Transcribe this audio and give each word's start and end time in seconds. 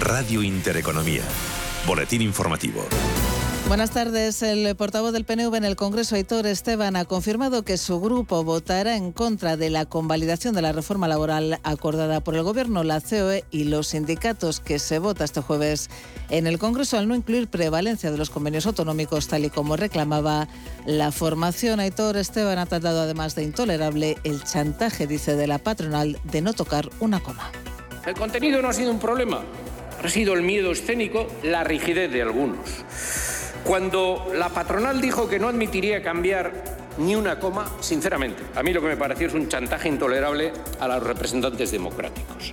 Radio 0.00 0.42
Intereconomía. 0.42 1.20
Boletín 1.86 2.22
informativo. 2.22 2.82
Buenas 3.68 3.90
tardes. 3.90 4.42
El 4.42 4.74
portavoz 4.74 5.12
del 5.12 5.26
PNV 5.26 5.54
en 5.56 5.64
el 5.64 5.76
Congreso, 5.76 6.14
Aitor 6.14 6.46
Esteban, 6.46 6.96
ha 6.96 7.04
confirmado 7.04 7.64
que 7.64 7.76
su 7.76 8.00
grupo 8.00 8.42
votará 8.42 8.96
en 8.96 9.12
contra 9.12 9.58
de 9.58 9.68
la 9.68 9.84
convalidación 9.84 10.54
de 10.54 10.62
la 10.62 10.72
reforma 10.72 11.06
laboral 11.06 11.60
acordada 11.64 12.20
por 12.20 12.34
el 12.34 12.42
Gobierno, 12.42 12.82
la 12.82 13.02
COE 13.02 13.44
y 13.50 13.64
los 13.64 13.88
sindicatos 13.88 14.60
que 14.60 14.78
se 14.78 14.98
vota 14.98 15.24
este 15.24 15.42
jueves 15.42 15.90
en 16.30 16.46
el 16.46 16.58
Congreso 16.58 16.96
al 16.96 17.06
no 17.06 17.14
incluir 17.14 17.48
prevalencia 17.48 18.10
de 18.10 18.16
los 18.16 18.30
convenios 18.30 18.64
autonómicos, 18.64 19.28
tal 19.28 19.44
y 19.44 19.50
como 19.50 19.76
reclamaba 19.76 20.48
la 20.86 21.12
formación. 21.12 21.78
Aitor 21.78 22.16
Esteban 22.16 22.58
ha 22.58 22.64
tratado 22.64 23.02
además 23.02 23.34
de 23.34 23.42
intolerable 23.42 24.16
el 24.24 24.42
chantaje, 24.44 25.06
dice, 25.06 25.36
de 25.36 25.46
la 25.46 25.58
patronal 25.58 26.18
de 26.24 26.40
no 26.40 26.54
tocar 26.54 26.88
una 27.00 27.20
coma. 27.20 27.52
El 28.06 28.14
contenido 28.14 28.62
no 28.62 28.68
ha 28.70 28.72
sido 28.72 28.90
un 28.90 28.98
problema, 28.98 29.42
ha 30.02 30.08
sido 30.08 30.34
el 30.34 30.42
miedo 30.42 30.72
escénico, 30.72 31.26
la 31.42 31.64
rigidez 31.64 32.10
de 32.10 32.22
algunos. 32.22 32.84
Cuando 33.64 34.30
la 34.34 34.48
patronal 34.48 35.00
dijo 35.00 35.28
que 35.28 35.38
no 35.38 35.48
admitiría 35.48 36.02
cambiar 36.02 36.78
ni 36.98 37.14
una 37.14 37.38
coma, 37.38 37.70
sinceramente, 37.80 38.42
a 38.54 38.62
mí 38.62 38.72
lo 38.72 38.80
que 38.80 38.88
me 38.88 38.96
pareció 38.96 39.26
es 39.26 39.34
un 39.34 39.48
chantaje 39.48 39.88
intolerable 39.88 40.52
a 40.80 40.88
los 40.88 41.02
representantes 41.02 41.70
democráticos. 41.70 42.52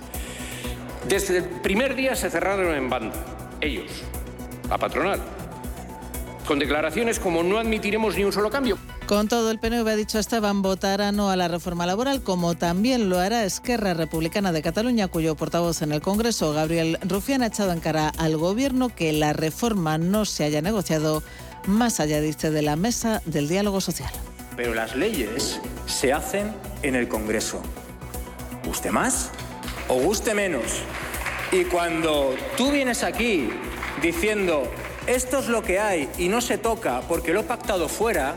Desde 1.08 1.38
el 1.38 1.44
primer 1.44 1.94
día 1.94 2.14
se 2.14 2.30
cerraron 2.30 2.74
en 2.74 2.90
banda, 2.90 3.16
ellos, 3.60 3.90
la 4.68 4.76
patronal, 4.76 5.20
con 6.48 6.58
declaraciones 6.58 7.20
como 7.20 7.42
no 7.42 7.58
admitiremos 7.58 8.16
ni 8.16 8.24
un 8.24 8.32
solo 8.32 8.50
cambio. 8.50 8.78
Con 9.06 9.28
todo, 9.28 9.50
el 9.50 9.58
PNV 9.58 9.86
ha 9.86 9.96
dicho 9.96 10.18
Esteban 10.18 10.62
votará 10.62 11.12
no 11.12 11.28
a 11.28 11.36
la 11.36 11.46
reforma 11.46 11.84
laboral, 11.84 12.22
como 12.22 12.56
también 12.56 13.10
lo 13.10 13.18
hará 13.18 13.44
Esquerra 13.44 13.92
Republicana 13.92 14.50
de 14.50 14.62
Cataluña, 14.62 15.08
cuyo 15.08 15.36
portavoz 15.36 15.82
en 15.82 15.92
el 15.92 16.00
Congreso, 16.00 16.54
Gabriel 16.54 16.98
Rufián, 17.02 17.42
ha 17.42 17.48
echado 17.48 17.70
en 17.70 17.80
cara 17.80 18.08
al 18.16 18.38
Gobierno 18.38 18.88
que 18.88 19.12
la 19.12 19.34
reforma 19.34 19.98
no 19.98 20.24
se 20.24 20.44
haya 20.44 20.62
negociado 20.62 21.22
más 21.66 22.00
allá, 22.00 22.18
dice, 22.22 22.50
de 22.50 22.62
la 22.62 22.76
mesa 22.76 23.20
del 23.26 23.46
diálogo 23.46 23.82
social. 23.82 24.10
Pero 24.56 24.72
las 24.72 24.96
leyes 24.96 25.60
se 25.84 26.14
hacen 26.14 26.54
en 26.82 26.94
el 26.94 27.08
Congreso. 27.08 27.60
Guste 28.64 28.90
más 28.90 29.30
o 29.88 30.00
guste 30.00 30.32
menos. 30.32 30.80
Y 31.52 31.64
cuando 31.64 32.34
tú 32.56 32.70
vienes 32.70 33.02
aquí 33.02 33.50
diciendo 34.00 34.62
esto 35.08 35.38
es 35.38 35.48
lo 35.48 35.62
que 35.62 35.80
hay 35.80 36.08
y 36.18 36.28
no 36.28 36.40
se 36.40 36.58
toca 36.58 37.00
porque 37.08 37.32
lo 37.32 37.40
he 37.40 37.44
pactado 37.44 37.88
fuera, 37.88 38.36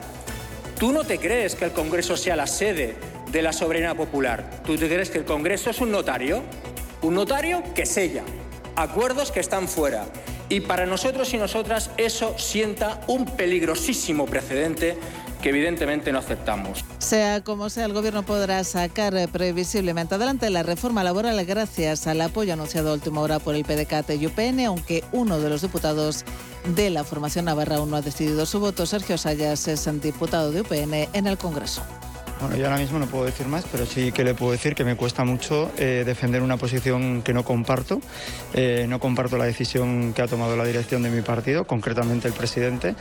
Tú 0.82 0.92
no 0.92 1.04
te 1.04 1.20
crees 1.20 1.54
que 1.54 1.66
el 1.66 1.74
Congreso 1.74 2.18
sea 2.18 2.36
la 2.36 2.48
sede 2.48 2.96
de 3.32 3.44
la 3.44 3.54
soberanía 3.54 3.94
popular. 3.94 4.64
Tú 4.66 4.78
te 4.78 4.88
crees 4.88 5.12
que 5.12 5.20
el 5.20 5.26
Congreso 5.26 5.70
es 5.70 5.80
un 5.80 5.92
notario, 5.92 6.42
un 7.04 7.14
notario 7.14 7.62
que 7.76 7.86
sella 7.86 8.24
acuerdos 8.76 9.32
que 9.32 9.42
están 9.42 9.68
fuera. 9.68 10.08
Y 10.50 10.62
para 10.62 10.88
nosotros 10.88 11.32
y 11.36 11.38
nosotras 11.38 11.92
eso 11.98 12.34
sienta 12.40 13.00
un 13.06 13.26
peligrosísimo 13.26 14.26
precedente 14.26 14.98
que 15.42 15.50
evidentemente 15.50 16.12
no 16.12 16.20
aceptamos. 16.20 16.86
Sea 17.00 17.44
como 17.44 17.70
sea, 17.70 17.86
el 17.86 17.94
Gobierno 17.94 18.24
podrá 18.24 18.64
sacar 18.64 19.14
previsiblemente 19.30 20.16
adelante 20.16 20.50
la 20.50 20.64
reforma 20.64 21.04
laboral 21.04 21.44
gracias 21.46 22.08
al 22.08 22.22
apoyo 22.22 22.54
anunciado 22.54 22.92
a 22.92 22.94
última 22.94 23.22
hora 23.22 23.40
por 23.40 23.56
el 23.56 23.66
PDCAT 23.66 24.12
y 24.12 24.28
UPN, 24.28 24.66
aunque 24.66 25.04
uno 25.12 25.40
de 25.40 25.50
los 25.50 25.62
diputados 25.62 26.24
de 26.76 26.90
la 26.90 27.04
formación 27.04 27.46
navarra 27.46 27.78
aún 27.78 27.90
no 27.90 27.98
ha 27.98 28.02
decidido 28.02 28.46
su 28.46 28.60
voto. 28.60 28.86
Sergio 28.86 29.18
Sayas 29.18 29.68
es 29.68 29.90
diputado 30.02 30.52
de 30.52 30.62
UPN 30.62 31.10
en 31.14 31.28
el 31.28 31.38
Congreso. 31.38 31.82
Bueno, 32.42 32.56
yo 32.56 32.66
ahora 32.66 32.80
mismo 32.80 32.98
no 32.98 33.06
puedo 33.06 33.26
decir 33.26 33.46
más, 33.46 33.66
pero 33.72 33.86
sí 33.86 34.12
que 34.12 34.24
le 34.24 34.34
puedo 34.34 34.52
decir 34.52 34.74
que 34.74 34.84
me 34.84 34.96
cuesta 34.96 35.24
mucho 35.24 35.72
eh, 35.78 36.02
defender 36.04 36.42
una 36.42 36.58
posición 36.58 37.22
que 37.22 37.34
no 37.34 37.46
comparto. 37.46 38.02
Eh, 38.56 38.88
no 38.90 39.00
comparto 39.00 39.38
la 39.38 39.46
decisión 39.46 40.12
que 40.14 40.24
ha 40.24 40.28
tomado 40.28 40.58
la 40.58 40.66
dirección 40.66 41.04
de 41.04 41.12
mi 41.12 41.22
partido, 41.22 41.66
concretamente 41.66 42.28
el 42.28 42.34
presidente, 42.34 42.96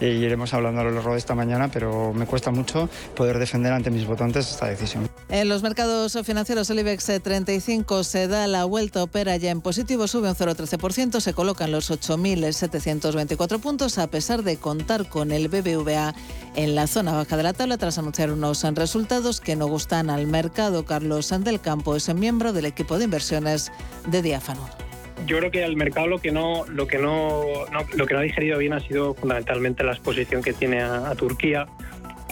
y 0.00 0.06
iremos 0.06 0.54
hablando 0.54 0.82
a 0.82 0.84
lo 0.84 0.92
largo 0.92 1.10
de 1.10 1.18
esta 1.18 1.34
mañana, 1.34 1.68
pero 1.72 2.12
me 2.12 2.24
cuesta 2.26 2.52
mucho 2.52 2.88
poder 3.16 3.40
defender 3.40 3.72
ante 3.72 3.90
mis 3.90 4.06
votantes 4.06 4.48
esta 4.48 4.66
decisión. 4.66 5.10
En 5.30 5.48
los 5.48 5.62
mercados 5.62 6.16
financieros, 6.24 6.68
el 6.70 6.80
IBEX 6.80 7.22
35 7.22 8.04
se 8.04 8.28
da 8.28 8.46
la 8.46 8.64
vuelta, 8.66 9.02
opera 9.02 9.36
ya 9.36 9.50
en 9.50 9.62
positivo, 9.62 10.06
sube 10.06 10.28
un 10.28 10.34
0,13%, 10.34 11.20
se 11.20 11.32
colocan 11.32 11.72
los 11.72 11.90
8.724 11.90 13.60
puntos, 13.60 13.98
a 13.98 14.06
pesar 14.08 14.42
de 14.42 14.58
contar 14.58 15.08
con 15.08 15.32
el 15.32 15.48
BBVA 15.48 16.14
en 16.56 16.74
la 16.74 16.86
zona 16.86 17.12
baja 17.12 17.36
de 17.36 17.42
la 17.42 17.52
tabla 17.52 17.78
tras 17.78 17.98
anunciar 17.98 18.30
unos 18.30 18.62
resultados 18.74 19.40
que 19.40 19.56
no 19.56 19.66
gustan 19.66 20.10
al 20.10 20.26
mercado. 20.26 20.84
Carlos 20.84 21.32
Campo 21.62 21.96
es 21.96 22.14
miembro 22.14 22.52
del 22.52 22.66
equipo 22.66 22.98
de 22.98 23.04
inversiones 23.04 23.72
de 24.06 24.22
Diáfano. 24.22 24.68
Yo 25.26 25.38
creo 25.38 25.50
que 25.50 25.64
al 25.64 25.76
mercado 25.76 26.06
lo 26.06 26.18
que 26.18 26.32
no 26.32 26.64
lo 26.66 26.86
que 26.86 26.98
no, 26.98 27.44
lo 27.94 28.06
que 28.06 28.14
no 28.14 28.20
ha 28.20 28.22
digerido 28.22 28.58
bien 28.58 28.72
ha 28.72 28.80
sido 28.80 29.14
fundamentalmente 29.14 29.82
la 29.82 29.92
exposición 29.92 30.42
que 30.42 30.52
tiene 30.52 30.82
a, 30.82 31.14
Turquía, 31.14 31.66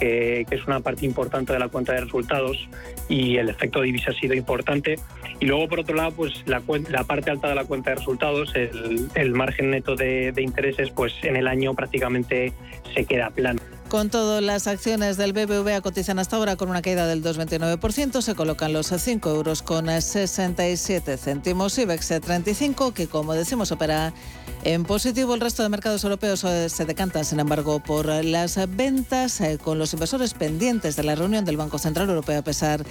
que, 0.03 0.47
es 0.51 0.67
una 0.67 0.81
parte 0.81 1.07
importante 1.07 1.53
de 1.53 1.59
la 1.59 1.69
cuenta 1.69 1.93
de 1.93 2.01
resultados 2.01 2.69
y 3.09 3.37
el 3.37 3.49
efecto 3.49 3.81
divisa 3.81 4.11
ha 4.11 4.15
sido 4.15 4.35
importante. 4.35 4.97
Y 5.41 5.47
luego, 5.47 5.69
por 5.69 5.81
otro 5.81 5.95
lado, 5.95 6.13
pues 6.13 6.43
la, 6.47 6.63
la 6.91 7.05
parte 7.05 7.31
alta 7.31 7.49
de 7.49 7.55
la 7.55 7.65
cuenta 7.65 7.91
de 7.91 7.97
resultados, 7.97 8.53
el, 8.55 9.09
el 9.15 9.33
margen 9.33 9.71
neto 9.71 9.95
de, 9.95 10.33
de, 10.33 10.43
intereses, 10.43 10.91
pues 10.91 11.13
en 11.23 11.37
el 11.37 11.47
año 11.47 11.75
prácticamente 11.75 12.53
se 12.95 13.05
queda 13.05 13.31
plano. 13.31 13.61
Con 13.93 14.09
todo, 14.09 14.41
las 14.41 14.69
acciones 14.69 15.19
del 15.19 15.35
BBVA 15.35 15.83
cotizan 15.83 16.19
hasta 16.19 16.37
ahora 16.37 16.57
con 16.57 16.71
una 16.71 16.81
caída 16.81 17.07
del 17.07 17.23
2,29%. 17.23 18.23
Se 18.23 18.35
colocan 18.35 18.73
los 18.73 18.87
5 18.87 19.29
euros 19.29 19.61
con 19.61 19.87
67 19.87 21.19
céntimos. 21.19 21.77
IBEX 21.77 22.09
35, 22.23 22.95
que 22.95 23.07
como 23.07 23.35
decimos 23.35 23.71
opera 23.71 24.15
en 24.65 24.85
positivo. 24.85 25.35
El 25.35 25.43
resto 25.43 25.63
de 25.63 25.69
mercados 25.69 26.05
europeos 26.05 26.41
se 26.41 26.85
decantan, 26.87 27.27
sin 27.27 27.39
embargo, 27.39 27.81
por 27.81 28.07
las 28.07 28.59
ventas, 28.75 29.43
eh, 29.43 29.59
con 29.63 29.79
los 29.79 29.93
inversores 29.93 30.33
pendientes 30.33 30.97
de 30.97 31.03
la 31.03 31.15
reunión 31.15 31.45
del 31.45 31.59
Banco 31.59 31.79
Central 31.79 32.09
Europeo, 32.09 32.39
a 32.39 32.43
pesar 32.43 32.85
de 32.85 32.87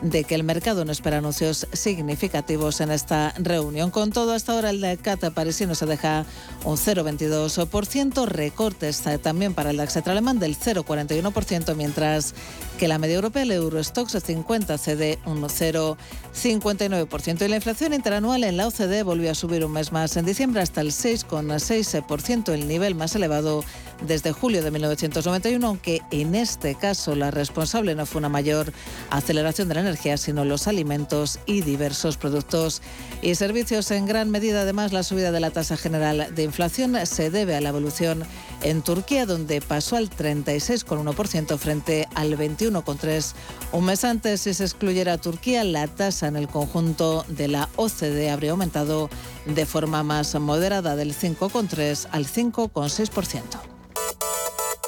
que 0.00 0.34
el 0.34 0.44
mercado 0.44 0.84
no 0.84 0.92
espera 0.92 1.18
anuncios 1.18 1.66
significativos 1.72 2.80
en 2.80 2.90
esta 2.90 3.32
reunión. 3.38 3.90
Con 3.90 4.12
todo, 4.12 4.32
hasta 4.32 4.52
ahora 4.52 4.70
el 4.70 4.98
CAT 5.00 5.32
parisino 5.32 5.74
se 5.74 5.86
deja 5.86 6.24
un 6.64 6.76
0,22%, 6.76 8.26
recortes 8.26 9.02
también 9.22 9.54
para 9.54 9.70
el 9.70 9.78
DAX 9.78 9.96
alemán 9.96 10.38
del 10.38 10.56
0,41%, 10.56 11.74
mientras 11.74 12.34
que 12.78 12.88
la 12.88 12.98
media 12.98 13.16
europea, 13.16 13.42
el 13.42 13.52
Eurostox 13.52 14.22
50, 14.22 14.78
cede 14.78 15.18
un 15.24 15.42
0,59%. 15.42 17.44
Y 17.44 17.48
la 17.48 17.56
inflación 17.56 17.94
interanual 17.94 18.44
en 18.44 18.56
la 18.56 18.66
OCDE 18.66 19.02
volvió 19.02 19.30
a 19.30 19.34
subir 19.34 19.64
un 19.64 19.72
mes 19.72 19.92
más 19.92 20.16
en 20.16 20.26
diciembre 20.26 20.60
hasta 20.60 20.82
el 20.82 20.88
6,6%, 20.88 22.52
el 22.52 22.68
nivel 22.68 22.94
más 22.94 23.14
elevado 23.14 23.64
desde 24.02 24.32
julio 24.32 24.62
de 24.62 24.70
1991, 24.70 25.66
aunque 25.66 26.02
en 26.10 26.34
este 26.34 26.74
caso 26.74 27.14
la 27.14 27.30
responsable 27.30 27.94
no 27.94 28.06
fue 28.06 28.18
una 28.18 28.28
mayor 28.28 28.72
aceleración 29.10 29.68
de 29.68 29.74
la 29.74 29.80
energía, 29.80 30.16
sino 30.16 30.44
los 30.44 30.66
alimentos 30.66 31.38
y 31.46 31.62
diversos 31.62 32.16
productos 32.16 32.82
y 33.22 33.34
servicios. 33.34 33.90
En 33.90 34.06
gran 34.06 34.30
medida, 34.30 34.62
además, 34.62 34.92
la 34.92 35.02
subida 35.02 35.32
de 35.32 35.40
la 35.40 35.50
tasa 35.50 35.76
general 35.76 36.34
de 36.34 36.42
inflación 36.42 36.96
se 37.06 37.30
debe 37.30 37.56
a 37.56 37.60
la 37.60 37.70
evolución 37.70 38.24
en 38.62 38.82
Turquía, 38.82 39.26
donde 39.26 39.60
pasó 39.60 39.96
al 39.96 40.10
36,1% 40.10 41.58
frente 41.58 42.08
al 42.14 42.36
21,3% 42.36 43.34
un 43.72 43.84
mes 43.84 44.04
antes. 44.04 44.42
Si 44.42 44.54
se 44.54 44.64
excluyera 44.64 45.18
Turquía, 45.18 45.64
la 45.64 45.86
tasa 45.86 46.28
en 46.28 46.36
el 46.36 46.48
conjunto 46.48 47.24
de 47.28 47.48
la 47.48 47.68
OCDE 47.76 48.30
habría 48.30 48.52
aumentado 48.52 49.10
de 49.46 49.66
forma 49.66 50.02
más 50.02 50.34
moderada 50.34 50.96
del 50.96 51.14
5,3 51.14 52.08
al 52.10 52.26
5,6%. 52.26 53.75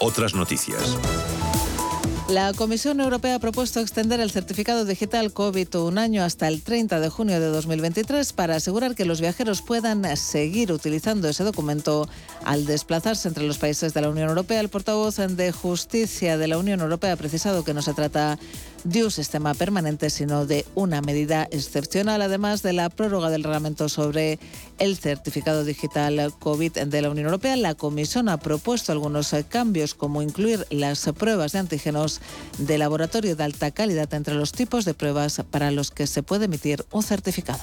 Otras 0.00 0.34
noticias. 0.34 0.97
La 2.28 2.53
Comisión 2.53 3.00
Europea 3.00 3.36
ha 3.36 3.38
propuesto 3.38 3.81
extender 3.81 4.20
el 4.20 4.31
certificado 4.31 4.84
digital 4.84 5.32
COVID 5.32 5.76
un 5.76 5.97
año 5.97 6.22
hasta 6.22 6.47
el 6.47 6.62
30 6.62 7.00
de 7.00 7.09
junio 7.09 7.41
de 7.41 7.47
2023 7.47 8.34
para 8.34 8.56
asegurar 8.56 8.94
que 8.94 9.06
los 9.06 9.21
viajeros 9.21 9.62
puedan 9.62 10.16
seguir 10.16 10.71
utilizando 10.71 11.28
ese 11.28 11.42
documento 11.42 12.06
al 12.45 12.66
desplazarse 12.66 13.28
entre 13.28 13.47
los 13.47 13.56
países 13.56 13.95
de 13.95 14.03
la 14.03 14.10
Unión 14.10 14.28
Europea. 14.28 14.60
El 14.60 14.68
portavoz 14.68 15.16
de 15.16 15.53
Justicia 15.53 16.36
de 16.36 16.48
la 16.48 16.59
Unión 16.59 16.80
Europea 16.80 17.15
ha 17.15 17.16
precisado 17.16 17.65
que 17.65 17.72
no 17.72 17.80
se 17.80 17.95
trata 17.95 18.39
de 18.84 19.04
un 19.04 19.10
sistema 19.10 19.54
permanente, 19.54 20.10
sino 20.10 20.47
de 20.47 20.65
una 20.75 21.01
medida 21.01 21.48
excepcional, 21.51 22.22
además 22.22 22.63
de 22.63 22.72
la 22.72 22.91
prórroga 22.91 23.30
del 23.30 23.45
reglamento 23.45 23.89
sobre 23.89 24.39
el 24.78 24.97
certificado 24.97 25.65
digital 25.65 26.33
COVID 26.39 26.72
de 26.72 27.03
la 27.03 27.10
Unión 27.10 27.27
Europea. 27.27 27.57
La 27.57 27.75
Comisión 27.75 28.28
ha 28.28 28.39
propuesto 28.39 28.92
algunos 28.92 29.34
cambios, 29.48 29.95
como 29.95 30.22
incluir 30.22 30.66
las 30.71 31.04
pruebas 31.16 31.53
de 31.53 31.59
antígenos 31.59 32.21
de 32.59 32.78
laboratorio 32.78 33.36
de 33.36 33.45
alta 33.45 33.71
calidad 33.71 34.13
entre 34.15 34.34
los 34.34 34.53
tipos 34.53 34.84
de 34.84 34.95
pruebas 34.95 35.42
para 35.51 35.71
los 35.71 35.91
que 35.91 36.07
se 36.07 36.22
puede 36.22 36.47
emitir 36.47 36.84
un 36.91 37.03
certificado. 37.03 37.63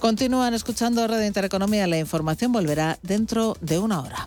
Continúan 0.00 0.52
escuchando 0.52 1.06
Radio 1.06 1.26
Intereconomía. 1.26 1.86
La 1.86 1.96
información 1.96 2.50
volverá 2.50 2.98
dentro 3.02 3.56
de 3.60 3.78
una 3.78 4.00
hora. 4.00 4.26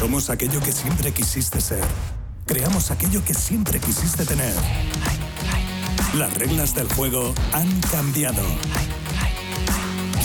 Somos 0.00 0.30
aquello 0.30 0.60
que 0.60 0.72
siempre 0.72 1.12
quisiste 1.12 1.60
ser. 1.60 1.84
Creamos 2.46 2.90
aquello 2.90 3.22
que 3.22 3.34
siempre 3.34 3.78
quisiste 3.78 4.24
tener. 4.24 4.54
Las 6.14 6.32
reglas 6.32 6.74
del 6.74 6.90
juego 6.94 7.34
han 7.52 7.68
cambiado. 7.82 8.42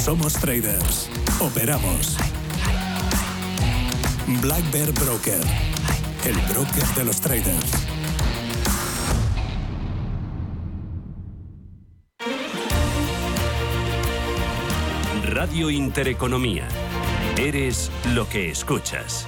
Somos 0.01 0.31
traders. 0.35 1.09
Operamos. 1.41 2.15
Black 4.41 4.71
Bear 4.71 4.93
Broker. 4.93 5.41
El 6.23 6.37
broker 6.53 6.87
de 6.95 7.03
los 7.03 7.19
traders. 7.19 7.71
Radio 15.25 15.69
Intereconomía. 15.69 16.65
Eres 17.37 17.91
lo 18.13 18.29
que 18.29 18.49
escuchas. 18.49 19.27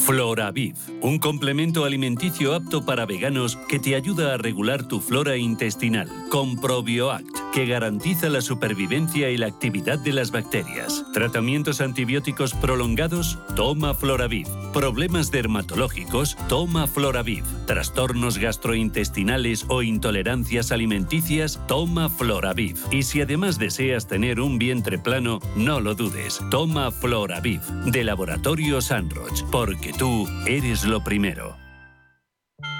Floraviv, 0.00 0.74
un 1.02 1.18
complemento 1.18 1.84
alimenticio 1.84 2.54
apto 2.54 2.84
para 2.84 3.04
veganos 3.04 3.56
que 3.68 3.78
te 3.78 3.94
ayuda 3.94 4.34
a 4.34 4.38
regular 4.38 4.88
tu 4.88 5.00
flora 5.00 5.36
intestinal, 5.36 6.08
con 6.30 6.56
ProbioAct, 6.56 7.28
que 7.52 7.66
garantiza 7.66 8.28
la 8.28 8.40
supervivencia 8.40 9.30
y 9.30 9.36
la 9.36 9.46
actividad 9.46 9.98
de 9.98 10.12
las 10.12 10.30
bacterias. 10.30 11.04
Tratamientos 11.12 11.80
antibióticos 11.80 12.54
prolongados, 12.54 13.38
toma 13.54 13.94
Floraviv. 13.94 14.46
Problemas 14.72 15.30
dermatológicos, 15.30 16.36
toma 16.48 16.86
Floraviv. 16.86 17.44
Trastornos 17.66 18.38
gastrointestinales 18.38 19.66
o 19.68 19.82
intolerancias 19.82 20.72
alimenticias, 20.72 21.60
toma 21.68 22.08
Floraviv. 22.08 22.76
Y 22.90 23.02
si 23.02 23.20
además 23.20 23.58
deseas 23.58 24.06
tener 24.06 24.40
un 24.40 24.58
vientre 24.58 24.98
plano, 24.98 25.40
no 25.56 25.80
lo 25.80 25.94
dudes, 25.94 26.40
toma 26.50 26.90
Floraviv, 26.90 27.60
de 27.86 28.04
Laboratorio 28.04 28.80
Sanroch, 28.80 29.44
porque 29.50 29.89
tú 29.92 30.26
eres 30.46 30.84
lo 30.84 31.02
primero. 31.02 31.59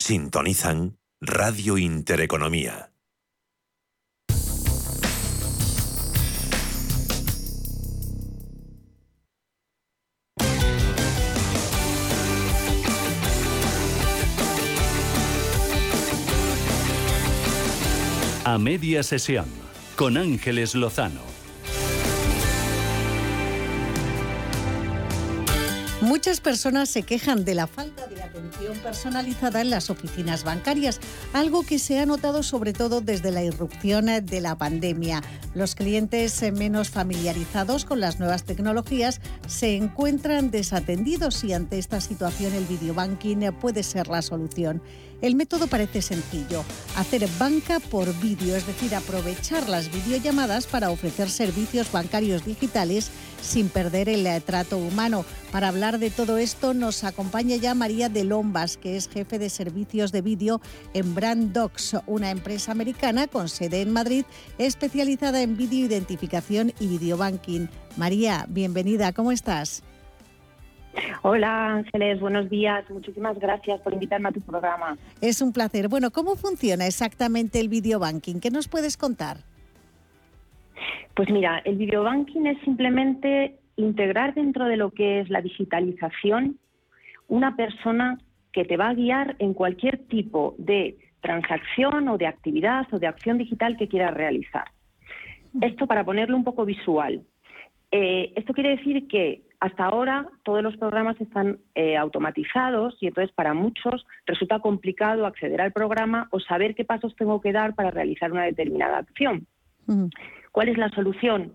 Sintonizan 0.00 0.96
Radio 1.20 1.76
Intereconomía. 1.76 2.92
A 18.44 18.56
media 18.56 19.02
sesión 19.02 19.44
con 19.96 20.16
Ángeles 20.16 20.74
Lozano. 20.74 21.27
Muchas 26.00 26.40
personas 26.40 26.88
se 26.88 27.02
quejan 27.02 27.44
de 27.44 27.56
la 27.56 27.66
falta 27.66 28.06
de 28.06 28.22
atención 28.22 28.78
personalizada 28.78 29.60
en 29.60 29.68
las 29.68 29.90
oficinas 29.90 30.44
bancarias, 30.44 31.00
algo 31.32 31.64
que 31.64 31.80
se 31.80 31.98
ha 31.98 32.06
notado 32.06 32.44
sobre 32.44 32.72
todo 32.72 33.00
desde 33.00 33.32
la 33.32 33.42
irrupción 33.42 34.06
de 34.06 34.40
la 34.40 34.56
pandemia. 34.56 35.22
Los 35.54 35.74
clientes 35.74 36.40
menos 36.52 36.90
familiarizados 36.90 37.84
con 37.84 37.98
las 37.98 38.20
nuevas 38.20 38.44
tecnologías 38.44 39.20
se 39.48 39.74
encuentran 39.74 40.52
desatendidos 40.52 41.42
y 41.42 41.52
ante 41.52 41.80
esta 41.80 42.00
situación 42.00 42.54
el 42.54 42.66
videobanking 42.66 43.52
puede 43.60 43.82
ser 43.82 44.06
la 44.06 44.22
solución. 44.22 44.80
El 45.20 45.34
método 45.34 45.66
parece 45.66 46.00
sencillo, 46.00 46.64
hacer 46.96 47.28
banca 47.40 47.80
por 47.80 48.14
vídeo, 48.20 48.54
es 48.54 48.64
decir, 48.68 48.94
aprovechar 48.94 49.68
las 49.68 49.90
videollamadas 49.90 50.68
para 50.68 50.90
ofrecer 50.90 51.28
servicios 51.28 51.90
bancarios 51.90 52.44
digitales 52.44 53.10
sin 53.42 53.68
perder 53.68 54.08
el 54.08 54.42
trato 54.44 54.78
humano. 54.78 55.24
Para 55.50 55.68
hablar 55.68 55.98
de 55.98 56.10
todo 56.10 56.38
esto 56.38 56.72
nos 56.72 57.02
acompaña 57.02 57.56
ya 57.56 57.74
María 57.74 58.08
de 58.08 58.22
Lombas, 58.22 58.76
que 58.76 58.96
es 58.96 59.08
jefe 59.08 59.40
de 59.40 59.50
servicios 59.50 60.12
de 60.12 60.22
vídeo 60.22 60.60
en 60.94 61.16
Branddocs, 61.16 61.96
una 62.06 62.30
empresa 62.30 62.70
americana 62.70 63.26
con 63.26 63.48
sede 63.48 63.80
en 63.80 63.90
Madrid 63.90 64.24
especializada 64.58 65.42
en 65.42 65.56
vídeo 65.56 65.84
identificación 65.84 66.72
y 66.78 66.86
videobanking. 66.86 67.68
María, 67.96 68.46
bienvenida, 68.48 69.12
¿cómo 69.12 69.32
estás? 69.32 69.82
Hola 71.22 71.74
Ángeles, 71.74 72.20
buenos 72.20 72.48
días. 72.48 72.88
Muchísimas 72.90 73.38
gracias 73.38 73.80
por 73.80 73.92
invitarme 73.92 74.28
a 74.28 74.32
tu 74.32 74.40
programa. 74.40 74.96
Es 75.20 75.42
un 75.42 75.52
placer. 75.52 75.88
Bueno, 75.88 76.10
¿cómo 76.10 76.36
funciona 76.36 76.86
exactamente 76.86 77.60
el 77.60 77.68
videobanking? 77.68 78.40
¿Qué 78.40 78.50
nos 78.50 78.68
puedes 78.68 78.96
contar? 78.96 79.38
Pues 81.14 81.30
mira, 81.30 81.58
el 81.64 81.76
videobanking 81.76 82.46
es 82.46 82.58
simplemente 82.60 83.58
integrar 83.76 84.34
dentro 84.34 84.66
de 84.66 84.76
lo 84.76 84.90
que 84.90 85.20
es 85.20 85.30
la 85.30 85.40
digitalización 85.40 86.58
una 87.28 87.56
persona 87.56 88.18
que 88.52 88.64
te 88.64 88.76
va 88.76 88.88
a 88.88 88.94
guiar 88.94 89.36
en 89.38 89.54
cualquier 89.54 89.98
tipo 90.06 90.54
de 90.58 90.96
transacción 91.20 92.08
o 92.08 92.18
de 92.18 92.26
actividad 92.26 92.86
o 92.92 92.98
de 92.98 93.06
acción 93.06 93.38
digital 93.38 93.76
que 93.76 93.88
quieras 93.88 94.14
realizar. 94.14 94.64
Esto 95.60 95.86
para 95.86 96.04
ponerlo 96.04 96.36
un 96.36 96.44
poco 96.44 96.64
visual. 96.64 97.22
Eh, 97.90 98.32
esto 98.36 98.52
quiere 98.52 98.76
decir 98.76 99.08
que 99.08 99.42
hasta 99.60 99.84
ahora 99.84 100.26
todos 100.44 100.62
los 100.62 100.76
programas 100.76 101.20
están 101.20 101.58
eh, 101.74 101.96
automatizados 101.96 102.96
y 103.00 103.08
entonces 103.08 103.34
para 103.34 103.54
muchos 103.54 104.06
resulta 104.26 104.60
complicado 104.60 105.26
acceder 105.26 105.60
al 105.60 105.72
programa 105.72 106.28
o 106.30 106.38
saber 106.38 106.74
qué 106.74 106.84
pasos 106.84 107.16
tengo 107.16 107.40
que 107.40 107.52
dar 107.52 107.74
para 107.74 107.90
realizar 107.90 108.30
una 108.30 108.44
determinada 108.44 108.98
acción. 108.98 109.46
¿Cuál 110.52 110.68
es 110.68 110.78
la 110.78 110.90
solución? 110.90 111.54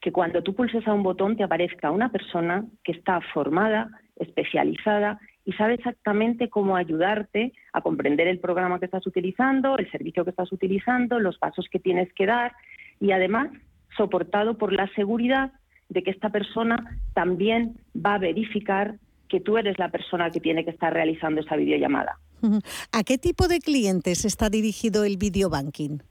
Que 0.00 0.12
cuando 0.12 0.42
tú 0.42 0.54
pulses 0.54 0.86
a 0.86 0.94
un 0.94 1.02
botón 1.02 1.36
te 1.36 1.42
aparezca 1.42 1.90
una 1.90 2.10
persona 2.10 2.64
que 2.82 2.92
está 2.92 3.20
formada, 3.32 3.90
especializada 4.16 5.18
y 5.44 5.52
sabe 5.52 5.74
exactamente 5.74 6.48
cómo 6.48 6.76
ayudarte 6.76 7.52
a 7.72 7.80
comprender 7.82 8.28
el 8.28 8.38
programa 8.38 8.78
que 8.78 8.86
estás 8.86 9.06
utilizando, 9.06 9.76
el 9.76 9.90
servicio 9.90 10.24
que 10.24 10.30
estás 10.30 10.50
utilizando, 10.52 11.18
los 11.18 11.36
pasos 11.38 11.68
que 11.70 11.80
tienes 11.80 12.10
que 12.14 12.26
dar 12.26 12.52
y 13.00 13.12
además 13.12 13.50
soportado 13.96 14.56
por 14.56 14.72
la 14.72 14.88
seguridad 14.94 15.52
de 15.88 16.02
que 16.02 16.10
esta 16.10 16.30
persona 16.30 16.98
también 17.14 17.76
va 17.94 18.14
a 18.14 18.18
verificar 18.18 18.96
que 19.28 19.40
tú 19.40 19.58
eres 19.58 19.78
la 19.78 19.90
persona 19.90 20.30
que 20.30 20.40
tiene 20.40 20.64
que 20.64 20.70
estar 20.70 20.92
realizando 20.92 21.40
esa 21.40 21.56
videollamada. 21.56 22.18
¿A 22.92 23.04
qué 23.04 23.18
tipo 23.18 23.48
de 23.48 23.60
clientes 23.60 24.24
está 24.24 24.50
dirigido 24.50 25.04
el 25.04 25.16
videobanking? 25.16 26.02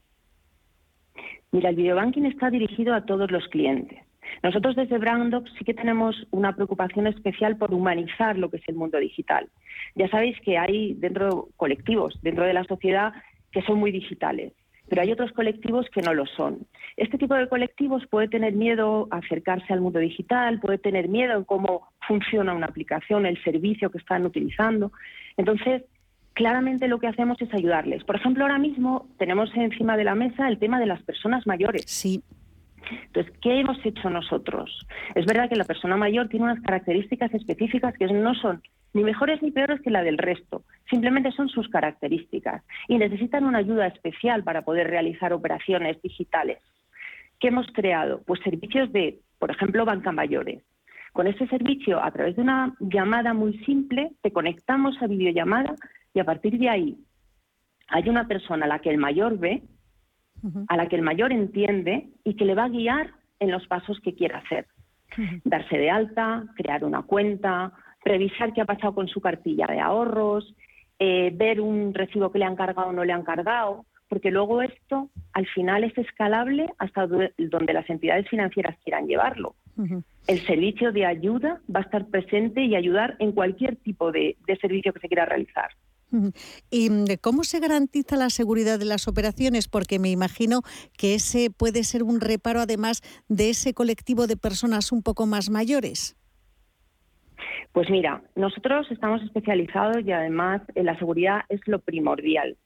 Mira, 1.52 1.70
el 1.70 1.76
videobanking 1.76 2.26
está 2.26 2.50
dirigido 2.50 2.94
a 2.94 3.04
todos 3.04 3.30
los 3.30 3.46
clientes. 3.48 3.98
Nosotros 4.42 4.74
desde 4.74 4.98
Brandox 4.98 5.50
sí 5.56 5.64
que 5.64 5.74
tenemos 5.74 6.26
una 6.32 6.54
preocupación 6.54 7.06
especial 7.06 7.56
por 7.56 7.72
humanizar 7.72 8.36
lo 8.36 8.50
que 8.50 8.56
es 8.56 8.68
el 8.68 8.74
mundo 8.74 8.98
digital. 8.98 9.48
Ya 9.94 10.08
sabéis 10.08 10.36
que 10.40 10.58
hay 10.58 10.94
dentro 10.94 11.48
colectivos, 11.56 12.18
dentro 12.22 12.44
de 12.44 12.54
la 12.54 12.64
sociedad, 12.64 13.12
que 13.52 13.62
son 13.62 13.78
muy 13.78 13.92
digitales 13.92 14.52
pero 14.88 15.02
hay 15.02 15.12
otros 15.12 15.32
colectivos 15.32 15.86
que 15.92 16.02
no 16.02 16.14
lo 16.14 16.26
son. 16.26 16.66
Este 16.96 17.18
tipo 17.18 17.34
de 17.34 17.48
colectivos 17.48 18.06
puede 18.10 18.28
tener 18.28 18.52
miedo 18.54 19.08
a 19.10 19.18
acercarse 19.18 19.72
al 19.72 19.80
mundo 19.80 19.98
digital, 19.98 20.60
puede 20.60 20.78
tener 20.78 21.08
miedo 21.08 21.36
en 21.36 21.44
cómo 21.44 21.88
funciona 22.06 22.54
una 22.54 22.66
aplicación, 22.66 23.26
el 23.26 23.42
servicio 23.42 23.90
que 23.90 23.98
están 23.98 24.26
utilizando. 24.26 24.92
Entonces, 25.36 25.82
claramente 26.34 26.88
lo 26.88 26.98
que 26.98 27.06
hacemos 27.06 27.40
es 27.40 27.52
ayudarles. 27.54 28.04
Por 28.04 28.16
ejemplo, 28.16 28.44
ahora 28.44 28.58
mismo 28.58 29.08
tenemos 29.18 29.50
encima 29.54 29.96
de 29.96 30.04
la 30.04 30.14
mesa 30.14 30.48
el 30.48 30.58
tema 30.58 30.78
de 30.78 30.86
las 30.86 31.02
personas 31.02 31.46
mayores. 31.46 31.84
Sí. 31.86 32.22
Entonces, 32.90 33.32
¿qué 33.40 33.60
hemos 33.60 33.78
hecho 33.84 34.10
nosotros? 34.10 34.86
Es 35.14 35.26
verdad 35.26 35.48
que 35.48 35.56
la 35.56 35.64
persona 35.64 35.96
mayor 35.96 36.28
tiene 36.28 36.46
unas 36.46 36.60
características 36.60 37.32
específicas 37.34 37.94
que 37.96 38.06
no 38.06 38.34
son 38.34 38.62
ni 38.94 39.02
mejores 39.02 39.42
ni 39.42 39.50
peores 39.50 39.80
que 39.80 39.90
la 39.90 40.02
del 40.02 40.18
resto, 40.18 40.62
simplemente 40.88 41.32
son 41.32 41.48
sus 41.48 41.68
características 41.68 42.62
y 42.88 42.96
necesitan 42.96 43.44
una 43.44 43.58
ayuda 43.58 43.88
especial 43.88 44.44
para 44.44 44.62
poder 44.62 44.88
realizar 44.88 45.32
operaciones 45.32 46.00
digitales. 46.00 46.58
¿Qué 47.40 47.48
hemos 47.48 47.66
creado? 47.72 48.22
Pues 48.24 48.40
servicios 48.40 48.92
de, 48.92 49.18
por 49.38 49.50
ejemplo, 49.50 49.84
banca 49.84 50.12
mayores. 50.12 50.62
Con 51.12 51.26
este 51.26 51.46
servicio, 51.48 52.02
a 52.02 52.10
través 52.12 52.36
de 52.36 52.42
una 52.42 52.74
llamada 52.80 53.34
muy 53.34 53.58
simple, 53.64 54.12
te 54.22 54.32
conectamos 54.32 55.00
a 55.02 55.06
videollamada 55.06 55.74
y 56.12 56.20
a 56.20 56.24
partir 56.24 56.58
de 56.58 56.68
ahí 56.68 56.96
hay 57.88 58.08
una 58.08 58.26
persona 58.26 58.64
a 58.66 58.68
la 58.68 58.78
que 58.78 58.90
el 58.90 58.98
mayor 58.98 59.38
ve, 59.38 59.62
a 60.68 60.76
la 60.76 60.88
que 60.88 60.96
el 60.96 61.02
mayor 61.02 61.32
entiende 61.32 62.08
y 62.24 62.34
que 62.34 62.44
le 62.44 62.54
va 62.54 62.64
a 62.64 62.68
guiar 62.68 63.10
en 63.40 63.50
los 63.50 63.66
pasos 63.66 64.00
que 64.00 64.14
quiera 64.14 64.38
hacer. 64.38 64.66
Darse 65.44 65.78
de 65.78 65.90
alta, 65.90 66.44
crear 66.56 66.84
una 66.84 67.02
cuenta, 67.02 67.72
revisar 68.04 68.52
qué 68.52 68.60
ha 68.60 68.66
pasado 68.66 68.94
con 68.94 69.08
su 69.08 69.20
cartilla 69.20 69.66
de 69.66 69.80
ahorros, 69.80 70.54
eh, 70.98 71.30
ver 71.34 71.60
un 71.60 71.94
recibo 71.94 72.30
que 72.30 72.38
le 72.38 72.44
han 72.44 72.56
cargado 72.56 72.88
o 72.88 72.92
no 72.92 73.04
le 73.04 73.12
han 73.12 73.22
cargado, 73.22 73.84
porque 74.08 74.30
luego 74.30 74.60
esto 74.62 75.08
al 75.32 75.46
final 75.46 75.84
es 75.84 75.96
escalable 75.96 76.68
hasta 76.78 77.06
donde 77.06 77.72
las 77.72 77.88
entidades 77.88 78.28
financieras 78.28 78.76
quieran 78.84 79.06
llevarlo. 79.06 79.54
El 80.26 80.38
servicio 80.46 80.92
de 80.92 81.04
ayuda 81.04 81.60
va 81.74 81.80
a 81.80 81.82
estar 81.82 82.06
presente 82.06 82.62
y 82.62 82.76
ayudar 82.76 83.16
en 83.18 83.32
cualquier 83.32 83.76
tipo 83.76 84.12
de 84.12 84.36
servicio 84.60 84.92
que 84.92 85.00
se 85.00 85.08
quiera 85.08 85.26
realizar. 85.26 85.70
¿Y 86.70 86.90
mm, 86.90 87.04
cómo 87.20 87.44
se 87.44 87.60
garantiza 87.60 88.16
la 88.16 88.30
seguridad 88.30 88.78
de 88.78 88.84
las 88.84 89.08
operaciones? 89.08 89.68
Porque 89.68 89.98
me 89.98 90.10
imagino 90.10 90.62
que 90.96 91.14
ese 91.14 91.50
puede 91.50 91.84
ser 91.84 92.02
un 92.02 92.20
reparo 92.20 92.60
además 92.60 93.02
de 93.28 93.50
ese 93.50 93.74
colectivo 93.74 94.26
de 94.26 94.36
personas 94.36 94.92
un 94.92 95.02
poco 95.02 95.26
más 95.26 95.50
mayores. 95.50 96.16
Pues 97.72 97.90
mira, 97.90 98.22
nosotros 98.36 98.86
estamos 98.90 99.22
especializados 99.22 100.04
y 100.04 100.12
además 100.12 100.62
en 100.74 100.86
la 100.86 100.96
seguridad 100.98 101.40
es 101.48 101.60
lo 101.66 101.80
primordial. 101.80 102.56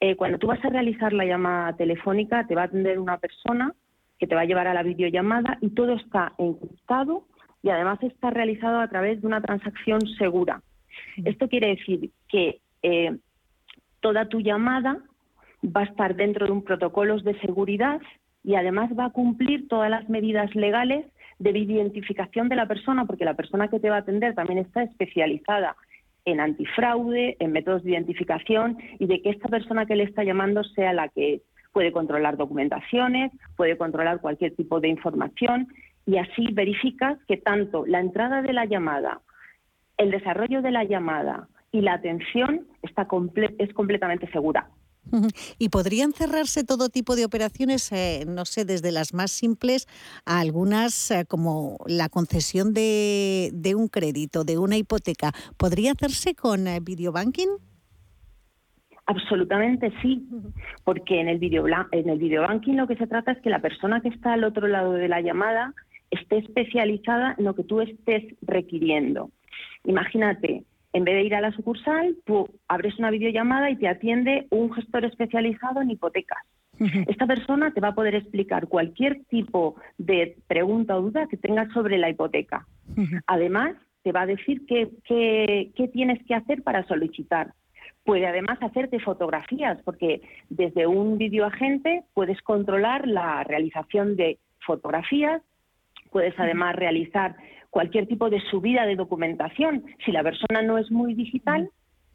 Eh, 0.00 0.16
cuando 0.16 0.38
tú 0.38 0.46
vas 0.46 0.64
a 0.64 0.68
realizar 0.68 1.12
la 1.12 1.24
llamada 1.24 1.76
telefónica, 1.76 2.46
te 2.46 2.54
va 2.54 2.62
a 2.62 2.64
atender 2.66 2.98
una 2.98 3.18
persona 3.18 3.74
que 4.18 4.26
te 4.26 4.34
va 4.34 4.42
a 4.42 4.44
llevar 4.44 4.68
a 4.68 4.74
la 4.74 4.82
videollamada 4.82 5.58
y 5.60 5.70
todo 5.70 5.94
está 5.94 6.34
encriptado 6.38 7.26
y 7.62 7.70
además 7.70 7.98
está 8.02 8.30
realizado 8.30 8.78
a 8.78 8.88
través 8.88 9.20
de 9.20 9.26
una 9.26 9.40
transacción 9.40 10.00
segura. 10.18 10.62
Esto 11.24 11.48
quiere 11.48 11.68
decir 11.68 12.10
que 12.28 12.60
eh, 12.84 13.16
toda 14.00 14.28
tu 14.28 14.40
llamada 14.40 14.98
va 15.64 15.80
a 15.80 15.84
estar 15.84 16.14
dentro 16.14 16.44
de 16.44 16.52
un 16.52 16.62
protocolo 16.62 17.18
de 17.18 17.40
seguridad 17.40 17.98
y 18.44 18.56
además 18.56 18.90
va 18.96 19.06
a 19.06 19.10
cumplir 19.10 19.68
todas 19.68 19.88
las 19.88 20.06
medidas 20.10 20.54
legales 20.54 21.06
de 21.38 21.58
identificación 21.58 22.50
de 22.50 22.56
la 22.56 22.68
persona, 22.68 23.06
porque 23.06 23.24
la 23.24 23.32
persona 23.32 23.68
que 23.68 23.80
te 23.80 23.88
va 23.88 23.96
a 23.96 24.00
atender 24.00 24.34
también 24.34 24.58
está 24.58 24.82
especializada 24.82 25.76
en 26.26 26.40
antifraude, 26.40 27.36
en 27.40 27.52
métodos 27.52 27.82
de 27.84 27.92
identificación 27.92 28.76
y 28.98 29.06
de 29.06 29.22
que 29.22 29.30
esta 29.30 29.48
persona 29.48 29.86
que 29.86 29.96
le 29.96 30.04
está 30.04 30.22
llamando 30.22 30.62
sea 30.62 30.92
la 30.92 31.08
que 31.08 31.40
puede 31.72 31.90
controlar 31.90 32.36
documentaciones, 32.36 33.32
puede 33.56 33.78
controlar 33.78 34.20
cualquier 34.20 34.54
tipo 34.54 34.78
de 34.78 34.88
información 34.88 35.68
y 36.04 36.18
así 36.18 36.52
verificas 36.52 37.18
que 37.26 37.38
tanto 37.38 37.86
la 37.86 38.00
entrada 38.00 38.42
de 38.42 38.52
la 38.52 38.66
llamada, 38.66 39.22
el 39.96 40.10
desarrollo 40.10 40.60
de 40.60 40.70
la 40.70 40.84
llamada 40.84 41.48
y 41.74 41.80
la 41.80 41.94
atención 41.94 42.68
está 42.82 43.08
es 43.58 43.74
completamente 43.74 44.30
segura. 44.30 44.70
¿Y 45.58 45.70
podrían 45.70 46.12
cerrarse 46.12 46.62
todo 46.62 46.88
tipo 46.88 47.16
de 47.16 47.24
operaciones, 47.24 47.90
eh, 47.90 48.24
no 48.28 48.44
sé, 48.44 48.64
desde 48.64 48.92
las 48.92 49.12
más 49.12 49.32
simples 49.32 49.88
a 50.24 50.38
algunas 50.38 51.10
eh, 51.10 51.24
como 51.26 51.78
la 51.86 52.08
concesión 52.08 52.72
de, 52.74 53.74
un 53.76 53.88
crédito, 53.88 54.44
de 54.44 54.56
una 54.56 54.76
hipoteca? 54.76 55.32
¿Podría 55.56 55.92
hacerse 55.92 56.36
con 56.36 56.68
eh, 56.68 56.78
videobanking? 56.80 57.48
Absolutamente 59.06 59.92
sí, 60.00 60.24
porque 60.84 61.20
en 61.20 61.28
el, 61.28 61.38
video, 61.38 61.66
en 61.66 62.08
el 62.08 62.18
videobanking 62.18 62.76
lo 62.76 62.86
que 62.86 62.96
se 62.96 63.08
trata 63.08 63.32
es 63.32 63.42
que 63.42 63.50
la 63.50 63.60
persona 63.60 64.00
que 64.00 64.08
está 64.08 64.34
al 64.34 64.44
otro 64.44 64.68
lado 64.68 64.92
de 64.92 65.08
la 65.08 65.20
llamada 65.20 65.74
esté 66.12 66.38
especializada 66.38 67.34
en 67.36 67.44
lo 67.44 67.54
que 67.56 67.64
tú 67.64 67.80
estés 67.80 68.22
requiriendo. 68.42 69.30
Imagínate, 69.84 70.64
en 70.94 71.04
vez 71.04 71.16
de 71.16 71.24
ir 71.24 71.34
a 71.34 71.40
la 71.40 71.50
sucursal, 71.52 72.16
tú 72.24 72.48
abres 72.68 72.98
una 73.00 73.10
videollamada 73.10 73.68
y 73.68 73.76
te 73.76 73.88
atiende 73.88 74.46
un 74.50 74.72
gestor 74.72 75.04
especializado 75.04 75.82
en 75.82 75.90
hipotecas. 75.90 76.38
Esta 77.08 77.26
persona 77.26 77.72
te 77.72 77.80
va 77.80 77.88
a 77.88 77.94
poder 77.94 78.14
explicar 78.14 78.68
cualquier 78.68 79.24
tipo 79.24 79.74
de 79.98 80.36
pregunta 80.46 80.96
o 80.96 81.02
duda 81.02 81.26
que 81.28 81.36
tengas 81.36 81.72
sobre 81.72 81.98
la 81.98 82.10
hipoteca. 82.10 82.66
Además, 83.26 83.74
te 84.02 84.12
va 84.12 84.22
a 84.22 84.26
decir 84.26 84.66
qué, 84.66 84.88
qué, 85.04 85.88
tienes 85.88 86.24
que 86.26 86.34
hacer 86.34 86.62
para 86.62 86.86
solicitar. 86.86 87.54
Puede 88.04 88.26
además 88.26 88.58
hacerte 88.60 89.00
fotografías, 89.00 89.78
porque 89.84 90.22
desde 90.48 90.86
un 90.86 91.18
videoagente 91.18 92.04
puedes 92.12 92.40
controlar 92.42 93.08
la 93.08 93.42
realización 93.42 94.14
de 94.14 94.38
fotografías, 94.64 95.42
puedes 96.12 96.38
además 96.38 96.76
realizar 96.76 97.34
cualquier 97.74 98.06
tipo 98.06 98.30
de 98.30 98.40
subida 98.52 98.86
de 98.86 98.94
documentación. 98.94 99.84
Si 100.04 100.12
la 100.12 100.22
persona 100.22 100.62
no 100.62 100.78
es 100.78 100.92
muy 100.92 101.12
digital, 101.12 101.68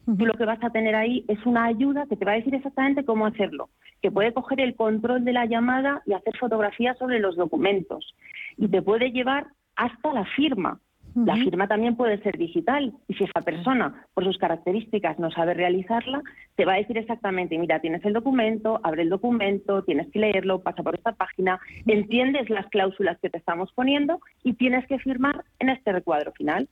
tú 0.06 0.24
lo 0.24 0.32
que 0.32 0.46
vas 0.46 0.64
a 0.64 0.70
tener 0.70 0.94
ahí 0.94 1.22
es 1.28 1.44
una 1.44 1.66
ayuda 1.66 2.06
que 2.08 2.16
te 2.16 2.24
va 2.24 2.32
a 2.32 2.36
decir 2.36 2.54
exactamente 2.54 3.04
cómo 3.04 3.26
hacerlo, 3.26 3.68
que 4.00 4.10
puede 4.10 4.32
coger 4.32 4.58
el 4.60 4.74
control 4.74 5.22
de 5.22 5.34
la 5.34 5.44
llamada 5.44 6.00
y 6.06 6.14
hacer 6.14 6.34
fotografías 6.38 6.96
sobre 6.96 7.20
los 7.20 7.36
documentos 7.36 8.14
y 8.56 8.68
te 8.68 8.80
puede 8.80 9.12
llevar 9.12 9.48
hasta 9.76 10.14
la 10.14 10.24
firma. 10.34 10.80
La 11.14 11.34
firma 11.34 11.66
también 11.66 11.96
puede 11.96 12.22
ser 12.22 12.38
digital 12.38 12.92
y 13.08 13.14
si 13.14 13.24
esa 13.24 13.40
persona, 13.40 14.06
por 14.14 14.24
sus 14.24 14.38
características, 14.38 15.18
no 15.18 15.30
sabe 15.30 15.54
realizarla, 15.54 16.22
te 16.56 16.64
va 16.64 16.74
a 16.74 16.76
decir 16.76 16.98
exactamente, 16.98 17.58
mira, 17.58 17.80
tienes 17.80 18.04
el 18.04 18.12
documento, 18.12 18.80
abre 18.82 19.02
el 19.02 19.08
documento, 19.08 19.82
tienes 19.82 20.08
que 20.10 20.20
leerlo, 20.20 20.60
pasa 20.60 20.82
por 20.82 20.94
esta 20.94 21.12
página, 21.12 21.58
entiendes 21.86 22.48
las 22.50 22.66
cláusulas 22.66 23.18
que 23.20 23.30
te 23.30 23.38
estamos 23.38 23.72
poniendo 23.72 24.20
y 24.44 24.54
tienes 24.54 24.86
que 24.86 24.98
firmar 24.98 25.44
en 25.58 25.70
este 25.70 25.92
recuadro 25.92 26.32
final. 26.32 26.68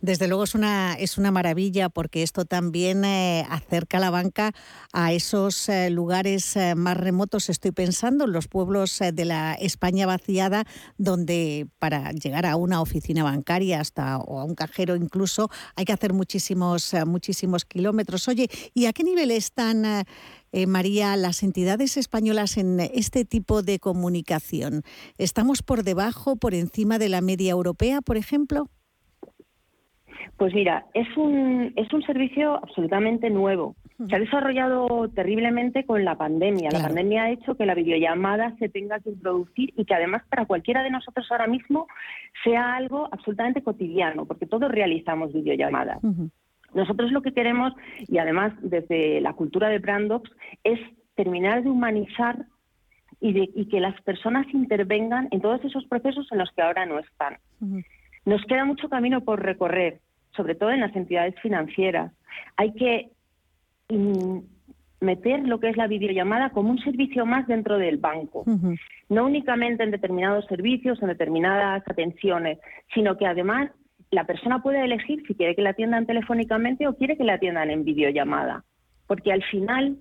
Desde 0.00 0.28
luego 0.28 0.44
es 0.44 0.54
una, 0.54 0.94
es 0.94 1.16
una 1.16 1.30
maravilla 1.30 1.88
porque 1.88 2.22
esto 2.22 2.44
también 2.44 3.04
eh, 3.04 3.46
acerca 3.48 3.98
la 3.98 4.10
banca 4.10 4.52
a 4.92 5.12
esos 5.12 5.68
eh, 5.68 5.90
lugares 5.90 6.54
eh, 6.56 6.74
más 6.74 6.96
remotos. 6.96 7.48
Estoy 7.48 7.72
pensando 7.72 8.26
en 8.26 8.32
los 8.32 8.46
pueblos 8.46 8.98
de 9.12 9.24
la 9.24 9.54
España 9.54 10.06
vaciada, 10.06 10.64
donde 10.98 11.66
para 11.78 12.12
llegar 12.12 12.44
a 12.46 12.56
una 12.56 12.82
oficina 12.82 13.24
bancaria 13.24 13.80
hasta 13.80 14.18
o 14.18 14.38
a 14.38 14.44
un 14.44 14.54
cajero 14.54 14.96
incluso 14.96 15.50
hay 15.74 15.84
que 15.84 15.92
hacer 15.92 16.12
muchísimos, 16.12 16.94
muchísimos 17.06 17.64
kilómetros. 17.64 18.28
Oye, 18.28 18.48
¿y 18.74 18.86
a 18.86 18.92
qué 18.92 19.02
nivel 19.02 19.30
están, 19.30 20.04
María, 20.66 21.16
las 21.16 21.42
entidades 21.42 21.96
españolas 21.96 22.56
en 22.58 22.80
este 22.80 23.24
tipo 23.24 23.62
de 23.62 23.78
comunicación? 23.78 24.82
¿Estamos 25.18 25.62
por 25.62 25.82
debajo, 25.84 26.36
por 26.36 26.54
encima 26.54 26.98
de 26.98 27.08
la 27.08 27.20
media 27.20 27.52
europea, 27.52 28.02
por 28.02 28.16
ejemplo? 28.16 28.70
Pues 30.36 30.52
mira, 30.54 30.86
es 30.94 31.06
un, 31.16 31.72
es 31.76 31.92
un 31.92 32.02
servicio 32.02 32.56
absolutamente 32.56 33.30
nuevo. 33.30 33.74
Se 34.08 34.16
ha 34.16 34.18
desarrollado 34.18 35.08
terriblemente 35.08 35.84
con 35.84 36.04
la 36.04 36.16
pandemia. 36.16 36.70
La 36.70 36.82
pandemia 36.82 37.24
ha 37.24 37.30
hecho 37.30 37.54
que 37.54 37.64
la 37.64 37.74
videollamada 37.74 38.54
se 38.58 38.68
tenga 38.68 39.00
que 39.00 39.10
introducir 39.10 39.72
y 39.76 39.84
que 39.86 39.94
además 39.94 40.22
para 40.28 40.44
cualquiera 40.44 40.82
de 40.82 40.90
nosotros 40.90 41.26
ahora 41.30 41.46
mismo 41.46 41.86
sea 42.44 42.76
algo 42.76 43.08
absolutamente 43.10 43.62
cotidiano, 43.62 44.26
porque 44.26 44.46
todos 44.46 44.70
realizamos 44.70 45.32
videollamadas. 45.32 46.00
Nosotros 46.74 47.10
lo 47.10 47.22
que 47.22 47.32
queremos, 47.32 47.72
y 48.06 48.18
además 48.18 48.52
desde 48.60 49.22
la 49.22 49.32
cultura 49.32 49.70
de 49.70 49.78
Brandox, 49.78 50.30
es 50.62 50.78
terminar 51.14 51.62
de 51.62 51.70
humanizar 51.70 52.44
y, 53.18 53.32
de, 53.32 53.48
y 53.54 53.66
que 53.68 53.80
las 53.80 53.98
personas 54.02 54.46
intervengan 54.52 55.28
en 55.30 55.40
todos 55.40 55.64
esos 55.64 55.86
procesos 55.86 56.30
en 56.32 56.38
los 56.38 56.50
que 56.52 56.60
ahora 56.60 56.84
no 56.84 56.98
están. 56.98 57.38
Nos 58.26 58.44
queda 58.44 58.64
mucho 58.64 58.88
camino 58.88 59.22
por 59.22 59.42
recorrer, 59.42 60.00
sobre 60.36 60.54
todo 60.54 60.70
en 60.70 60.80
las 60.80 60.94
entidades 60.94 61.34
financieras. 61.40 62.12
Hay 62.56 62.72
que 62.74 63.10
meter 65.00 65.46
lo 65.46 65.60
que 65.60 65.68
es 65.68 65.76
la 65.76 65.86
videollamada 65.86 66.50
como 66.50 66.70
un 66.70 66.78
servicio 66.78 67.26
más 67.26 67.46
dentro 67.46 67.78
del 67.78 67.98
banco, 67.98 68.44
no 69.08 69.26
únicamente 69.26 69.82
en 69.82 69.90
determinados 69.90 70.46
servicios, 70.46 71.00
en 71.02 71.08
determinadas 71.08 71.82
atenciones, 71.88 72.58
sino 72.94 73.16
que 73.16 73.26
además 73.26 73.70
la 74.10 74.24
persona 74.24 74.62
puede 74.62 74.84
elegir 74.84 75.22
si 75.26 75.34
quiere 75.34 75.54
que 75.54 75.62
la 75.62 75.70
atiendan 75.70 76.06
telefónicamente 76.06 76.86
o 76.86 76.96
quiere 76.96 77.16
que 77.16 77.24
la 77.24 77.34
atiendan 77.34 77.70
en 77.70 77.84
videollamada, 77.84 78.64
porque 79.06 79.32
al 79.32 79.42
final 79.44 79.96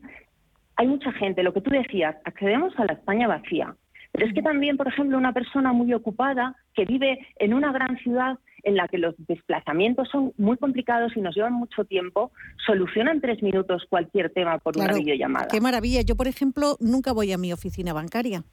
hay 0.77 0.87
mucha 0.87 1.11
gente, 1.13 1.43
lo 1.43 1.53
que 1.53 1.61
tú 1.61 1.71
decías, 1.71 2.15
accedemos 2.25 2.77
a 2.79 2.85
la 2.85 2.93
España 2.93 3.27
vacía. 3.27 3.75
Pero 4.11 4.27
es 4.27 4.33
que 4.33 4.41
también, 4.41 4.77
por 4.77 4.87
ejemplo, 4.87 5.17
una 5.17 5.33
persona 5.33 5.73
muy 5.73 5.93
ocupada 5.93 6.55
que 6.73 6.85
vive 6.85 7.19
en 7.37 7.53
una 7.53 7.73
gran 7.73 7.97
ciudad 7.97 8.37
en 8.65 8.75
la 8.75 8.87
que 8.87 8.97
los 8.97 9.15
desplazamientos 9.17 10.09
son 10.11 10.33
muy 10.37 10.57
complicados 10.57 11.13
y 11.15 11.21
nos 11.21 11.35
llevan 11.35 11.53
mucho 11.53 11.85
tiempo, 11.85 12.31
soluciona 12.65 13.11
en 13.11 13.21
tres 13.21 13.41
minutos 13.41 13.85
cualquier 13.89 14.31
tema 14.31 14.57
por 14.57 14.77
una 14.77 14.93
videollamada. 14.93 15.47
Qué 15.47 15.61
maravilla. 15.61 16.01
Yo, 16.01 16.15
por 16.15 16.27
ejemplo, 16.27 16.75
nunca 16.79 17.13
voy 17.13 17.31
a 17.31 17.37
mi 17.37 17.53
oficina 17.53 17.93
bancaria. 17.93 18.43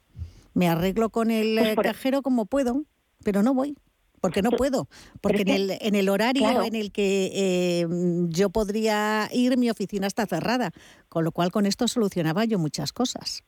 Me 0.53 0.69
arreglo 0.69 1.09
con 1.09 1.31
el 1.31 1.57
pues 1.57 1.69
eh, 1.69 1.75
cajero 1.81 2.21
como 2.21 2.45
puedo, 2.45 2.83
pero 3.23 3.43
no 3.43 3.53
voy 3.53 3.75
porque 4.21 4.41
no 4.41 4.51
puedo, 4.51 4.87
porque 5.19 5.41
en 5.41 5.49
el, 5.49 5.71
en 5.81 5.95
el 5.95 6.07
horario 6.07 6.63
en 6.63 6.75
el 6.75 6.93
que 6.93 7.29
eh, 7.35 7.85
yo 8.29 8.49
podría 8.51 9.27
ir, 9.33 9.57
mi 9.57 9.69
oficina 9.69 10.07
está 10.07 10.25
cerrada, 10.25 10.71
con 11.09 11.25
lo 11.25 11.33
cual 11.33 11.51
con 11.51 11.65
esto 11.65 11.89
solucionaba 11.89 12.45
yo 12.45 12.57
muchas 12.57 12.93
cosas. 12.93 13.43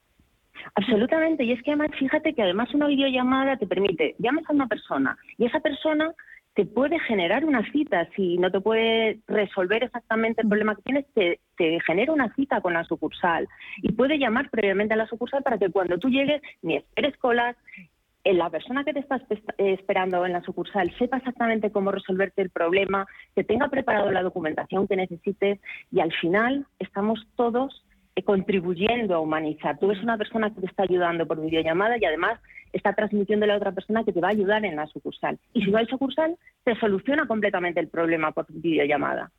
Absolutamente, 0.73 1.45
y 1.45 1.53
es 1.53 1.63
que 1.63 1.71
además 1.71 1.91
fíjate 1.97 2.33
que 2.33 2.41
además 2.41 2.73
una 2.73 2.87
videollamada 2.87 3.55
te 3.55 3.67
permite, 3.67 4.15
llamas 4.19 4.43
a 4.49 4.53
una 4.53 4.67
persona 4.67 5.17
y 5.37 5.45
esa 5.45 5.61
persona 5.61 6.13
te 6.55 6.65
puede 6.65 6.99
generar 7.01 7.45
una 7.45 7.69
cita, 7.71 8.07
si 8.15 8.37
no 8.37 8.49
te 8.49 8.61
puede 8.61 9.19
resolver 9.27 9.83
exactamente 9.83 10.41
el 10.41 10.47
problema 10.47 10.75
que 10.75 10.81
tienes, 10.83 11.05
te, 11.13 11.39
te, 11.57 11.79
genera 11.81 12.13
una 12.13 12.33
cita 12.33 12.61
con 12.61 12.73
la 12.73 12.85
sucursal. 12.85 13.47
Y 13.81 13.91
puede 13.91 14.17
llamar 14.17 14.49
previamente 14.49 14.93
a 14.93 14.97
la 14.97 15.07
sucursal 15.07 15.43
para 15.43 15.57
que 15.57 15.69
cuando 15.69 15.97
tú 15.97 16.09
llegues 16.09 16.41
ni 16.61 16.77
esperes 16.77 17.17
colas 17.17 17.55
la 18.33 18.49
persona 18.49 18.83
que 18.83 18.93
te 18.93 18.99
está 18.99 19.21
esperando 19.57 20.25
en 20.25 20.33
la 20.33 20.41
sucursal 20.41 20.91
sepa 20.97 21.17
exactamente 21.17 21.71
cómo 21.71 21.91
resolverte 21.91 22.41
el 22.41 22.49
problema, 22.49 23.05
que 23.35 23.43
tenga 23.43 23.69
preparado 23.69 24.11
la 24.11 24.23
documentación 24.23 24.87
que 24.87 24.95
necesites 24.95 25.59
y 25.91 25.99
al 25.99 26.11
final 26.13 26.65
estamos 26.79 27.27
todos 27.35 27.84
eh, 27.84 27.84
contribuyendo 28.23 29.15
a 29.15 29.19
humanizar. 29.19 29.77
Tú 29.77 29.91
eres 29.91 30.03
una 30.03 30.17
persona 30.17 30.53
que 30.53 30.61
te 30.61 30.67
está 30.67 30.83
ayudando 30.83 31.27
por 31.27 31.41
videollamada 31.41 31.97
y 31.99 32.05
además 32.05 32.39
está 32.75 32.93
transmitiendo 32.93 33.45
a 33.45 33.47
la 33.47 33.57
otra 33.57 33.71
persona 33.71 34.03
que 34.03 34.11
te 34.11 34.19
va 34.19 34.27
a 34.27 34.31
ayudar 34.31 34.65
en 34.65 34.75
la 34.75 34.85
sucursal. 34.87 35.39
Y 35.53 35.63
si 35.63 35.71
no 35.71 35.77
hay 35.77 35.85
sucursal, 35.85 36.37
te 36.63 36.77
soluciona 36.77 37.25
completamente 37.25 37.79
el 37.79 37.87
problema 37.87 38.31
por 38.31 38.45
videollamada. 38.49 39.31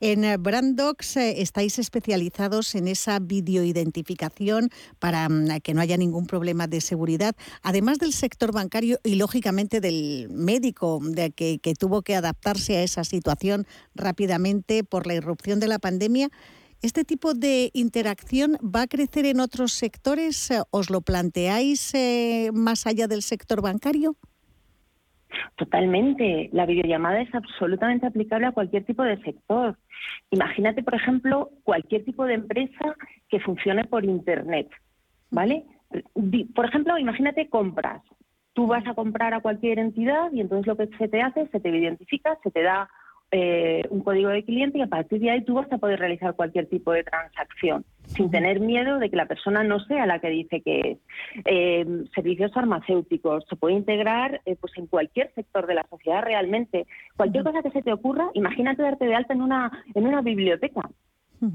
En 0.00 0.24
eh, 0.24 0.36
Brandox 0.36 1.16
eh, 1.16 1.42
estáis 1.42 1.78
especializados 1.78 2.74
en 2.76 2.86
esa 2.86 3.18
videoidentificación 3.18 4.68
para 5.00 5.28
mm, 5.28 5.60
que 5.62 5.74
no 5.74 5.80
haya 5.80 5.96
ningún 5.96 6.26
problema 6.26 6.68
de 6.68 6.80
seguridad, 6.80 7.34
además 7.62 7.98
del 7.98 8.12
sector 8.12 8.52
bancario 8.52 8.98
y 9.02 9.16
lógicamente 9.16 9.80
del 9.80 10.28
médico 10.30 11.00
de 11.02 11.32
que, 11.32 11.58
que 11.58 11.74
tuvo 11.74 12.02
que 12.02 12.14
adaptarse 12.14 12.76
a 12.76 12.82
esa 12.82 13.02
situación 13.02 13.66
rápidamente 13.94 14.84
por 14.84 15.06
la 15.06 15.14
irrupción 15.14 15.58
de 15.58 15.68
la 15.68 15.80
pandemia. 15.80 16.28
¿Este 16.82 17.04
tipo 17.04 17.34
de 17.34 17.70
interacción 17.74 18.56
va 18.64 18.82
a 18.82 18.86
crecer 18.86 19.26
en 19.26 19.40
otros 19.40 19.72
sectores? 19.72 20.50
¿Os 20.70 20.88
lo 20.88 21.02
planteáis 21.02 21.94
eh, 21.94 22.50
más 22.54 22.86
allá 22.86 23.06
del 23.06 23.20
sector 23.20 23.60
bancario? 23.60 24.16
Totalmente. 25.56 26.48
La 26.52 26.64
videollamada 26.64 27.20
es 27.20 27.34
absolutamente 27.34 28.06
aplicable 28.06 28.46
a 28.46 28.52
cualquier 28.52 28.84
tipo 28.84 29.02
de 29.02 29.20
sector. 29.22 29.76
Imagínate, 30.30 30.82
por 30.82 30.94
ejemplo, 30.94 31.50
cualquier 31.64 32.02
tipo 32.04 32.24
de 32.24 32.34
empresa 32.34 32.96
que 33.28 33.40
funcione 33.40 33.84
por 33.84 34.06
Internet, 34.06 34.70
¿vale? 35.30 35.64
Por 36.54 36.64
ejemplo, 36.64 36.96
imagínate 36.96 37.50
compras. 37.50 38.02
Tú 38.54 38.66
vas 38.66 38.86
a 38.86 38.94
comprar 38.94 39.34
a 39.34 39.40
cualquier 39.40 39.78
entidad 39.78 40.32
y 40.32 40.40
entonces 40.40 40.66
lo 40.66 40.76
que 40.78 40.88
se 40.96 41.08
te 41.08 41.20
hace, 41.20 41.46
se 41.48 41.60
te 41.60 41.68
identifica, 41.68 42.38
se 42.42 42.50
te 42.50 42.62
da 42.62 42.88
eh, 43.32 43.84
un 43.90 44.00
código 44.02 44.28
de 44.28 44.44
cliente 44.44 44.78
y 44.78 44.82
a 44.82 44.88
partir 44.88 45.20
de 45.20 45.30
ahí 45.30 45.44
tú 45.44 45.54
vas 45.54 45.70
a 45.72 45.78
poder 45.78 46.00
realizar 46.00 46.34
cualquier 46.34 46.66
tipo 46.66 46.92
de 46.92 47.04
transacción 47.04 47.84
sin 48.06 48.28
tener 48.30 48.58
miedo 48.58 48.98
de 48.98 49.08
que 49.08 49.14
la 49.14 49.26
persona 49.26 49.62
no 49.62 49.78
sea 49.84 50.04
la 50.06 50.18
que 50.18 50.30
dice 50.30 50.62
que 50.62 50.80
es. 50.80 50.98
Eh, 51.44 51.86
servicios 52.14 52.52
farmacéuticos, 52.52 53.44
se 53.48 53.54
puede 53.54 53.76
integrar 53.76 54.40
eh, 54.46 54.56
pues 54.60 54.76
en 54.76 54.88
cualquier 54.88 55.32
sector 55.34 55.66
de 55.66 55.74
la 55.74 55.86
sociedad 55.88 56.22
realmente. 56.22 56.86
Cualquier 57.16 57.44
cosa 57.44 57.62
que 57.62 57.70
se 57.70 57.82
te 57.82 57.92
ocurra, 57.92 58.30
imagínate 58.34 58.82
darte 58.82 59.04
de 59.04 59.14
alta 59.14 59.32
en 59.32 59.42
una, 59.42 59.70
en 59.94 60.06
una 60.06 60.22
biblioteca. 60.22 60.90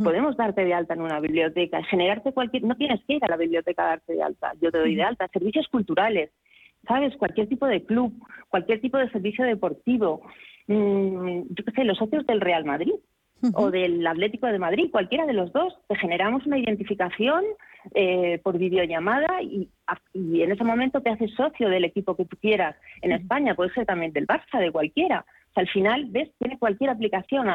Podemos 0.03 0.35
darte 0.35 0.65
de 0.65 0.73
alta 0.73 0.95
en 0.95 1.01
una 1.01 1.19
biblioteca, 1.19 1.83
generarte 1.83 2.31
cualquier, 2.31 2.63
no 2.63 2.75
tienes 2.75 3.03
que 3.05 3.15
ir 3.15 3.23
a 3.23 3.27
la 3.27 3.38
biblioteca 3.38 3.83
a 3.83 3.89
darte 3.89 4.13
de 4.13 4.23
alta, 4.23 4.53
yo 4.59 4.71
te 4.71 4.79
doy 4.79 4.95
de 4.95 5.03
alta, 5.03 5.27
servicios 5.27 5.67
culturales, 5.67 6.31
¿sabes? 6.88 7.15
Cualquier 7.17 7.47
tipo 7.47 7.67
de 7.67 7.83
club, 7.83 8.11
cualquier 8.49 8.81
tipo 8.81 8.97
de 8.97 9.11
servicio 9.11 9.45
deportivo, 9.45 10.23
Mm, 10.67 11.41
yo 11.49 11.63
qué 11.63 11.71
sé, 11.75 11.84
los 11.84 11.97
socios 11.97 12.25
del 12.25 12.41
Real 12.41 12.65
Madrid 12.65 12.93
o 13.54 13.69
del 13.69 14.06
Atlético 14.08 14.47
de 14.47 14.58
Madrid, 14.58 14.89
cualquiera 14.91 15.25
de 15.25 15.34
los 15.34 15.54
dos, 15.54 15.73
te 15.88 15.95
generamos 15.95 16.45
una 16.47 16.58
identificación 16.58 17.43
eh, 17.93 18.39
por 18.43 18.58
videollamada 18.58 19.43
y, 19.43 19.69
y, 20.13 20.41
en 20.41 20.51
ese 20.51 20.63
momento 20.63 21.01
te 21.01 21.12
haces 21.12 21.32
socio 21.36 21.69
del 21.69 21.86
equipo 21.86 22.15
que 22.15 22.25
tú 22.25 22.38
quieras 22.38 22.75
en 23.01 23.12
España, 23.12 23.54
puede 23.54 23.73
ser 23.73 23.86
también 23.86 24.13
del 24.13 24.25
Barça, 24.25 24.60
de 24.60 24.71
cualquiera. 24.71 25.25
O 25.51 25.54
sea, 25.54 25.62
al 25.62 25.69
final, 25.69 26.06
ves, 26.10 26.32
tiene 26.39 26.58
cualquier 26.58 26.89
aplicación 26.89 27.47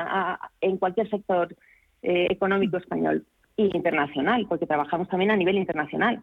en 0.60 0.76
cualquier 0.76 1.10
sector 1.10 1.56
eh, 2.02 2.28
económico 2.30 2.76
español 2.76 3.26
e 3.56 3.64
internacional, 3.64 4.46
porque 4.48 4.66
trabajamos 4.66 5.08
también 5.08 5.32
a 5.32 5.36
nivel 5.36 5.56
internacional. 5.56 6.20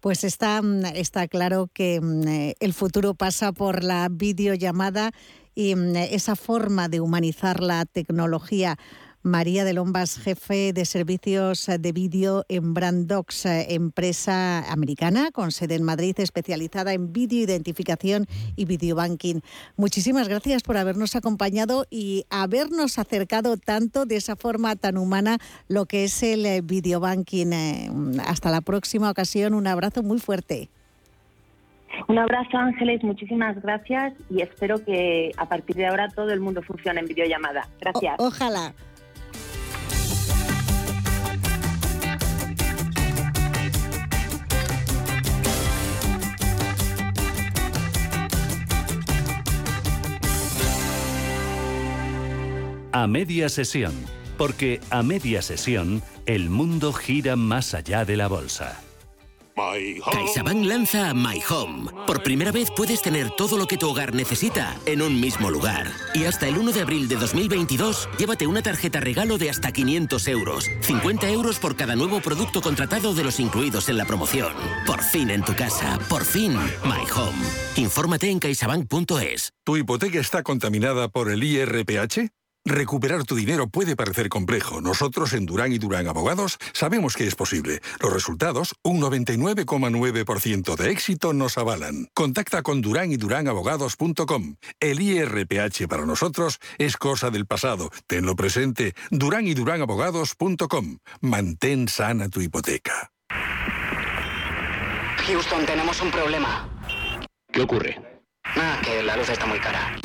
Pues 0.00 0.24
está, 0.24 0.60
mm, 0.62 0.86
está 0.94 1.28
claro 1.28 1.68
que 1.72 2.00
mm, 2.00 2.28
eh, 2.28 2.54
el 2.60 2.72
futuro 2.72 3.14
pasa 3.14 3.52
por 3.52 3.84
la 3.84 4.08
videollamada 4.10 5.12
y 5.54 5.74
mm, 5.74 5.96
esa 5.96 6.36
forma 6.36 6.88
de 6.88 7.00
humanizar 7.00 7.62
la 7.62 7.84
tecnología. 7.84 8.78
María 9.22 9.64
de 9.64 9.74
Lombas, 9.74 10.18
jefe 10.18 10.72
de 10.72 10.86
servicios 10.86 11.66
de 11.78 11.92
vídeo 11.92 12.46
en 12.48 12.72
Brandox, 12.72 13.44
empresa 13.44 14.60
americana 14.72 15.30
con 15.30 15.52
sede 15.52 15.74
en 15.74 15.82
Madrid, 15.82 16.18
especializada 16.18 16.94
en 16.94 17.12
videoidentificación 17.12 18.26
y 18.56 18.64
videobanking. 18.64 19.42
Muchísimas 19.76 20.26
gracias 20.26 20.62
por 20.62 20.78
habernos 20.78 21.16
acompañado 21.16 21.86
y 21.90 22.24
habernos 22.30 22.98
acercado 22.98 23.58
tanto 23.58 24.06
de 24.06 24.16
esa 24.16 24.36
forma 24.36 24.74
tan 24.76 24.96
humana 24.96 25.36
lo 25.68 25.84
que 25.84 26.04
es 26.04 26.22
el 26.22 26.62
videobanking. 26.62 27.52
Eh, 27.52 27.90
hasta 28.24 28.50
la 28.50 28.62
próxima 28.62 29.10
ocasión, 29.10 29.52
un 29.52 29.66
abrazo 29.66 30.02
muy 30.02 30.18
fuerte. 30.18 30.70
Un 32.08 32.18
abrazo, 32.18 32.56
Ángeles, 32.56 33.02
muchísimas 33.02 33.60
gracias 33.62 34.14
y 34.28 34.42
espero 34.42 34.84
que 34.84 35.32
a 35.36 35.48
partir 35.48 35.76
de 35.76 35.86
ahora 35.86 36.08
todo 36.08 36.30
el 36.30 36.40
mundo 36.40 36.62
funcione 36.62 37.00
en 37.00 37.06
videollamada. 37.06 37.68
Gracias. 37.80 38.16
ojalá. 38.18 38.74
A 52.92 53.06
media 53.06 53.48
sesión, 53.48 53.92
porque 54.36 54.80
a 54.90 55.04
media 55.04 55.42
sesión 55.42 56.02
el 56.26 56.50
mundo 56.50 56.92
gira 56.92 57.36
más 57.36 57.72
allá 57.72 58.04
de 58.04 58.16
la 58.16 58.26
bolsa. 58.26 58.89
CaixaBank 59.60 60.64
lanza 60.64 61.12
My 61.14 61.40
Home. 61.48 61.90
Por 62.06 62.22
primera 62.22 62.50
vez 62.50 62.70
puedes 62.70 63.02
tener 63.02 63.30
todo 63.30 63.58
lo 63.58 63.66
que 63.66 63.76
tu 63.76 63.88
hogar 63.88 64.14
necesita 64.14 64.76
en 64.86 65.02
un 65.02 65.20
mismo 65.20 65.50
lugar. 65.50 65.90
Y 66.14 66.24
hasta 66.24 66.48
el 66.48 66.56
1 66.56 66.72
de 66.72 66.80
abril 66.80 67.08
de 67.08 67.16
2022, 67.16 68.08
llévate 68.18 68.46
una 68.46 68.62
tarjeta 68.62 69.00
regalo 69.00 69.38
de 69.38 69.50
hasta 69.50 69.72
500 69.72 70.28
euros. 70.28 70.70
50 70.80 71.28
euros 71.30 71.58
por 71.58 71.76
cada 71.76 71.94
nuevo 71.94 72.20
producto 72.20 72.60
contratado 72.60 73.14
de 73.14 73.24
los 73.24 73.38
incluidos 73.38 73.88
en 73.88 73.98
la 73.98 74.06
promoción. 74.06 74.52
Por 74.86 75.02
fin 75.02 75.30
en 75.30 75.42
tu 75.42 75.54
casa. 75.54 75.98
Por 76.08 76.24
fin, 76.24 76.54
My 76.84 77.04
Home. 77.14 77.46
Infórmate 77.76 78.30
en 78.30 78.38
caixabank.es. 78.38 79.52
¿Tu 79.64 79.76
hipoteca 79.76 80.20
está 80.20 80.42
contaminada 80.42 81.08
por 81.08 81.30
el 81.30 81.44
IRPH? 81.44 82.39
Recuperar 82.66 83.24
tu 83.24 83.36
dinero 83.36 83.68
puede 83.68 83.96
parecer 83.96 84.28
complejo. 84.28 84.82
Nosotros 84.82 85.32
en 85.32 85.46
Durán 85.46 85.72
y 85.72 85.78
Durán 85.78 86.06
Abogados 86.06 86.58
sabemos 86.74 87.16
que 87.16 87.26
es 87.26 87.34
posible. 87.34 87.80
Los 88.00 88.12
resultados, 88.12 88.74
un 88.82 89.00
99,9% 89.00 90.76
de 90.76 90.90
éxito, 90.90 91.32
nos 91.32 91.56
avalan. 91.56 92.08
Contacta 92.14 92.62
con 92.62 92.82
Durán 92.82 93.12
y 93.12 93.16
Durán 93.16 93.48
Abogados.com. 93.48 94.56
El 94.78 95.00
IRPH 95.00 95.88
para 95.88 96.04
nosotros 96.04 96.58
es 96.76 96.98
cosa 96.98 97.30
del 97.30 97.46
pasado. 97.46 97.90
Tenlo 98.06 98.36
presente. 98.36 98.94
Durán 99.10 99.46
y 99.46 99.54
Durán 99.54 99.80
Abogados.com. 99.80 100.98
Mantén 101.22 101.88
sana 101.88 102.28
tu 102.28 102.42
hipoteca. 102.42 103.10
Houston, 105.26 105.64
tenemos 105.64 106.00
un 106.02 106.10
problema. 106.10 106.68
¿Qué 107.50 107.62
ocurre? 107.62 108.20
Ah, 108.44 108.78
que 108.84 109.02
la 109.02 109.16
luz 109.16 109.30
está 109.30 109.46
muy 109.46 109.58
cara. 109.58 109.96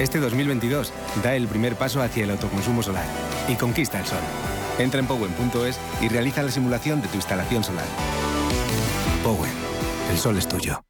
Este 0.00 0.18
2022 0.18 0.94
da 1.22 1.34
el 1.36 1.46
primer 1.46 1.76
paso 1.76 2.00
hacia 2.00 2.24
el 2.24 2.30
autoconsumo 2.30 2.82
solar 2.82 3.04
y 3.48 3.54
conquista 3.54 4.00
el 4.00 4.06
sol. 4.06 4.18
Entra 4.78 4.98
en 4.98 5.06
powen.es 5.06 5.78
y 6.00 6.08
realiza 6.08 6.42
la 6.42 6.50
simulación 6.50 7.02
de 7.02 7.08
tu 7.08 7.16
instalación 7.16 7.62
solar. 7.62 7.84
Powen, 9.22 9.52
el 10.10 10.16
sol 10.16 10.38
es 10.38 10.48
tuyo. 10.48 10.89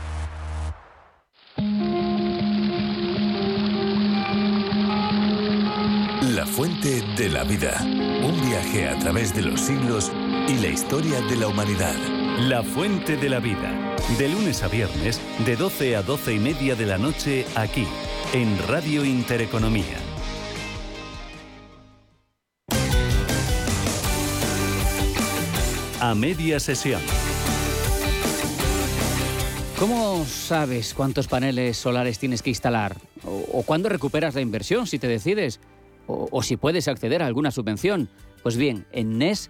fuente 6.61 7.01
de 7.17 7.27
la 7.27 7.43
vida. 7.43 7.75
Un 7.81 8.39
viaje 8.47 8.87
a 8.87 8.95
través 8.99 9.33
de 9.33 9.41
los 9.41 9.59
siglos 9.61 10.11
y 10.47 10.59
la 10.59 10.67
historia 10.67 11.19
de 11.21 11.35
la 11.35 11.47
humanidad. 11.47 11.95
La 12.37 12.61
fuente 12.61 13.17
de 13.17 13.29
la 13.29 13.39
vida. 13.39 13.95
De 14.19 14.29
lunes 14.29 14.61
a 14.61 14.67
viernes, 14.67 15.19
de 15.43 15.55
12 15.55 15.95
a 15.95 16.03
12 16.03 16.35
y 16.35 16.37
media 16.37 16.75
de 16.75 16.85
la 16.85 16.99
noche, 16.99 17.47
aquí, 17.55 17.87
en 18.33 18.59
Radio 18.67 19.03
Intereconomía. 19.03 19.97
A 25.99 26.13
media 26.13 26.59
sesión. 26.59 27.01
¿Cómo 29.79 30.23
sabes 30.27 30.93
cuántos 30.93 31.27
paneles 31.27 31.75
solares 31.75 32.19
tienes 32.19 32.43
que 32.43 32.51
instalar? 32.51 32.97
¿O, 33.25 33.47
o 33.51 33.63
cuándo 33.63 33.89
recuperas 33.89 34.35
la 34.35 34.41
inversión 34.41 34.85
si 34.85 34.99
te 34.99 35.07
decides? 35.07 35.59
O, 36.07 36.43
si 36.43 36.57
puedes 36.57 36.87
acceder 36.87 37.21
a 37.21 37.27
alguna 37.27 37.51
subvención. 37.51 38.09
Pues 38.43 38.57
bien, 38.57 38.85
en 38.91 39.17
NES 39.17 39.49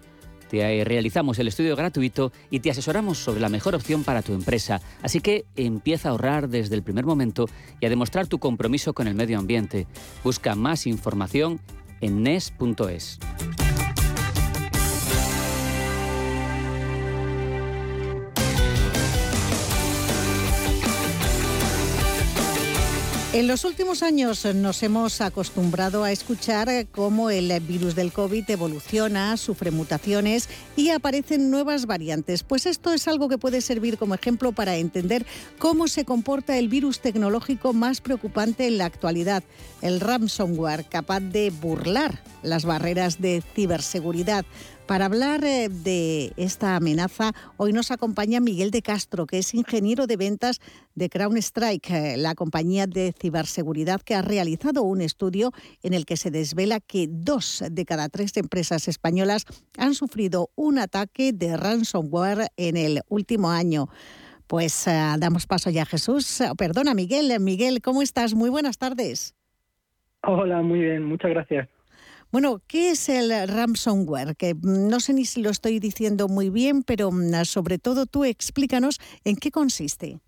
te 0.50 0.84
realizamos 0.84 1.38
el 1.38 1.48
estudio 1.48 1.74
gratuito 1.76 2.30
y 2.50 2.60
te 2.60 2.70
asesoramos 2.70 3.18
sobre 3.18 3.40
la 3.40 3.48
mejor 3.48 3.74
opción 3.74 4.04
para 4.04 4.20
tu 4.20 4.34
empresa. 4.34 4.82
Así 5.02 5.20
que 5.20 5.46
empieza 5.56 6.08
a 6.08 6.12
ahorrar 6.12 6.48
desde 6.48 6.74
el 6.74 6.82
primer 6.82 7.06
momento 7.06 7.46
y 7.80 7.86
a 7.86 7.88
demostrar 7.88 8.26
tu 8.26 8.38
compromiso 8.38 8.92
con 8.92 9.08
el 9.08 9.14
medio 9.14 9.38
ambiente. 9.38 9.86
Busca 10.22 10.54
más 10.54 10.86
información 10.86 11.58
en 12.02 12.22
NES.es. 12.22 13.18
En 23.34 23.46
los 23.46 23.64
últimos 23.64 24.02
años 24.02 24.44
nos 24.44 24.82
hemos 24.82 25.22
acostumbrado 25.22 26.04
a 26.04 26.12
escuchar 26.12 26.68
cómo 26.92 27.30
el 27.30 27.58
virus 27.60 27.94
del 27.94 28.12
COVID 28.12 28.50
evoluciona, 28.50 29.38
sufre 29.38 29.70
mutaciones 29.70 30.50
y 30.76 30.90
aparecen 30.90 31.50
nuevas 31.50 31.86
variantes. 31.86 32.42
Pues 32.42 32.66
esto 32.66 32.92
es 32.92 33.08
algo 33.08 33.30
que 33.30 33.38
puede 33.38 33.62
servir 33.62 33.96
como 33.96 34.14
ejemplo 34.14 34.52
para 34.52 34.76
entender 34.76 35.24
cómo 35.58 35.88
se 35.88 36.04
comporta 36.04 36.58
el 36.58 36.68
virus 36.68 37.00
tecnológico 37.00 37.72
más 37.72 38.02
preocupante 38.02 38.66
en 38.66 38.76
la 38.76 38.84
actualidad, 38.84 39.42
el 39.80 40.00
ransomware, 40.00 40.84
capaz 40.84 41.20
de 41.20 41.48
burlar 41.48 42.22
las 42.42 42.66
barreras 42.66 43.22
de 43.22 43.42
ciberseguridad. 43.54 44.44
Para 44.92 45.06
hablar 45.06 45.42
eh, 45.42 45.70
de 45.70 46.34
esta 46.36 46.76
amenaza, 46.76 47.32
hoy 47.56 47.72
nos 47.72 47.90
acompaña 47.90 48.40
Miguel 48.40 48.70
de 48.70 48.82
Castro, 48.82 49.24
que 49.24 49.38
es 49.38 49.54
ingeniero 49.54 50.06
de 50.06 50.18
ventas 50.18 50.60
de 50.94 51.08
CrownStrike, 51.08 51.88
eh, 51.88 52.16
la 52.18 52.34
compañía 52.34 52.86
de 52.86 53.14
ciberseguridad 53.18 54.02
que 54.02 54.14
ha 54.14 54.20
realizado 54.20 54.82
un 54.82 55.00
estudio 55.00 55.52
en 55.82 55.94
el 55.94 56.04
que 56.04 56.18
se 56.18 56.30
desvela 56.30 56.78
que 56.78 57.06
dos 57.08 57.64
de 57.70 57.86
cada 57.86 58.10
tres 58.10 58.36
empresas 58.36 58.86
españolas 58.86 59.46
han 59.78 59.94
sufrido 59.94 60.50
un 60.56 60.78
ataque 60.78 61.32
de 61.32 61.56
ransomware 61.56 62.48
en 62.58 62.76
el 62.76 63.00
último 63.08 63.50
año. 63.50 63.86
Pues 64.46 64.86
eh, 64.88 64.90
damos 65.18 65.46
paso 65.46 65.70
ya 65.70 65.84
a 65.84 65.86
Jesús. 65.86 66.42
Perdona, 66.58 66.92
Miguel. 66.92 67.40
Miguel, 67.40 67.80
¿cómo 67.80 68.02
estás? 68.02 68.34
Muy 68.34 68.50
buenas 68.50 68.76
tardes. 68.76 69.34
Hola, 70.22 70.60
muy 70.60 70.80
bien, 70.80 71.02
muchas 71.02 71.30
gracias. 71.30 71.66
Bueno, 72.32 72.62
¿qué 72.66 72.92
es 72.92 73.10
el 73.10 73.30
ransomware? 73.46 74.34
Que 74.36 74.54
mm, 74.54 74.88
no 74.88 75.00
sé 75.00 75.12
ni 75.12 75.26
si 75.26 75.42
lo 75.42 75.50
estoy 75.50 75.78
diciendo 75.78 76.28
muy 76.28 76.48
bien, 76.48 76.82
pero 76.82 77.10
mm, 77.12 77.44
sobre 77.44 77.76
todo 77.78 78.06
tú 78.06 78.24
explícanos 78.24 78.98
en 79.24 79.36
qué 79.36 79.50
consiste. 79.50 80.18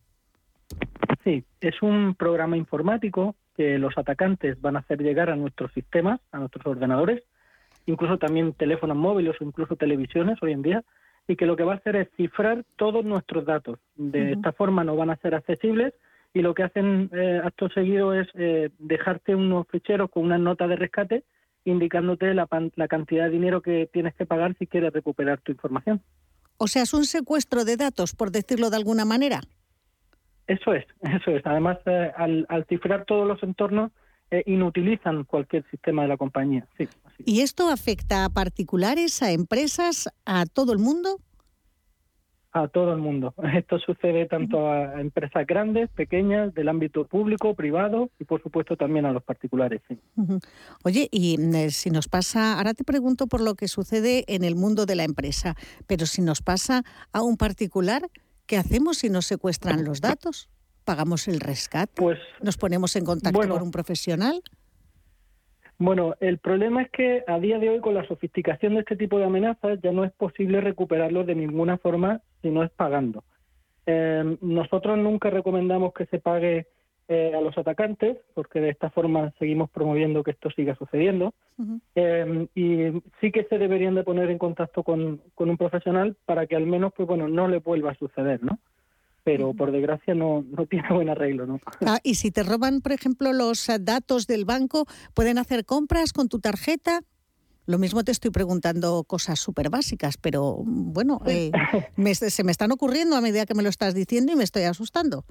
Sí, 1.24 1.44
es 1.62 1.80
un 1.80 2.14
programa 2.14 2.58
informático 2.58 3.34
que 3.56 3.78
los 3.78 3.96
atacantes 3.96 4.60
van 4.60 4.76
a 4.76 4.80
hacer 4.80 5.00
llegar 5.00 5.30
a 5.30 5.36
nuestros 5.36 5.72
sistemas, 5.72 6.20
a 6.30 6.40
nuestros 6.40 6.66
ordenadores, 6.66 7.22
incluso 7.86 8.18
también 8.18 8.52
teléfonos 8.52 8.98
móviles 8.98 9.40
o 9.40 9.44
incluso 9.44 9.76
televisiones 9.76 10.36
hoy 10.42 10.52
en 10.52 10.60
día, 10.60 10.84
y 11.26 11.36
que 11.36 11.46
lo 11.46 11.56
que 11.56 11.64
va 11.64 11.72
a 11.72 11.76
hacer 11.76 11.96
es 11.96 12.08
cifrar 12.18 12.66
todos 12.76 13.02
nuestros 13.02 13.46
datos. 13.46 13.78
De 13.96 14.32
esta 14.32 14.52
forma 14.52 14.84
no 14.84 14.94
van 14.94 15.08
a 15.08 15.16
ser 15.16 15.34
accesibles 15.34 15.94
y 16.34 16.42
lo 16.42 16.52
que 16.52 16.64
hacen 16.64 17.08
eh, 17.14 17.40
acto 17.42 17.70
seguido 17.70 18.12
es 18.12 18.28
eh, 18.34 18.68
dejarte 18.78 19.34
unos 19.34 19.66
ficheros 19.68 20.10
con 20.10 20.24
una 20.24 20.36
nota 20.36 20.68
de 20.68 20.76
rescate 20.76 21.24
indicándote 21.64 22.35
la, 22.35 22.48
la 22.77 22.88
cantidad 22.88 23.24
de 23.24 23.31
dinero 23.31 23.62
que 23.62 23.88
tienes 23.92 24.14
que 24.14 24.27
pagar 24.27 24.57
si 24.59 24.66
quieres 24.66 24.92
recuperar 24.92 25.40
tu 25.40 25.53
información. 25.53 26.03
O 26.57 26.68
sea, 26.68 26.83
es 26.83 26.94
un 26.94 27.05
secuestro 27.05 27.64
de 27.64 27.77
datos, 27.77 28.14
por 28.14 28.31
decirlo 28.31 28.70
de 28.70 28.77
alguna 28.77 29.05
manera. 29.05 29.40
Eso 30.46 30.74
es, 30.74 30.85
eso 31.03 31.31
es. 31.31 31.44
Además, 31.44 31.79
eh, 31.87 32.12
al, 32.16 32.66
cifrar 32.68 33.05
todos 33.07 33.27
los 33.27 33.42
entornos, 33.42 33.90
eh, 34.31 34.42
inutilizan 34.46 35.24
cualquier 35.24 35.64
sistema 35.70 36.03
de 36.03 36.09
la 36.09 36.16
compañía. 36.16 36.66
Sí, 36.77 36.88
¿Y 37.24 37.40
esto 37.40 37.70
afecta 37.70 38.24
a 38.24 38.29
particulares, 38.29 39.22
a 39.22 39.33
empresas, 39.33 40.09
a 40.24 40.46
todo 40.46 40.72
el 40.72 40.79
mundo? 40.79 41.18
A 42.54 42.68
todo 42.68 42.92
el 42.92 42.98
mundo. 42.98 43.34
Esto 43.54 43.78
sucede 43.80 44.26
tanto 44.26 44.70
a 44.70 45.00
empresas 45.00 45.46
grandes, 45.46 45.90
pequeñas, 45.90 46.54
del 46.54 46.68
ámbito 46.68 47.04
público, 47.04 47.54
privado 47.54 48.10
y 48.18 48.24
por 48.24 48.42
supuesto 48.42 48.76
también 48.76 49.04
a 49.04 49.12
los 49.12 49.22
particulares. 49.22 49.82
Oye, 50.84 51.08
y 51.10 51.36
eh, 51.54 51.70
si 51.70 51.90
nos 51.90 52.08
pasa, 52.08 52.56
ahora 52.56 52.72
te 52.72 52.84
pregunto 52.84 53.26
por 53.26 53.40
lo 53.40 53.56
que 53.56 53.66
sucede 53.68 54.24
en 54.28 54.44
el 54.44 54.54
mundo 54.54 54.86
de 54.86 54.94
la 54.94 55.04
empresa, 55.04 55.56
pero 55.86 56.06
si 56.06 56.22
nos 56.22 56.40
pasa 56.40 56.84
a 57.12 57.22
un 57.22 57.36
particular, 57.36 58.08
¿qué 58.46 58.56
hacemos 58.56 58.98
si 58.98 59.10
nos 59.10 59.26
secuestran 59.26 59.84
los 59.84 60.00
datos? 60.00 60.48
¿Pagamos 60.84 61.26
el 61.26 61.40
rescate? 61.40 62.00
Pues, 62.00 62.18
¿Nos 62.40 62.56
ponemos 62.56 62.94
en 62.94 63.04
contacto 63.04 63.48
con 63.48 63.62
un 63.62 63.70
profesional? 63.72 64.42
Bueno, 65.78 66.14
el 66.20 66.38
problema 66.38 66.82
es 66.82 66.90
que 66.90 67.24
a 67.26 67.38
día 67.38 67.58
de 67.58 67.68
hoy 67.68 67.80
con 67.80 67.94
la 67.94 68.06
sofisticación 68.06 68.74
de 68.74 68.80
este 68.80 68.96
tipo 68.96 69.18
de 69.18 69.24
amenazas 69.24 69.80
ya 69.82 69.92
no 69.92 70.04
es 70.04 70.12
posible 70.12 70.60
recuperarlo 70.60 71.24
de 71.24 71.34
ninguna 71.34 71.78
forma 71.78 72.20
si 72.42 72.50
no 72.50 72.62
es 72.62 72.70
pagando. 72.70 73.24
Em, 73.87 74.38
nosotros 74.40 74.96
nunca 74.98 75.30
recomendamos 75.30 75.92
que 75.92 76.06
se 76.06 76.18
pague 76.18 76.66
eh, 77.06 77.32
a 77.37 77.40
los 77.42 77.58
atacantes 77.58 78.16
porque 78.32 78.60
de 78.60 78.70
esta 78.70 78.88
forma 78.88 79.30
seguimos 79.38 79.68
promoviendo 79.70 80.22
que 80.22 80.30
esto 80.30 80.48
siga 80.50 80.74
sucediendo 80.76 81.34
em, 81.94 82.48
y 82.54 83.02
sí 83.20 83.30
que 83.30 83.44
se 83.44 83.58
deberían 83.58 83.94
de 83.94 84.04
poner 84.04 84.30
en 84.30 84.38
contacto 84.38 84.82
con, 84.82 85.20
con 85.34 85.50
un 85.50 85.58
profesional 85.58 86.16
para 86.24 86.46
que 86.46 86.56
al 86.56 86.66
menos 86.66 86.94
pues 86.96 87.06
bueno 87.06 87.28
no 87.28 87.46
le 87.46 87.58
vuelva 87.58 87.90
a 87.90 87.98
suceder, 87.98 88.42
¿no? 88.42 88.58
Pero 89.24 89.54
por 89.54 89.72
desgracia 89.72 90.14
no, 90.14 90.44
no 90.56 90.66
tiene 90.70 90.88
buen 90.90 91.08
arreglo. 91.08 91.46
¿no? 91.46 91.60
Ah, 91.84 91.98
y 92.02 92.14
si 92.14 92.30
te 92.30 92.42
roban, 92.42 92.80
por 92.80 92.92
ejemplo, 92.92 93.32
los 93.32 93.68
eh, 93.68 93.78
datos 93.80 94.26
del 94.26 94.44
banco, 94.44 94.87
¿pueden 95.14 95.38
hacer 95.38 95.64
compras 95.64 96.12
con 96.12 96.28
tu 96.28 96.38
tarjeta? 96.38 97.00
Lo 97.66 97.78
mismo 97.78 98.04
te 98.04 98.12
estoy 98.12 98.30
preguntando 98.30 99.04
cosas 99.04 99.40
súper 99.40 99.70
básicas, 99.70 100.18
pero 100.18 100.58
bueno, 100.64 101.22
eh, 101.26 101.50
se 102.12 102.44
me 102.44 102.50
están 102.50 102.72
ocurriendo 102.72 103.16
a 103.16 103.22
medida 103.22 103.46
que 103.46 103.54
me 103.54 103.62
lo 103.62 103.70
estás 103.70 103.94
diciendo 103.94 104.32
y 104.32 104.37
me 104.37 104.44
estoy 104.44 104.64
asustando. 104.64 105.24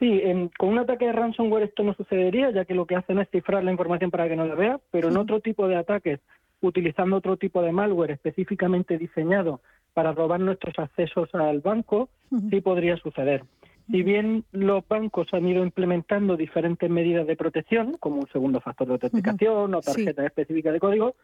Sí, 0.00 0.20
con 0.58 0.70
un 0.70 0.80
ataque 0.80 1.06
de 1.06 1.12
ransomware 1.12 1.62
esto 1.62 1.84
no 1.84 1.94
sucedería, 1.94 2.50
ya 2.50 2.64
que 2.64 2.74
lo 2.74 2.84
que 2.84 2.96
hacen 2.96 3.20
es 3.20 3.28
cifrar 3.30 3.62
la 3.62 3.70
información 3.70 4.10
para 4.10 4.28
que 4.28 4.34
no 4.34 4.44
la 4.44 4.56
vea, 4.56 4.80
pero 4.90 5.08
en 5.08 5.16
otro 5.16 5.38
tipo 5.38 5.68
de 5.68 5.76
ataques, 5.76 6.18
utilizando 6.60 7.16
otro 7.16 7.36
tipo 7.36 7.62
de 7.62 7.70
malware 7.70 8.10
específicamente 8.10 8.98
diseñado 8.98 9.60
para 9.94 10.12
robar 10.12 10.40
nuestros 10.40 10.78
accesos 10.78 11.34
al 11.34 11.60
banco, 11.60 12.08
sí 12.50 12.60
podría 12.60 12.96
suceder. 12.96 13.44
Si 13.90 14.02
bien 14.02 14.44
los 14.52 14.86
bancos 14.88 15.28
han 15.32 15.46
ido 15.46 15.62
implementando 15.62 16.36
diferentes 16.36 16.88
medidas 16.90 17.26
de 17.26 17.36
protección, 17.36 17.96
como 18.00 18.16
un 18.16 18.28
segundo 18.28 18.60
factor 18.60 18.86
de 18.86 18.94
autenticación 18.94 19.74
o 19.74 19.80
tarjeta 19.80 20.26
específica 20.26 20.72
de 20.72 20.80
código, 20.80 21.14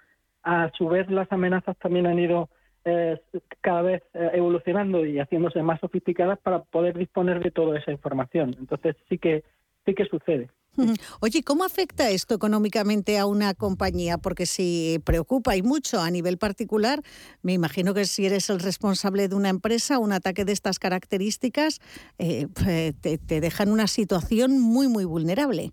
a 0.43 0.71
su 0.77 0.89
vez 0.89 1.11
las 1.11 1.31
amenazas 1.33 1.77
también 1.79 2.07
han 2.07 2.19
ido 2.19 2.49
eh, 2.85 3.19
cada 3.61 3.83
vez 3.83 4.03
eh, 4.15 4.31
evolucionando 4.35 5.05
y 5.05 5.19
haciéndose 5.19 5.63
más 5.63 5.81
sofisticadas 5.81 6.39
para 6.39 6.63
poder 6.63 6.97
disponer 6.97 7.43
de 7.43 7.51
toda 7.51 7.79
esa 7.79 7.93
información. 7.93 8.55
Entonces 8.59 8.97
sí 9.09 9.19
que 9.19 9.43
sí 9.85 9.95
que 9.95 10.05
sucede. 10.05 10.49
Oye, 11.21 11.43
¿cómo 11.43 11.65
afecta 11.65 12.11
esto 12.11 12.35
económicamente 12.35 13.19
a 13.19 13.27
una 13.27 13.55
compañía? 13.55 14.19
Porque 14.19 14.47
si 14.47 14.99
preocupa 15.05 15.57
y 15.57 15.63
mucho 15.63 16.01
a 16.01 16.11
nivel 16.11 16.39
particular, 16.39 17.01
me 17.43 17.53
imagino 17.53 17.95
que 17.95 18.05
si 18.05 18.27
eres 18.27 18.51
el 18.51 18.61
responsable 18.61 19.29
de 19.29 19.35
una 19.35 19.49
empresa, 19.49 19.99
un 19.99 20.13
ataque 20.13 20.45
de 20.45 20.53
estas 20.53 20.79
características 20.79 21.81
eh, 22.19 22.47
pues, 22.55 22.95
te, 23.01 23.41
deja 23.41 23.63
en 23.63 23.73
una 23.73 23.87
situación 23.87 24.61
muy, 24.61 24.89
muy 24.89 25.05
vulnerable. 25.05 25.73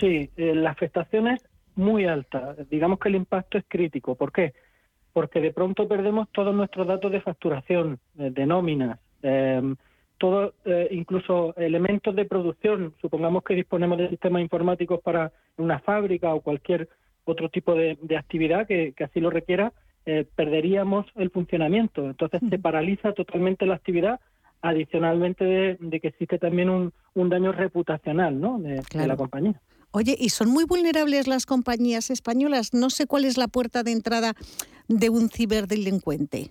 Sí, 0.00 0.30
eh, 0.36 0.54
las 0.54 0.72
afectaciones 0.72 1.42
muy 1.74 2.06
alta. 2.06 2.54
Digamos 2.70 2.98
que 2.98 3.08
el 3.08 3.16
impacto 3.16 3.58
es 3.58 3.64
crítico. 3.68 4.14
¿Por 4.14 4.32
qué? 4.32 4.54
Porque 5.12 5.40
de 5.40 5.52
pronto 5.52 5.88
perdemos 5.88 6.28
todos 6.32 6.54
nuestros 6.54 6.86
datos 6.86 7.12
de 7.12 7.20
facturación, 7.20 7.98
eh, 8.18 8.30
de 8.30 8.46
nóminas, 8.46 8.98
eh, 9.22 9.62
todos, 10.18 10.54
eh, 10.64 10.88
incluso 10.90 11.54
elementos 11.56 12.14
de 12.14 12.24
producción. 12.24 12.94
Supongamos 13.00 13.44
que 13.44 13.54
disponemos 13.54 13.98
de 13.98 14.08
sistemas 14.08 14.42
informáticos 14.42 15.00
para 15.00 15.32
una 15.56 15.78
fábrica 15.80 16.34
o 16.34 16.40
cualquier 16.40 16.88
otro 17.24 17.48
tipo 17.48 17.74
de, 17.74 17.98
actividad 18.16 18.66
que, 18.66 18.94
así 19.04 19.20
lo 19.20 19.30
requiera, 19.30 19.72
eh, 20.06 20.24
perderíamos 20.36 21.06
el 21.16 21.30
funcionamiento. 21.30 22.06
Entonces 22.06 22.40
se 22.48 22.58
paraliza 22.58 23.12
totalmente 23.12 23.66
la 23.66 23.74
actividad, 23.74 24.20
adicionalmente 24.62 25.44
de, 25.44 26.00
que 26.00 26.08
existe 26.08 26.38
también 26.38 26.70
un, 26.70 26.92
daño 27.28 27.52
reputacional 27.52 28.40
¿no? 28.40 28.58
de, 28.58 28.82
la 29.06 29.16
compañía. 29.16 29.60
Oye, 29.90 30.16
¿y 30.18 30.28
son 30.28 30.50
muy 30.50 30.64
vulnerables 30.64 31.26
las 31.26 31.46
compañías 31.46 32.10
españolas? 32.10 32.74
No 32.74 32.90
sé 32.90 33.06
cuál 33.06 33.24
es 33.24 33.36
la 33.36 33.48
puerta 33.48 33.82
de 33.82 33.92
entrada 33.92 34.34
de 34.88 35.08
un 35.08 35.28
ciberdelincuente. 35.30 36.50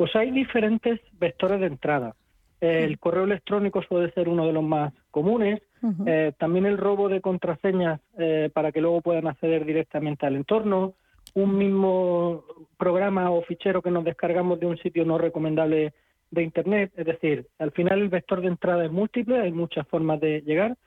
Pues 0.00 0.16
hay 0.16 0.30
diferentes 0.30 0.98
vectores 1.18 1.60
de 1.60 1.66
entrada. 1.66 2.16
El 2.58 2.98
correo 2.98 3.24
electrónico 3.24 3.82
suele 3.82 4.10
ser 4.12 4.30
uno 4.30 4.46
de 4.46 4.52
los 4.54 4.62
más 4.62 4.94
comunes. 5.10 5.60
Eh, 6.06 6.32
también 6.38 6.64
el 6.64 6.78
robo 6.78 7.10
de 7.10 7.20
contraseñas 7.20 8.00
eh, 8.16 8.48
para 8.54 8.72
que 8.72 8.80
luego 8.80 9.02
puedan 9.02 9.26
acceder 9.26 9.66
directamente 9.66 10.24
al 10.24 10.36
entorno. 10.36 10.94
Un 11.34 11.58
mismo 11.58 12.44
programa 12.78 13.30
o 13.30 13.42
fichero 13.42 13.82
que 13.82 13.90
nos 13.90 14.02
descargamos 14.02 14.58
de 14.58 14.68
un 14.68 14.78
sitio 14.78 15.04
no 15.04 15.18
recomendable 15.18 15.92
de 16.30 16.42
Internet. 16.44 16.92
Es 16.96 17.04
decir, 17.04 17.48
al 17.58 17.72
final 17.72 18.00
el 18.00 18.08
vector 18.08 18.40
de 18.40 18.48
entrada 18.48 18.86
es 18.86 18.90
múltiple, 18.90 19.38
hay 19.38 19.52
muchas 19.52 19.86
formas 19.86 20.18
de 20.18 20.40
llegar 20.40 20.78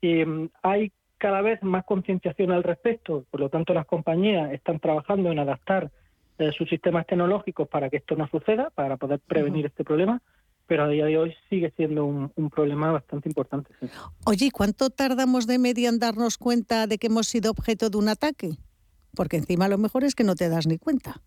y 0.00 0.24
mm, 0.24 0.48
hay 0.62 0.92
cada 1.18 1.42
vez 1.42 1.62
más 1.62 1.84
concienciación 1.84 2.50
al 2.50 2.62
respecto. 2.62 3.26
Por 3.30 3.40
lo 3.40 3.50
tanto, 3.50 3.74
las 3.74 3.84
compañías 3.84 4.50
están 4.50 4.80
trabajando 4.80 5.30
en 5.30 5.40
adaptar 5.40 5.90
eh, 6.42 6.52
sus 6.52 6.68
sistemas 6.68 7.06
tecnológicos 7.06 7.68
para 7.68 7.88
que 7.88 7.98
esto 7.98 8.16
no 8.16 8.26
suceda, 8.28 8.70
para 8.70 8.96
poder 8.96 9.20
prevenir 9.20 9.66
este 9.66 9.84
problema 9.84 10.20
pero 10.66 10.84
a 10.84 10.88
día 10.88 11.04
de 11.04 11.18
hoy 11.18 11.34
sigue 11.50 11.70
siendo 11.76 12.06
un, 12.06 12.50
problema 12.50 12.90
bastante 12.90 13.28
importante. 13.28 13.74
Oye, 14.24 14.46
¿y 14.46 14.50
cuánto 14.50 14.90
tardamos 14.90 15.46
de 15.46 15.58
media 15.58 15.90
en 15.90 15.98
darnos 15.98 16.38
cuenta 16.38 16.86
de 16.86 16.96
que 16.96 17.08
hemos 17.08 17.26
sido 17.26 17.50
objeto 17.50 17.90
de 17.90 17.98
un 17.98 18.08
ataque? 18.08 18.52
Porque 19.14 19.36
encima 19.36 19.68
lo 19.68 19.76
mejor 19.76 20.04
es 20.04 20.14
que 20.14 20.24
no 20.24 20.34
te 20.34 20.48
das 20.48 20.66
ni 20.66 20.78
cuenta. 20.78 21.20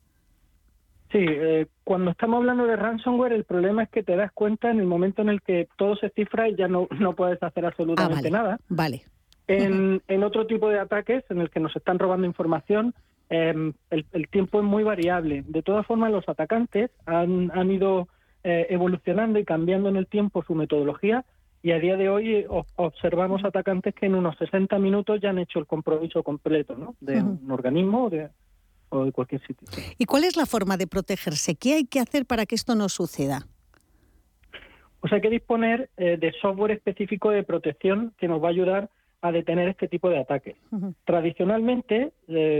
Sí, 1.11 1.19
eh, 1.21 1.67
cuando 1.83 2.11
estamos 2.11 2.37
hablando 2.37 2.65
de 2.65 2.75
ransomware, 2.75 3.33
el 3.33 3.43
problema 3.43 3.83
es 3.83 3.89
que 3.89 4.01
te 4.01 4.15
das 4.15 4.31
cuenta 4.31 4.71
en 4.71 4.79
el 4.79 4.87
momento 4.87 5.21
en 5.21 5.29
el 5.29 5.41
que 5.41 5.67
todo 5.77 5.95
se 5.95 6.09
cifra 6.09 6.49
y 6.49 6.55
ya 6.55 6.67
no, 6.67 6.87
no 6.99 7.13
puedes 7.13 7.41
hacer 7.43 7.65
absolutamente 7.65 8.29
ah, 8.29 8.31
nada. 8.31 8.59
Vale. 8.67 9.03
En, 9.47 10.01
en, 10.07 10.23
otro 10.23 10.47
tipo 10.47 10.69
de 10.69 10.79
ataques, 10.79 11.23
en 11.29 11.39
el 11.39 11.51
que 11.51 11.59
nos 11.59 11.75
están 11.75 11.99
robando 11.99 12.25
información, 12.25 12.95
em, 13.29 13.73
el, 13.89 14.05
el, 14.11 14.27
tiempo 14.27 14.59
es 14.59 14.65
muy 14.65 14.83
variable. 14.83 15.43
De 15.47 15.61
todas 15.61 15.85
formas, 15.85 16.11
los 16.11 16.27
atacantes 16.27 16.91
han, 17.05 17.51
han 17.53 17.71
ido 17.71 18.07
eh, 18.47 18.67
evolucionando 18.69 19.39
y 19.39 19.43
cambiando 19.43 19.89
en 19.89 19.95
el 19.95 20.05
tiempo 20.05 20.43
su 20.43 20.53
metodología 20.53 21.25
y 21.63 21.71
a 21.71 21.79
día 21.79 21.97
de 21.97 22.09
hoy 22.09 22.35
eh, 22.35 22.47
observamos 22.75 23.43
atacantes 23.43 23.95
que 23.95 24.05
en 24.05 24.13
unos 24.13 24.37
60 24.37 24.77
minutos 24.77 25.19
ya 25.19 25.31
han 25.31 25.39
hecho 25.39 25.57
el 25.57 25.65
compromiso 25.65 26.21
completo 26.21 26.75
¿no? 26.75 26.93
de 26.99 27.23
un 27.23 27.49
organismo 27.49 28.03
o 28.03 28.09
de, 28.11 29.11
cualquier 29.13 29.41
sitio. 29.47 29.67
¿Y 29.97 30.05
cuál 30.05 30.25
es 30.25 30.37
la 30.37 30.45
forma 30.45 30.77
de 30.77 30.85
protegerse? 30.85 31.55
¿Qué 31.55 31.73
hay 31.73 31.85
que 31.85 31.99
hacer 31.99 32.27
para 32.27 32.45
que 32.45 32.53
esto 32.53 32.75
no 32.75 32.87
suceda? 32.87 33.47
Pues 34.99 35.11
hay 35.11 35.21
que 35.21 35.31
disponer 35.31 35.89
eh, 35.97 36.17
de 36.17 36.31
software 36.39 36.73
específico 36.73 37.31
de 37.31 37.41
protección 37.41 38.13
que 38.19 38.27
nos 38.27 38.43
va 38.43 38.49
a 38.49 38.51
ayudar 38.51 38.91
a 39.27 39.31
detener 39.31 39.67
este 39.69 39.87
tipo 39.87 40.09
de 40.09 40.19
ataques. 40.19 40.55
Tradicionalmente, 41.03 42.11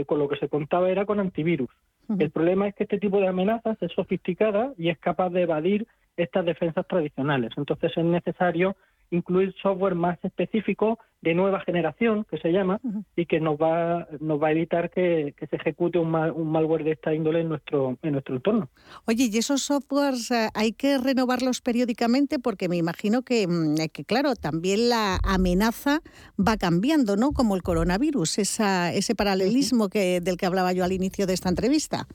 con 0.06 0.18
lo 0.18 0.28
que 0.28 0.36
se 0.36 0.48
contaba 0.48 0.90
era 0.90 1.04
con 1.04 1.20
antivirus. 1.20 1.70
El 2.18 2.30
problema 2.30 2.68
es 2.68 2.74
que 2.74 2.84
este 2.84 2.98
tipo 2.98 3.20
de 3.20 3.28
amenazas 3.28 3.76
es 3.80 3.92
sofisticada 3.92 4.72
y 4.78 4.88
es 4.88 4.98
capaz 4.98 5.30
de 5.30 5.42
evadir 5.42 5.86
estas 6.16 6.44
defensas 6.44 6.86
tradicionales. 6.86 7.52
Entonces 7.56 7.92
es 7.96 8.04
necesario 8.04 8.76
incluir 9.10 9.54
software 9.62 9.94
más 9.94 10.18
específico 10.24 10.98
de 11.22 11.34
nueva 11.34 11.60
generación, 11.60 12.24
que 12.30 12.38
se 12.38 12.52
llama, 12.52 12.80
y 13.16 13.26
que 13.26 13.40
nos 13.40 13.56
va, 13.56 14.06
nos 14.20 14.40
va 14.40 14.48
a 14.48 14.52
evitar 14.52 14.90
que, 14.90 15.34
se 15.38 15.56
ejecute 15.56 15.98
un, 15.98 16.14
un, 16.14 16.52
malware 16.52 16.84
de 16.84 16.92
esta 16.92 17.14
índole 17.14 17.40
en 17.40 17.48
nuestro, 17.48 17.98
en 18.02 18.12
nuestro 18.12 18.36
entorno. 18.36 18.68
Oye, 19.06 19.28
¿y 19.32 19.36
esos 19.36 19.62
softwares 19.62 20.30
eh, 20.30 20.48
hay 20.54 20.72
que 20.72 20.98
renovarlos 20.98 21.62
periódicamente? 21.62 22.38
Porque 22.38 22.68
me 22.68 22.76
imagino 22.76 23.22
que, 23.22 23.48
mm, 23.48 23.88
que, 23.92 24.04
claro, 24.04 24.36
también 24.36 24.88
la 24.88 25.18
amenaza 25.24 26.00
va 26.38 26.56
cambiando, 26.56 27.16
¿no? 27.16 27.32
Como 27.32 27.56
el 27.56 27.62
coronavirus, 27.62 28.38
esa, 28.38 28.92
ese 28.92 29.14
paralelismo 29.14 29.88
que, 29.88 30.20
del 30.20 30.36
que 30.36 30.46
hablaba 30.46 30.72
yo 30.72 30.84
al 30.84 30.92
inicio 30.92 31.26
de 31.26 31.34
esta 31.34 31.48
entrevista. 31.48 32.06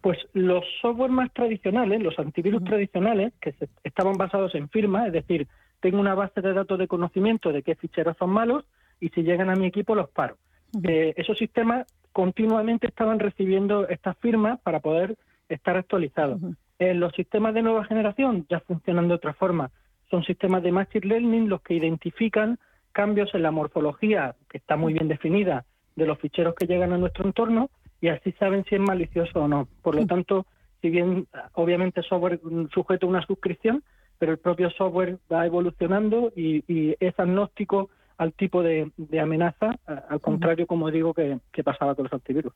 Pues 0.00 0.18
los 0.32 0.64
software 0.80 1.10
más 1.10 1.32
tradicionales, 1.32 2.02
los 2.02 2.18
antivirus 2.18 2.64
tradicionales, 2.64 3.32
que 3.40 3.54
estaban 3.84 4.14
basados 4.14 4.54
en 4.54 4.68
firma, 4.68 5.06
es 5.06 5.12
decir, 5.12 5.46
tengo 5.82 6.00
una 6.00 6.14
base 6.14 6.40
de 6.40 6.54
datos 6.54 6.78
de 6.78 6.86
conocimiento 6.86 7.52
de 7.52 7.62
qué 7.62 7.74
ficheros 7.74 8.16
son 8.16 8.30
malos 8.30 8.64
y 9.00 9.08
si 9.10 9.22
llegan 9.22 9.50
a 9.50 9.56
mi 9.56 9.66
equipo 9.66 9.94
los 9.94 10.08
paro. 10.08 10.36
Eh, 10.84 11.12
esos 11.16 11.36
sistemas 11.36 11.86
continuamente 12.12 12.86
estaban 12.86 13.18
recibiendo 13.18 13.88
estas 13.88 14.16
firmas 14.18 14.60
para 14.60 14.80
poder 14.80 15.16
estar 15.48 15.76
actualizados. 15.76 16.40
los 16.78 17.12
sistemas 17.14 17.52
de 17.54 17.62
nueva 17.62 17.84
generación 17.84 18.46
ya 18.48 18.60
funcionan 18.60 19.08
de 19.08 19.14
otra 19.14 19.34
forma. 19.34 19.70
Son 20.10 20.22
sistemas 20.24 20.62
de 20.62 20.72
Machine 20.72 21.06
Learning 21.06 21.48
los 21.48 21.62
que 21.62 21.74
identifican 21.74 22.58
cambios 22.92 23.34
en 23.34 23.42
la 23.42 23.50
morfología, 23.50 24.36
que 24.48 24.58
está 24.58 24.76
muy 24.76 24.92
bien 24.92 25.08
definida, 25.08 25.64
de 25.96 26.06
los 26.06 26.18
ficheros 26.18 26.54
que 26.54 26.66
llegan 26.66 26.92
a 26.92 26.98
nuestro 26.98 27.24
entorno 27.24 27.70
y 28.00 28.08
así 28.08 28.32
saben 28.32 28.64
si 28.64 28.76
es 28.76 28.80
malicioso 28.80 29.40
o 29.40 29.48
no. 29.48 29.68
Por 29.82 29.94
lo 29.96 30.06
tanto, 30.06 30.46
si 30.80 30.90
bien 30.90 31.26
obviamente 31.54 32.02
software 32.02 32.40
sujeto 32.72 33.06
a 33.06 33.10
una 33.10 33.26
suscripción, 33.26 33.82
pero 34.18 34.32
el 34.32 34.38
propio 34.38 34.70
software 34.70 35.18
va 35.32 35.46
evolucionando 35.46 36.32
y, 36.36 36.64
es 37.00 37.18
agnóstico 37.18 37.90
al 38.18 38.32
tipo 38.34 38.62
de, 38.62 38.92
amenaza, 39.20 39.78
al 39.86 40.20
contrario, 40.20 40.66
como 40.66 40.90
digo, 40.90 41.12
que, 41.12 41.40
pasaba 41.64 41.94
con 41.94 42.04
los 42.04 42.12
antivirus. 42.12 42.52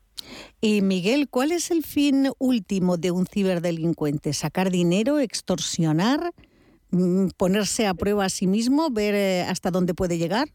Y 0.61 0.81
Miguel, 0.81 1.27
¿cuál 1.29 1.51
es 1.51 1.71
el 1.71 1.83
fin 1.83 2.29
último 2.39 2.97
de 2.97 3.11
un 3.11 3.25
ciberdelincuente? 3.25 4.33
¿Sacar 4.33 4.69
dinero, 4.69 5.19
extorsionar, 5.19 6.31
mm, 6.91 7.29
ponerse 7.37 7.85
a 7.87 7.93
prueba 7.93 8.25
a 8.25 8.29
sí 8.29 8.47
mismo, 8.47 8.89
ver 8.89 9.15
eh, 9.15 9.41
hasta 9.41 9.71
dónde 9.71 9.93
puede 9.93 10.17
llegar? 10.17 10.47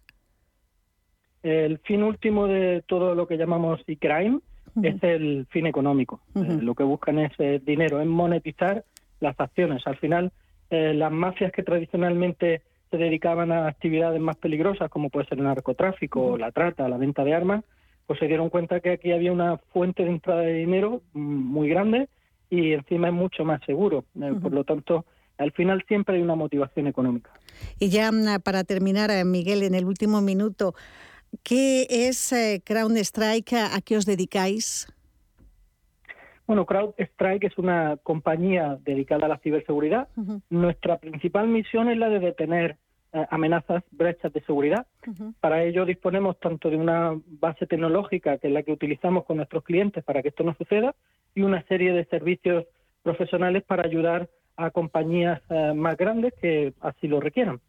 El 1.42 1.78
fin 1.80 2.02
último 2.02 2.46
de 2.46 2.82
todo 2.86 3.14
lo 3.14 3.26
que 3.26 3.36
llamamos 3.36 3.80
e-crime 3.86 4.40
es 4.82 5.02
el 5.02 5.46
fin 5.50 5.66
económico. 5.66 6.20
Eh, 6.34 6.58
lo 6.62 6.74
que 6.74 6.84
buscan 6.84 7.18
es 7.18 7.32
eh, 7.38 7.60
dinero, 7.64 8.00
es 8.00 8.06
monetizar 8.06 8.84
las 9.20 9.38
acciones. 9.38 9.86
Al 9.86 9.96
final, 9.98 10.32
eh, 10.72 10.94
las 10.94 11.12
mafias 11.12 11.52
que 11.52 11.62
tradicionalmente 11.62 12.62
se 12.90 12.96
dedicaban 12.96 13.52
a 13.52 13.68
actividades 13.68 14.20
más 14.20 14.36
peligrosas, 14.36 14.90
como 14.90 15.10
puede 15.10 15.26
ser 15.26 15.38
el 15.38 15.44
narcotráfico, 15.44 16.36
la 16.36 16.50
trata, 16.50 16.88
la 16.88 16.98
venta 16.98 17.24
de 17.24 17.34
armas, 17.34 17.64
pues 18.06 18.18
se 18.18 18.26
dieron 18.26 18.50
cuenta 18.50 18.80
que 18.80 18.90
aquí 18.90 19.12
había 19.12 19.32
una 19.32 19.58
fuente 19.72 20.02
de 20.02 20.10
entrada 20.10 20.40
de 20.40 20.54
dinero 20.54 21.02
mm, 21.12 21.20
muy 21.20 21.68
grande 21.68 22.08
y 22.50 22.72
encima 22.72 23.08
es 23.08 23.14
mucho 23.14 23.44
más 23.44 23.62
seguro. 23.64 24.04
Por 24.42 24.52
lo 24.52 24.64
tanto, 24.64 25.06
al 25.38 25.52
final 25.52 25.84
siempre 25.86 26.16
hay 26.16 26.22
una 26.22 26.34
motivación 26.34 26.86
económica. 26.86 27.30
Y 27.78 27.88
ya 27.88 28.10
mm, 28.10 28.40
para 28.42 28.64
terminar, 28.64 29.10
Miguel, 29.24 29.62
en 29.62 29.74
el 29.74 29.84
último 29.84 30.20
minuto, 30.20 30.74
¿Qué 31.42 31.86
es 31.88 32.32
eh, 32.32 32.62
CrowdStrike? 32.64 33.54
¿A 33.54 33.80
qué 33.80 33.96
os 33.96 34.04
dedicáis? 34.04 34.86
Bueno, 36.46 36.66
CrowdStrike 36.66 37.46
es 37.46 37.58
una 37.58 37.96
compañía 38.02 38.78
dedicada 38.84 39.26
a 39.26 39.28
la 39.28 39.38
ciberseguridad. 39.38 40.08
Nuestra 40.50 40.98
principal 40.98 41.48
misión 41.48 41.88
es 41.88 41.98
la 41.98 42.08
de 42.08 42.18
detener 42.18 42.76
eh, 43.14 43.26
amenazas, 43.30 43.84
brechas 43.90 44.32
de 44.32 44.40
seguridad. 44.42 44.86
Para 45.40 45.62
ello 45.62 45.84
disponemos 45.84 46.40
tanto 46.40 46.70
de 46.70 46.76
una 46.76 47.12
base 47.26 47.66
tecnológica, 47.66 48.38
que 48.38 48.48
es 48.48 48.52
la 48.52 48.62
que 48.62 48.72
utilizamos 48.72 49.24
con 49.24 49.36
nuestros 49.36 49.64
clientes 49.64 50.02
para 50.02 50.22
que 50.22 50.28
esto 50.28 50.44
no 50.44 50.54
suceda, 50.54 50.94
y 51.34 51.42
una 51.42 51.62
serie 51.64 51.92
de 51.92 52.06
servicios 52.06 52.64
profesionales 53.02 53.62
para 53.64 53.84
ayudar 53.84 54.28
a 54.56 54.70
compañías 54.70 55.40
eh, 55.50 55.72
más 55.74 55.96
grandes 55.96 56.32
que 56.40 56.72
así 56.80 57.06
lo 57.06 57.20
requieran. 57.20 57.60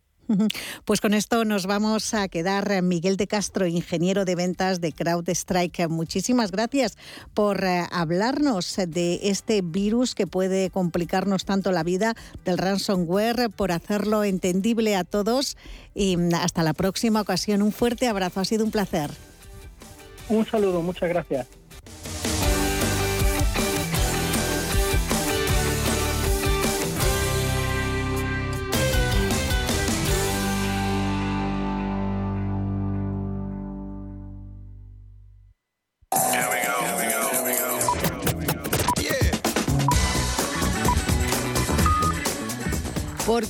Pues 0.86 1.02
con 1.02 1.14
esto 1.14 1.46
nos 1.46 1.66
vamos 1.66 2.14
a 2.14 2.28
quedar. 2.28 2.82
Miguel 2.82 3.18
de 3.18 3.28
Castro, 3.28 3.68
ingeniero 3.68 4.26
de 4.26 4.36
ventas 4.36 4.82
de 4.82 4.92
CrowdStrike, 4.92 5.88
muchísimas 5.88 6.52
gracias 6.52 6.98
por 7.34 7.64
eh, 7.64 7.86
hablarnos 7.92 8.76
de 8.88 9.20
este 9.24 9.62
virus 9.62 10.16
que 10.16 10.28
puede 10.28 10.70
complicarnos 10.70 11.46
tanto 11.46 11.72
la 11.72 11.84
vida 11.84 12.16
del 12.46 12.58
ransomware, 12.58 13.50
por 13.50 13.72
hacerlo 13.72 14.24
entendible 14.24 14.96
a 14.96 15.04
todos 15.04 15.58
mm, 15.96 16.34
hasta 16.36 16.64
la 16.64 16.74
próxima 16.74 17.22
ocasión. 17.22 17.62
Un 17.62 17.72
fuerte 17.72 18.08
abrazo, 18.08 18.40
ha 18.40 18.46
sido 18.46 18.66
un 18.66 18.72
placer. 18.72 19.12
Un 20.30 20.46
saludo, 20.46 20.82
muchas 20.82 21.10
gracias. 21.10 21.48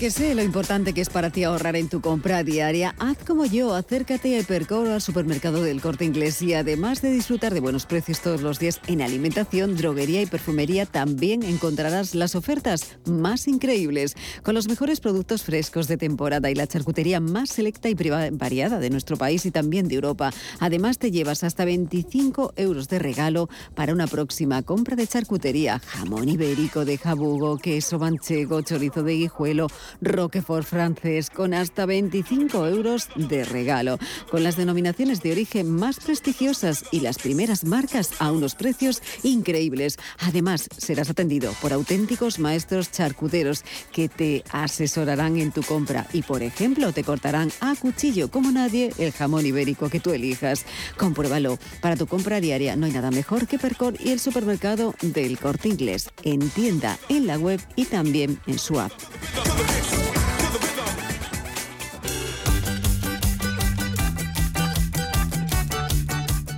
Porque 0.04 0.12
sé 0.12 0.36
lo 0.36 0.44
importante 0.44 0.92
que 0.92 1.00
es 1.00 1.08
para 1.08 1.30
ti 1.30 1.46
ahorrar 1.46 1.78
en 1.78 1.88
tu 1.88 2.02
compra 2.02 2.44
diaria, 2.44 2.94
haz 3.00 3.20
como 3.26 3.46
yo, 3.46 3.74
acércate 3.74 4.36
a 4.36 4.42
Hipercor 4.42 4.90
al 4.90 5.02
supermercado 5.02 5.64
del 5.64 5.80
Corte 5.80 6.04
Inglés 6.04 6.42
y 6.42 6.54
además 6.54 7.02
de 7.02 7.10
disfrutar 7.10 7.54
de 7.54 7.62
buenos 7.62 7.86
precios 7.86 8.20
todos 8.20 8.42
los 8.42 8.60
días 8.60 8.82
en 8.88 9.02
alimentación, 9.02 9.78
droguería 9.78 10.22
y 10.22 10.26
perfumería, 10.26 10.86
también 10.86 11.42
encontrarás 11.44 12.16
las 12.16 12.36
ofertas 12.36 12.98
más 13.06 13.48
increíbles, 13.48 14.16
con 14.44 14.56
los 14.56 14.68
mejores 14.68 15.00
productos 15.00 15.44
frescos 15.44 15.88
de 15.88 15.96
temporada 15.96 16.52
y 16.52 16.56
la 16.56 16.68
charcutería 16.68 17.22
más 17.22 17.52
selecta 17.52 17.88
y 17.88 17.94
variada 17.94 18.80
de 18.80 18.90
nuestro 18.90 19.16
país 19.16 19.46
y 19.46 19.52
también 19.52 19.88
de 19.88 19.96
Europa. 19.96 20.34
Además 20.60 20.98
te 20.98 21.12
llevas 21.12 21.46
hasta 21.46 21.64
25 21.64 22.56
euros 22.58 22.90
de 22.90 23.00
regalo 23.00 23.48
para 23.74 23.94
una 23.94 24.08
próxima 24.08 24.64
compra 24.64 24.98
de 24.98 25.08
charcutería, 25.08 25.80
jamón 25.80 26.28
ibérico 26.28 26.84
de 26.84 26.98
jabugo, 26.98 27.58
queso 27.58 28.00
manchego, 28.00 28.62
chorizo 28.64 29.02
de 29.04 29.14
guijuelo, 29.14 29.68
Roquefort 30.02 30.66
francés 30.66 31.30
con 31.30 31.54
hasta 31.54 31.86
25 31.86 32.68
euros 32.68 33.10
de 33.16 33.46
regalo, 33.46 33.98
con 34.30 34.44
las 34.44 34.58
denominaciones 34.58 35.22
de 35.22 35.32
origen 35.32 35.70
más 35.70 36.00
prestigiosas 36.00 36.86
y 36.92 37.00
las 37.02 37.18
primeras 37.18 37.64
marcas 37.64 38.12
a 38.20 38.32
unos 38.32 38.56
precios 38.56 39.02
increíbles. 39.24 39.98
Además, 40.20 40.70
serás 40.78 41.10
atendido 41.10 41.54
por 41.62 41.74
auténticos 41.74 42.40
maestros 42.40 42.92
charcuteros 42.92 43.64
que 43.92 44.10
te 44.10 44.44
asesorarán 44.52 45.38
en 45.38 45.52
tu 45.52 45.64
compra 45.64 46.08
y, 46.14 46.22
por 46.22 46.44
ejemplo, 46.44 46.92
te 46.92 47.04
cortarán 47.04 47.52
a 47.60 47.76
cuchillo 47.76 48.30
como 48.30 48.52
nadie 48.52 48.94
el 48.98 49.12
jamón 49.12 49.46
ibérico 49.46 49.90
que 49.90 50.00
tú 50.00 50.12
elijas. 50.12 50.66
Compruébalo. 50.98 51.58
Para 51.82 51.96
tu 51.96 52.08
compra 52.08 52.40
diaria 52.40 52.76
no 52.76 52.86
hay 52.86 52.92
nada 52.92 53.12
mejor 53.12 53.48
que 53.48 53.60
Percor 53.60 53.96
y 54.00 54.12
el 54.12 54.20
supermercado 54.20 54.96
del 55.02 55.38
Corte 55.40 55.70
Inglés 55.70 56.10
en 56.24 56.50
tienda, 56.50 56.98
en 57.10 57.28
la 57.28 57.38
web 57.38 57.60
y 57.76 57.86
también 57.86 58.40
en 58.48 58.60
su 58.60 58.80
app. 58.80 58.92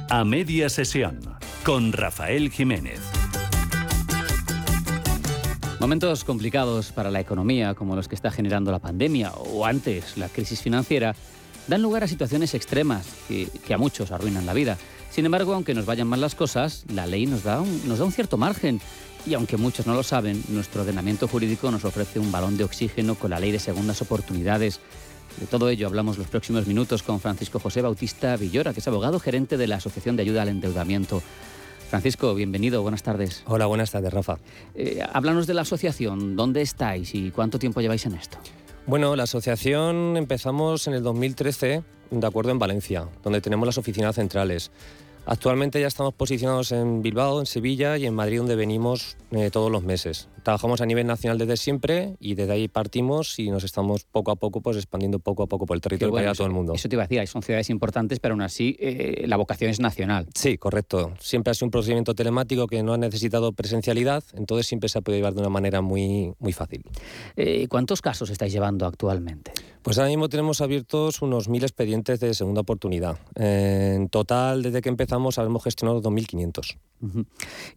A 0.09 0.23
media 0.23 0.69
sesión 0.69 1.19
con 1.63 1.91
Rafael 1.91 2.51
Jiménez. 2.51 2.99
Momentos 5.79 6.23
complicados 6.23 6.91
para 6.91 7.09
la 7.09 7.19
economía, 7.19 7.73
como 7.73 7.95
los 7.95 8.07
que 8.07 8.13
está 8.13 8.29
generando 8.29 8.71
la 8.71 8.79
pandemia 8.79 9.31
o 9.31 9.65
antes 9.65 10.15
la 10.17 10.29
crisis 10.29 10.61
financiera, 10.61 11.15
dan 11.67 11.81
lugar 11.81 12.03
a 12.03 12.07
situaciones 12.07 12.53
extremas 12.53 13.07
que, 13.27 13.73
a 13.73 13.77
muchos 13.79 14.11
arruinan 14.11 14.45
la 14.45 14.53
vida. 14.53 14.77
Sin 15.09 15.25
embargo, 15.25 15.53
aunque 15.53 15.73
nos 15.73 15.87
vayan 15.87 16.07
mal 16.07 16.21
las 16.21 16.35
cosas, 16.35 16.85
la 16.93 17.07
ley 17.07 17.25
nos 17.25 17.43
da 17.43 17.61
un 17.61 18.11
cierto 18.11 18.37
margen 18.37 18.79
y 19.25 19.33
aunque 19.33 19.57
muchos 19.57 19.87
no 19.87 19.95
lo 19.95 20.03
saben, 20.03 20.43
nuestro 20.49 20.81
ordenamiento 20.81 21.27
jurídico 21.27 21.71
nos 21.71 21.83
ofrece 21.83 22.19
un 22.19 22.31
balón 22.31 22.57
de 22.57 22.63
oxígeno 22.63 23.15
con 23.15 23.31
la 23.31 23.39
ley 23.39 23.51
de 23.51 23.59
segundas 23.59 24.01
oportunidades. 24.01 24.79
De 25.39 25.47
todo 25.47 25.69
ello 25.69 25.87
hablamos 25.87 26.17
los 26.17 26.27
próximos 26.27 26.65
minutos 26.65 27.03
con 27.03 27.19
Francisco 27.19 27.59
José 27.59 27.81
Bautista 27.81 28.37
Villora, 28.37 28.73
que 28.73 28.79
es 28.79 28.87
abogado 28.87 29.19
gerente 29.19 29.57
de 29.57 29.67
la 29.67 29.75
Asociación 29.75 30.15
de 30.15 30.21
Ayuda 30.23 30.43
al 30.43 30.49
Endeudamiento. 30.49 31.21
Francisco, 31.89 32.33
bienvenido, 32.35 32.81
buenas 32.81 33.03
tardes. 33.03 33.43
Hola, 33.45 33.65
buenas 33.65 33.91
tardes, 33.91 34.13
Rafa. 34.13 34.37
Eh, 34.75 35.03
háblanos 35.13 35.45
de 35.45 35.53
la 35.53 35.61
asociación, 35.61 36.35
¿dónde 36.37 36.61
estáis 36.61 37.13
y 37.13 37.31
cuánto 37.31 37.59
tiempo 37.59 37.81
lleváis 37.81 38.05
en 38.05 38.15
esto? 38.15 38.37
Bueno, 38.87 39.15
la 39.15 39.23
asociación 39.23 40.15
empezamos 40.15 40.87
en 40.87 40.93
el 40.93 41.03
2013, 41.03 41.83
de 42.11 42.27
acuerdo, 42.27 42.51
en 42.51 42.59
Valencia, 42.59 43.07
donde 43.23 43.41
tenemos 43.41 43.65
las 43.65 43.77
oficinas 43.77 44.15
centrales. 44.15 44.71
Actualmente 45.25 45.81
ya 45.81 45.87
estamos 45.87 46.13
posicionados 46.13 46.71
en 46.71 47.01
Bilbao, 47.01 47.39
en 47.39 47.45
Sevilla 47.45 47.97
y 47.97 48.05
en 48.05 48.13
Madrid, 48.13 48.37
donde 48.37 48.55
venimos 48.55 49.17
eh, 49.31 49.49
todos 49.51 49.71
los 49.71 49.83
meses. 49.83 50.29
Trabajamos 50.45 50.79
a 50.79 50.85
nivel 50.85 51.07
nacional 51.07 51.39
desde 51.39 51.57
siempre 51.57 52.17
y 52.19 52.35
desde 52.35 52.53
ahí 52.53 52.67
partimos 52.67 53.39
y 53.39 53.49
nos 53.49 53.63
estamos 53.63 54.03
poco 54.03 54.29
a 54.29 54.35
poco 54.35 54.61
pues 54.61 54.77
expandiendo 54.77 55.17
poco 55.17 55.41
a 55.41 55.47
poco 55.47 55.65
por 55.65 55.75
el 55.75 55.81
territorio 55.81 56.13
para 56.13 56.35
todo 56.35 56.45
el 56.45 56.53
mundo. 56.53 56.73
Eso 56.75 56.87
te 56.87 56.95
iba 56.95 57.01
a 57.01 57.07
decir, 57.07 57.27
son 57.27 57.41
ciudades 57.41 57.71
importantes, 57.71 58.19
pero 58.19 58.35
aún 58.35 58.43
así 58.43 58.77
eh, 58.79 59.23
la 59.25 59.37
vocación 59.37 59.71
es 59.71 59.79
nacional. 59.79 60.27
Sí, 60.35 60.59
correcto. 60.59 61.15
Siempre 61.19 61.49
ha 61.49 61.55
sido 61.55 61.65
un 61.65 61.71
procedimiento 61.71 62.13
telemático 62.13 62.67
que 62.67 62.83
no 62.83 62.93
ha 62.93 62.97
necesitado 62.99 63.53
presencialidad, 63.53 64.23
entonces 64.35 64.67
siempre 64.67 64.87
se 64.87 64.99
ha 64.99 65.01
podido 65.01 65.17
llevar 65.17 65.33
de 65.33 65.39
una 65.39 65.49
manera 65.49 65.81
muy, 65.81 66.31
muy 66.37 66.53
fácil. 66.53 66.83
Eh, 67.35 67.67
¿Cuántos 67.67 68.03
casos 68.03 68.29
estáis 68.29 68.53
llevando 68.53 68.85
actualmente? 68.85 69.51
Pues 69.81 69.99
ahora 69.99 70.09
mismo 70.09 70.29
tenemos 70.29 70.61
abiertos 70.61 71.21
unos 71.21 71.47
mil 71.47 71.63
expedientes 71.63 72.19
de 72.19 72.33
segunda 72.33 72.61
oportunidad. 72.61 73.19
en 73.35 74.09
total, 74.09 74.63
desde 74.63 74.81
que 74.81 74.89
empezamos, 74.89 75.37
hemos 75.37 75.63
gestionado 75.63 76.01
2.500. 76.01 76.77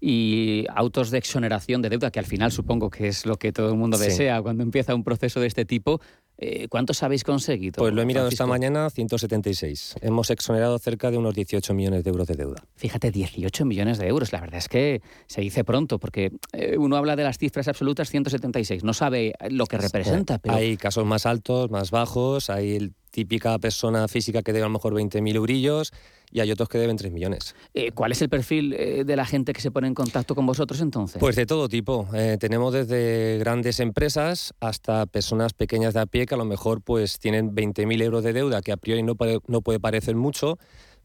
Y 0.00 0.64
autos 0.74 1.10
de 1.10 1.18
exoneración 1.18 1.82
de 1.82 1.90
deuda, 1.90 2.10
que 2.10 2.18
al 2.18 2.24
final 2.24 2.50
supongo 2.58 2.90
que 2.90 3.06
es 3.06 3.24
lo 3.24 3.36
que 3.36 3.52
todo 3.52 3.68
el 3.70 3.76
mundo 3.76 3.96
desea 3.98 4.42
cuando 4.42 4.64
empieza 4.64 4.92
un 4.92 5.04
proceso 5.04 5.38
de 5.38 5.46
este 5.46 5.64
tipo. 5.64 6.00
Eh, 6.40 6.68
¿Cuántos 6.68 7.02
habéis 7.02 7.24
conseguido? 7.24 7.74
Pues 7.78 7.92
lo 7.92 8.00
he 8.00 8.06
mirado 8.06 8.28
esta 8.28 8.46
mañana, 8.46 8.88
176. 8.90 9.96
Hemos 10.02 10.30
exonerado 10.30 10.78
cerca 10.78 11.10
de 11.10 11.18
unos 11.18 11.34
18 11.34 11.74
millones 11.74 12.04
de 12.04 12.10
euros 12.10 12.28
de 12.28 12.34
deuda. 12.34 12.62
Fíjate, 12.76 13.10
18 13.10 13.64
millones 13.64 13.98
de 13.98 14.06
euros. 14.06 14.32
La 14.32 14.40
verdad 14.40 14.58
es 14.58 14.68
que 14.68 15.02
se 15.26 15.40
dice 15.40 15.64
pronto, 15.64 15.98
porque 15.98 16.30
eh, 16.52 16.76
uno 16.78 16.96
habla 16.96 17.16
de 17.16 17.24
las 17.24 17.38
cifras 17.38 17.66
absolutas, 17.66 18.10
176. 18.10 18.84
No 18.84 18.94
sabe 18.94 19.34
lo 19.50 19.66
que 19.66 19.78
representa. 19.78 20.38
Pero... 20.38 20.54
Hay 20.54 20.76
casos 20.76 21.04
más 21.04 21.26
altos, 21.26 21.72
más 21.72 21.90
bajos. 21.90 22.50
Hay 22.50 22.76
el 22.76 22.92
típica 23.10 23.58
persona 23.58 24.06
física 24.06 24.42
que 24.42 24.52
debe 24.52 24.64
a 24.64 24.68
lo 24.68 24.74
mejor 24.74 24.94
20.000 24.94 25.34
eurillos 25.34 25.92
y 26.30 26.40
hay 26.40 26.52
otros 26.52 26.68
que 26.68 26.78
deben 26.78 26.96
3 26.96 27.12
millones. 27.12 27.54
Eh, 27.74 27.92
¿Cuál 27.92 28.12
es 28.12 28.22
el 28.22 28.28
perfil 28.28 28.74
eh, 28.74 29.04
de 29.04 29.16
la 29.16 29.24
gente 29.24 29.52
que 29.52 29.60
se 29.60 29.70
pone 29.70 29.88
en 29.88 29.94
contacto 29.94 30.34
con 30.34 30.46
vosotros 30.46 30.80
entonces? 30.80 31.18
Pues 31.18 31.36
de 31.36 31.46
todo 31.46 31.68
tipo. 31.68 32.06
Eh, 32.14 32.36
tenemos 32.38 32.72
desde 32.72 33.38
grandes 33.38 33.80
empresas 33.80 34.54
hasta 34.60 35.06
personas 35.06 35.52
pequeñas 35.52 35.94
de 35.94 36.00
a 36.00 36.06
pie 36.06 36.26
que 36.28 36.34
a 36.34 36.38
lo 36.38 36.44
mejor 36.44 36.82
pues 36.82 37.18
tienen 37.18 37.54
20.000 37.54 38.02
euros 38.02 38.22
de 38.22 38.32
deuda, 38.32 38.62
que 38.62 38.72
a 38.72 38.76
priori 38.76 39.02
no 39.02 39.16
puede, 39.16 39.40
no 39.46 39.62
puede 39.62 39.80
parecer 39.80 40.14
mucho, 40.14 40.58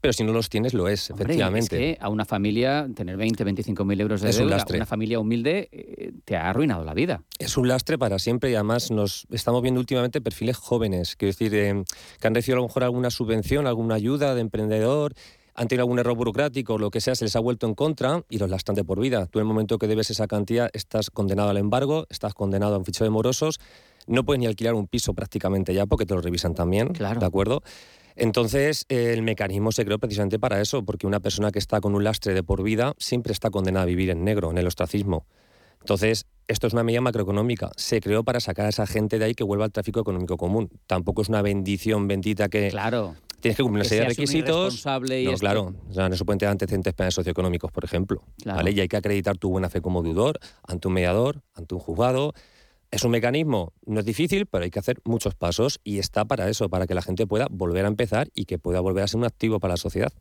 pero 0.03 0.11
si 0.11 0.25
no 0.25 0.33
los 0.33 0.49
tienes, 0.49 0.73
lo 0.73 0.89
es, 0.89 1.09
efectivamente. 1.09 1.91
Es 1.91 1.97
que 1.97 2.03
a 2.03 2.09
una 2.09 2.25
familia 2.25 2.89
tener 2.93 3.15
20, 3.15 3.41
25 3.45 3.85
mil 3.85 4.01
euros 4.01 4.19
de 4.19 4.31
es 4.31 4.37
deuda, 4.37 4.65
una 4.69 4.85
familia 4.85 5.17
humilde, 5.17 5.69
eh, 5.71 6.11
te 6.25 6.35
ha 6.35 6.49
arruinado 6.49 6.83
la 6.83 6.93
vida. 6.93 7.23
Es 7.39 7.55
un 7.55 7.69
lastre 7.69 7.97
para 7.97 8.19
siempre 8.19 8.51
y 8.51 8.55
además 8.55 8.91
nos 8.91 9.25
estamos 9.31 9.61
viendo 9.61 9.79
últimamente 9.79 10.19
perfiles 10.19 10.57
jóvenes, 10.57 11.15
quiero 11.15 11.29
decir, 11.29 11.55
eh, 11.55 11.85
que 12.19 12.27
han 12.27 12.35
recibido 12.35 12.57
a 12.57 12.61
lo 12.63 12.67
mejor 12.67 12.83
alguna 12.83 13.11
subvención, 13.11 13.65
alguna 13.65 13.95
ayuda 13.95 14.35
de 14.35 14.41
emprendedor 14.41 15.13
han 15.55 15.67
tenido 15.67 15.83
algún 15.83 15.99
error 15.99 16.15
burocrático 16.15 16.73
o 16.73 16.77
lo 16.77 16.91
que 16.91 16.99
sea, 16.99 17.15
se 17.15 17.25
les 17.25 17.35
ha 17.35 17.39
vuelto 17.39 17.67
en 17.67 17.75
contra 17.75 18.23
y 18.29 18.39
los 18.39 18.49
lastran 18.49 18.75
de 18.75 18.83
por 18.83 18.99
vida. 18.99 19.27
Tú 19.27 19.39
en 19.39 19.43
el 19.43 19.47
momento 19.47 19.77
que 19.77 19.87
debes 19.87 20.09
esa 20.09 20.27
cantidad 20.27 20.69
estás 20.73 21.09
condenado 21.09 21.49
al 21.49 21.57
embargo, 21.57 22.07
estás 22.09 22.33
condenado 22.33 22.75
a 22.75 22.77
un 22.77 22.85
ficho 22.85 23.03
de 23.03 23.09
morosos, 23.09 23.59
no 24.07 24.23
puedes 24.23 24.39
ni 24.39 24.47
alquilar 24.47 24.73
un 24.73 24.87
piso 24.87 25.13
prácticamente 25.13 25.73
ya 25.73 25.85
porque 25.85 26.05
te 26.05 26.13
lo 26.13 26.21
revisan 26.21 26.55
también, 26.55 26.89
claro. 26.89 27.19
¿de 27.19 27.25
acuerdo? 27.25 27.61
Entonces, 28.15 28.85
el 28.89 29.23
mecanismo 29.23 29.71
se 29.71 29.85
creó 29.85 29.97
precisamente 29.97 30.37
para 30.37 30.61
eso, 30.61 30.83
porque 30.83 31.07
una 31.07 31.19
persona 31.19 31.51
que 31.51 31.59
está 31.59 31.81
con 31.81 31.95
un 31.95 32.03
lastre 32.03 32.33
de 32.33 32.43
por 32.43 32.61
vida 32.61 32.93
siempre 32.99 33.33
está 33.33 33.49
condenada 33.49 33.83
a 33.83 33.87
vivir 33.87 34.09
en 34.09 34.23
negro, 34.23 34.51
en 34.51 34.57
el 34.57 34.67
ostracismo. 34.67 35.25
Entonces, 35.79 36.27
esto 36.47 36.67
es 36.67 36.73
una 36.73 36.83
medida 36.83 37.01
macroeconómica. 37.01 37.71
Se 37.75 37.99
creó 37.99 38.23
para 38.23 38.39
sacar 38.39 38.67
a 38.67 38.69
esa 38.69 38.87
gente 38.87 39.19
de 39.19 39.25
ahí 39.25 39.33
que 39.33 39.43
vuelva 39.43 39.65
al 39.65 39.71
tráfico 39.71 39.99
económico 39.99 40.37
común. 40.37 40.69
Tampoco 40.87 41.21
es 41.21 41.29
una 41.29 41.41
bendición 41.41 42.07
bendita 42.07 42.49
que. 42.49 42.69
Claro. 42.69 43.15
Tienes 43.41 43.57
que 43.57 43.63
cumplir 43.63 43.81
una 43.81 43.89
serie 43.89 44.03
de 44.03 44.09
requisitos. 44.09 44.85
Y 45.09 45.25
no, 45.25 45.33
claro. 45.33 45.75
O 45.89 45.93
sea, 45.93 46.07
no 46.07 46.15
se 46.15 46.23
pueden 46.23 46.39
tener 46.39 46.51
antecedentes 46.51 46.93
penales 46.93 47.15
socioeconómicos, 47.15 47.71
por 47.73 47.83
ejemplo. 47.83 48.23
¿vale? 48.45 48.71
Y 48.71 48.79
hay 48.79 48.87
que 48.87 48.95
acreditar 48.95 49.37
tu 49.37 49.49
buena 49.49 49.69
fe 49.69 49.81
como 49.81 50.01
deudor 50.01 50.39
ante 50.65 50.87
un 50.87 50.93
mediador, 50.93 51.41
ante 51.53 51.75
un 51.75 51.81
juzgado. 51.81 52.33
Es 52.93 53.03
un 53.03 53.09
mecanismo, 53.09 53.73
no 53.87 54.01
es 54.01 54.05
difícil, 54.05 54.45
pero 54.45 54.65
hay 54.65 54.69
que 54.69 54.77
hacer 54.77 55.01
muchos 55.03 55.33
pasos 55.33 55.79
y 55.83 55.97
está 55.97 56.25
para 56.25 56.47
eso, 56.47 56.69
para 56.69 56.85
que 56.85 56.93
la 56.93 57.01
gente 57.01 57.25
pueda 57.25 57.47
volver 57.49 57.85
a 57.85 57.87
empezar 57.87 58.29
y 58.35 58.45
que 58.45 58.59
pueda 58.59 58.81
volver 58.81 59.03
a 59.03 59.07
ser 59.07 59.17
un 59.17 59.25
activo 59.25 59.59
para 59.59 59.73
la 59.73 59.77
sociedad. 59.77 60.13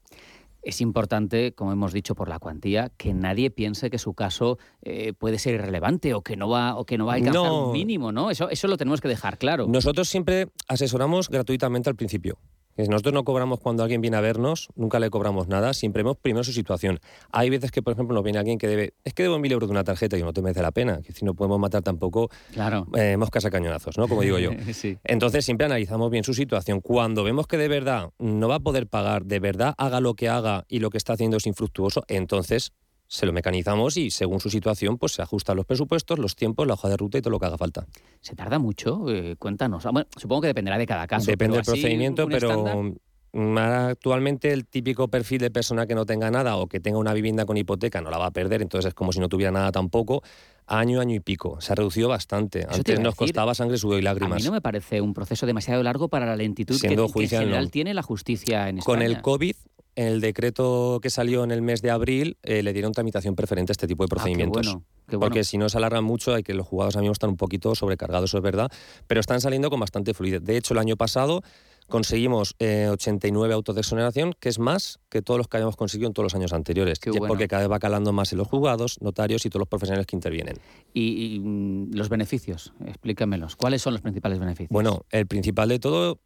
Es 0.62 0.80
importante, 0.80 1.52
como 1.52 1.72
hemos 1.72 1.92
dicho 1.92 2.14
por 2.14 2.30
la 2.30 2.38
cuantía, 2.38 2.90
que 2.96 3.12
nadie 3.12 3.50
piense 3.50 3.90
que 3.90 3.98
su 3.98 4.14
caso 4.14 4.56
eh, 4.80 5.12
puede 5.12 5.38
ser 5.38 5.56
irrelevante 5.56 6.14
o 6.14 6.22
que 6.22 6.34
no 6.34 6.48
va 6.48 6.76
o 6.76 6.86
que 6.86 6.96
no 6.96 7.04
va 7.04 7.12
a 7.12 7.16
alcanzar 7.16 7.52
un 7.52 7.72
mínimo, 7.72 8.10
¿no? 8.10 8.30
Eso, 8.30 8.48
eso 8.48 8.66
lo 8.68 8.78
tenemos 8.78 9.02
que 9.02 9.08
dejar 9.08 9.36
claro. 9.36 9.66
Nosotros 9.68 10.08
siempre 10.08 10.48
asesoramos 10.66 11.28
gratuitamente 11.28 11.90
al 11.90 11.96
principio. 11.96 12.38
Nosotros 12.76 13.12
no 13.14 13.24
cobramos 13.24 13.60
cuando 13.60 13.82
alguien 13.82 14.00
viene 14.00 14.16
a 14.16 14.20
vernos, 14.20 14.68
nunca 14.74 14.98
le 14.98 15.10
cobramos 15.10 15.48
nada, 15.48 15.74
siempre 15.74 16.02
vemos 16.02 16.16
primero 16.16 16.42
su 16.44 16.52
situación. 16.52 17.00
Hay 17.30 17.50
veces 17.50 17.70
que, 17.70 17.82
por 17.82 17.92
ejemplo, 17.92 18.14
nos 18.14 18.24
viene 18.24 18.38
alguien 18.38 18.58
que 18.58 18.66
debe, 18.66 18.94
es 19.04 19.14
que 19.14 19.22
debo 19.22 19.38
mil 19.38 19.52
euros 19.52 19.68
de 19.68 19.72
una 19.72 19.84
tarjeta 19.84 20.16
y 20.16 20.22
no 20.22 20.32
te 20.32 20.42
merece 20.42 20.62
la 20.62 20.72
pena, 20.72 21.00
que 21.02 21.12
si 21.12 21.24
no 21.24 21.34
podemos 21.34 21.58
matar 21.58 21.82
tampoco 21.82 22.30
claro. 22.52 22.86
eh, 22.94 23.16
moscas 23.16 23.44
a 23.44 23.50
cañonazos, 23.50 23.98
¿no? 23.98 24.08
Como 24.08 24.22
digo 24.22 24.38
yo. 24.38 24.50
Entonces 25.04 25.44
siempre 25.44 25.66
analizamos 25.66 26.10
bien 26.10 26.24
su 26.24 26.34
situación. 26.34 26.80
Cuando 26.80 27.24
vemos 27.24 27.46
que 27.46 27.56
de 27.56 27.68
verdad 27.68 28.10
no 28.18 28.48
va 28.48 28.56
a 28.56 28.60
poder 28.60 28.86
pagar, 28.86 29.24
de 29.24 29.40
verdad 29.40 29.74
haga 29.78 30.00
lo 30.00 30.14
que 30.14 30.28
haga 30.28 30.64
y 30.68 30.78
lo 30.78 30.90
que 30.90 30.98
está 30.98 31.12
haciendo 31.12 31.36
es 31.36 31.46
infructuoso, 31.46 32.04
entonces 32.08 32.72
se 33.12 33.26
lo 33.26 33.32
mecanizamos 33.34 33.98
y 33.98 34.10
según 34.10 34.40
su 34.40 34.48
situación 34.48 34.96
pues 34.96 35.12
se 35.12 35.20
ajustan 35.20 35.58
los 35.58 35.66
presupuestos, 35.66 36.18
los 36.18 36.34
tiempos, 36.34 36.66
la 36.66 36.74
hoja 36.74 36.88
de 36.88 36.96
ruta 36.96 37.18
y 37.18 37.20
todo 37.20 37.30
lo 37.30 37.38
que 37.38 37.44
haga 37.44 37.58
falta. 37.58 37.86
¿Se 38.22 38.34
tarda 38.34 38.58
mucho? 38.58 39.04
Eh, 39.10 39.36
cuéntanos. 39.38 39.84
Ah, 39.84 40.06
supongo 40.16 40.40
que 40.40 40.46
dependerá 40.46 40.78
de 40.78 40.86
cada 40.86 41.06
caso. 41.06 41.30
Depende 41.30 41.56
del 41.56 41.64
procedimiento, 41.64 42.26
pero 42.26 42.94
actualmente 43.34 44.50
el 44.50 44.64
típico 44.64 45.08
perfil 45.08 45.40
de 45.40 45.50
persona 45.50 45.86
que 45.86 45.94
no 45.94 46.06
tenga 46.06 46.30
nada 46.30 46.56
o 46.56 46.68
que 46.68 46.80
tenga 46.80 46.96
una 46.96 47.12
vivienda 47.12 47.44
con 47.44 47.58
hipoteca 47.58 48.00
no 48.00 48.08
la 48.08 48.16
va 48.16 48.26
a 48.26 48.30
perder, 48.30 48.62
entonces 48.62 48.88
es 48.88 48.94
como 48.94 49.12
si 49.12 49.20
no 49.20 49.28
tuviera 49.28 49.52
nada 49.52 49.72
tampoco. 49.72 50.22
año, 50.66 50.98
año 50.98 51.14
y 51.14 51.20
pico. 51.20 51.60
Se 51.60 51.72
ha 51.72 51.74
reducido 51.74 52.08
bastante. 52.08 52.66
Antes 52.66 52.98
nos 52.98 53.14
costaba 53.14 53.54
sangre, 53.54 53.76
sudor 53.76 53.98
y 53.98 54.02
lágrimas. 54.02 54.36
A 54.36 54.38
mí 54.38 54.44
no 54.44 54.52
me 54.52 54.62
parece 54.62 55.02
un 55.02 55.12
proceso 55.12 55.44
demasiado 55.44 55.82
largo 55.82 56.08
para 56.08 56.24
la 56.24 56.36
lentitud 56.36 56.80
que, 56.80 56.88
en 56.88 57.28
general 57.28 57.70
tiene 57.70 57.92
la 57.92 58.02
justicia 58.02 58.70
en 58.70 58.78
España. 58.78 58.96
Con 58.96 59.02
el 59.02 59.20
COVID 59.20 59.54
en 59.94 60.06
el 60.06 60.20
decreto 60.20 61.00
que 61.02 61.10
salió 61.10 61.44
en 61.44 61.50
el 61.50 61.62
mes 61.62 61.82
de 61.82 61.90
abril 61.90 62.38
eh, 62.42 62.62
le 62.62 62.72
dieron 62.72 62.92
tramitación 62.92 63.34
preferente 63.34 63.72
a 63.72 63.74
este 63.74 63.86
tipo 63.86 64.04
de 64.04 64.08
procedimientos. 64.08 64.66
Ah, 64.68 64.80
qué 65.08 65.16
bueno, 65.16 65.20
Porque 65.20 65.44
si 65.44 65.58
no 65.58 65.68
se 65.68 65.78
alargan 65.78 66.04
mucho, 66.04 66.34
hay 66.34 66.42
que 66.42 66.54
los 66.54 66.66
juzgados 66.66 66.96
amigos 66.96 67.16
están 67.16 67.30
un 67.30 67.36
poquito 67.36 67.74
sobrecargados, 67.74 68.30
eso 68.30 68.38
es 68.38 68.42
verdad, 68.42 68.70
pero 69.06 69.20
están 69.20 69.40
saliendo 69.40 69.70
con 69.70 69.80
bastante 69.80 70.14
fluidez. 70.14 70.42
De 70.42 70.56
hecho, 70.56 70.74
el 70.74 70.78
año 70.78 70.96
pasado 70.96 71.42
conseguimos 71.88 72.54
89 72.58 73.52
eh, 73.52 73.54
autos 73.54 73.74
de 73.74 73.82
exoneración, 73.82 74.32
que 74.40 74.48
es 74.48 74.58
más 74.58 75.00
que 75.10 75.20
todos 75.20 75.38
los 75.38 75.48
que 75.48 75.58
habíamos 75.58 75.76
conseguido 75.76 76.08
en 76.08 76.14
todos 76.14 76.24
los 76.24 76.34
años 76.34 76.52
anteriores, 76.52 76.98
porque 77.28 77.48
cada 77.48 77.62
vez 77.62 77.70
va 77.70 77.78
calando 77.78 78.12
más 78.12 78.32
en 78.32 78.38
los 78.38 78.48
juzgados, 78.48 79.00
notarios 79.02 79.44
y 79.44 79.50
todos 79.50 79.60
los 79.60 79.68
profesionales 79.68 80.06
que 80.06 80.16
intervienen. 80.16 80.56
¿Y, 80.94 81.38
mm, 81.40 81.92
los 81.92 82.08
beneficios? 82.08 82.72
Explícamelos. 82.86 83.56
¿Cuáles 83.56 83.82
son 83.82 83.92
los 83.92 84.00
principales 84.00 84.38
beneficios? 84.38 84.70
Bueno, 84.70 85.04
el 85.10 85.26
principal 85.26 85.68
de 85.68 85.78
todo 85.78 86.20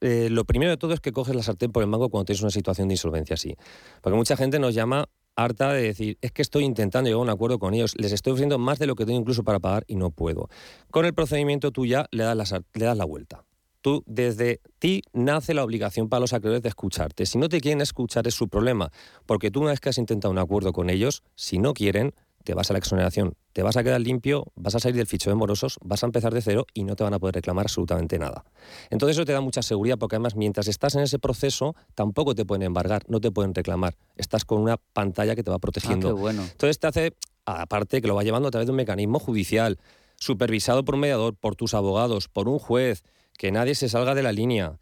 eh, 0.00 0.28
lo 0.30 0.44
primero 0.44 0.70
de 0.70 0.76
todo 0.76 0.92
es 0.92 1.00
que 1.00 1.12
coges 1.12 1.34
la 1.34 1.42
sartén 1.42 1.72
por 1.72 1.82
el 1.82 1.88
mango 1.88 2.08
cuando 2.08 2.26
tienes 2.26 2.42
una 2.42 2.50
situación 2.50 2.88
de 2.88 2.94
insolvencia 2.94 3.34
así. 3.34 3.56
Porque 4.00 4.16
mucha 4.16 4.36
gente 4.36 4.58
nos 4.58 4.74
llama 4.74 5.08
harta 5.36 5.72
de 5.72 5.82
decir, 5.82 6.18
es 6.20 6.32
que 6.32 6.42
estoy 6.42 6.64
intentando 6.64 7.08
llegar 7.08 7.20
a 7.20 7.22
un 7.22 7.30
acuerdo 7.30 7.58
con 7.58 7.74
ellos, 7.74 7.94
les 7.96 8.12
estoy 8.12 8.32
ofreciendo 8.32 8.58
más 8.58 8.78
de 8.78 8.86
lo 8.86 8.94
que 8.94 9.06
tengo 9.06 9.18
incluso 9.18 9.44
para 9.44 9.58
pagar 9.58 9.84
y 9.86 9.96
no 9.96 10.10
puedo. 10.10 10.48
Con 10.90 11.06
el 11.06 11.14
procedimiento 11.14 11.70
tú 11.70 11.86
ya 11.86 12.06
le 12.10 12.24
das 12.24 12.36
la, 12.36 12.62
le 12.74 12.84
das 12.84 12.96
la 12.96 13.04
vuelta. 13.04 13.44
Tú, 13.80 14.02
desde 14.06 14.60
ti 14.78 15.02
nace 15.14 15.54
la 15.54 15.64
obligación 15.64 16.10
para 16.10 16.20
los 16.20 16.34
acreedores 16.34 16.62
de 16.62 16.68
escucharte. 16.68 17.24
Si 17.24 17.38
no 17.38 17.48
te 17.48 17.62
quieren 17.62 17.80
escuchar 17.80 18.26
es 18.26 18.34
su 18.34 18.48
problema, 18.48 18.90
porque 19.24 19.50
tú 19.50 19.60
una 19.60 19.70
vez 19.70 19.80
que 19.80 19.88
has 19.88 19.96
intentado 19.96 20.30
un 20.30 20.38
acuerdo 20.38 20.72
con 20.72 20.90
ellos, 20.90 21.22
si 21.34 21.58
no 21.58 21.72
quieren, 21.72 22.12
te 22.44 22.54
vas 22.54 22.70
a 22.70 22.72
la 22.72 22.78
exoneración, 22.78 23.34
te 23.52 23.62
vas 23.62 23.76
a 23.76 23.82
quedar 23.82 24.00
limpio, 24.00 24.46
vas 24.54 24.74
a 24.74 24.80
salir 24.80 24.96
del 24.96 25.06
ficho 25.06 25.30
de 25.30 25.36
morosos, 25.36 25.78
vas 25.82 26.02
a 26.02 26.06
empezar 26.06 26.32
de 26.32 26.40
cero 26.40 26.66
y 26.74 26.84
no 26.84 26.96
te 26.96 27.04
van 27.04 27.14
a 27.14 27.18
poder 27.18 27.34
reclamar 27.34 27.66
absolutamente 27.66 28.18
nada. 28.18 28.44
Entonces 28.90 29.16
eso 29.16 29.24
te 29.24 29.32
da 29.32 29.40
mucha 29.40 29.62
seguridad 29.62 29.98
porque 29.98 30.16
además 30.16 30.36
mientras 30.36 30.68
estás 30.68 30.94
en 30.94 31.02
ese 31.02 31.18
proceso 31.18 31.74
tampoco 31.94 32.34
te 32.34 32.44
pueden 32.44 32.62
embargar, 32.62 33.02
no 33.08 33.20
te 33.20 33.30
pueden 33.30 33.54
reclamar. 33.54 33.96
Estás 34.16 34.44
con 34.44 34.60
una 34.60 34.76
pantalla 34.76 35.34
que 35.34 35.42
te 35.42 35.50
va 35.50 35.58
protegiendo. 35.58 36.10
Ah, 36.10 36.12
bueno. 36.12 36.42
Entonces 36.42 36.78
te 36.78 36.86
hace, 36.86 37.12
aparte 37.44 38.00
que 38.00 38.08
lo 38.08 38.14
va 38.14 38.22
llevando 38.22 38.48
a 38.48 38.50
través 38.50 38.66
de 38.66 38.72
un 38.72 38.76
mecanismo 38.76 39.18
judicial, 39.18 39.78
supervisado 40.16 40.84
por 40.84 40.94
un 40.94 41.02
mediador, 41.02 41.34
por 41.34 41.56
tus 41.56 41.74
abogados, 41.74 42.28
por 42.28 42.48
un 42.48 42.58
juez, 42.58 43.02
que 43.36 43.52
nadie 43.52 43.74
se 43.74 43.88
salga 43.88 44.14
de 44.14 44.22
la 44.22 44.32
línea. 44.32 44.78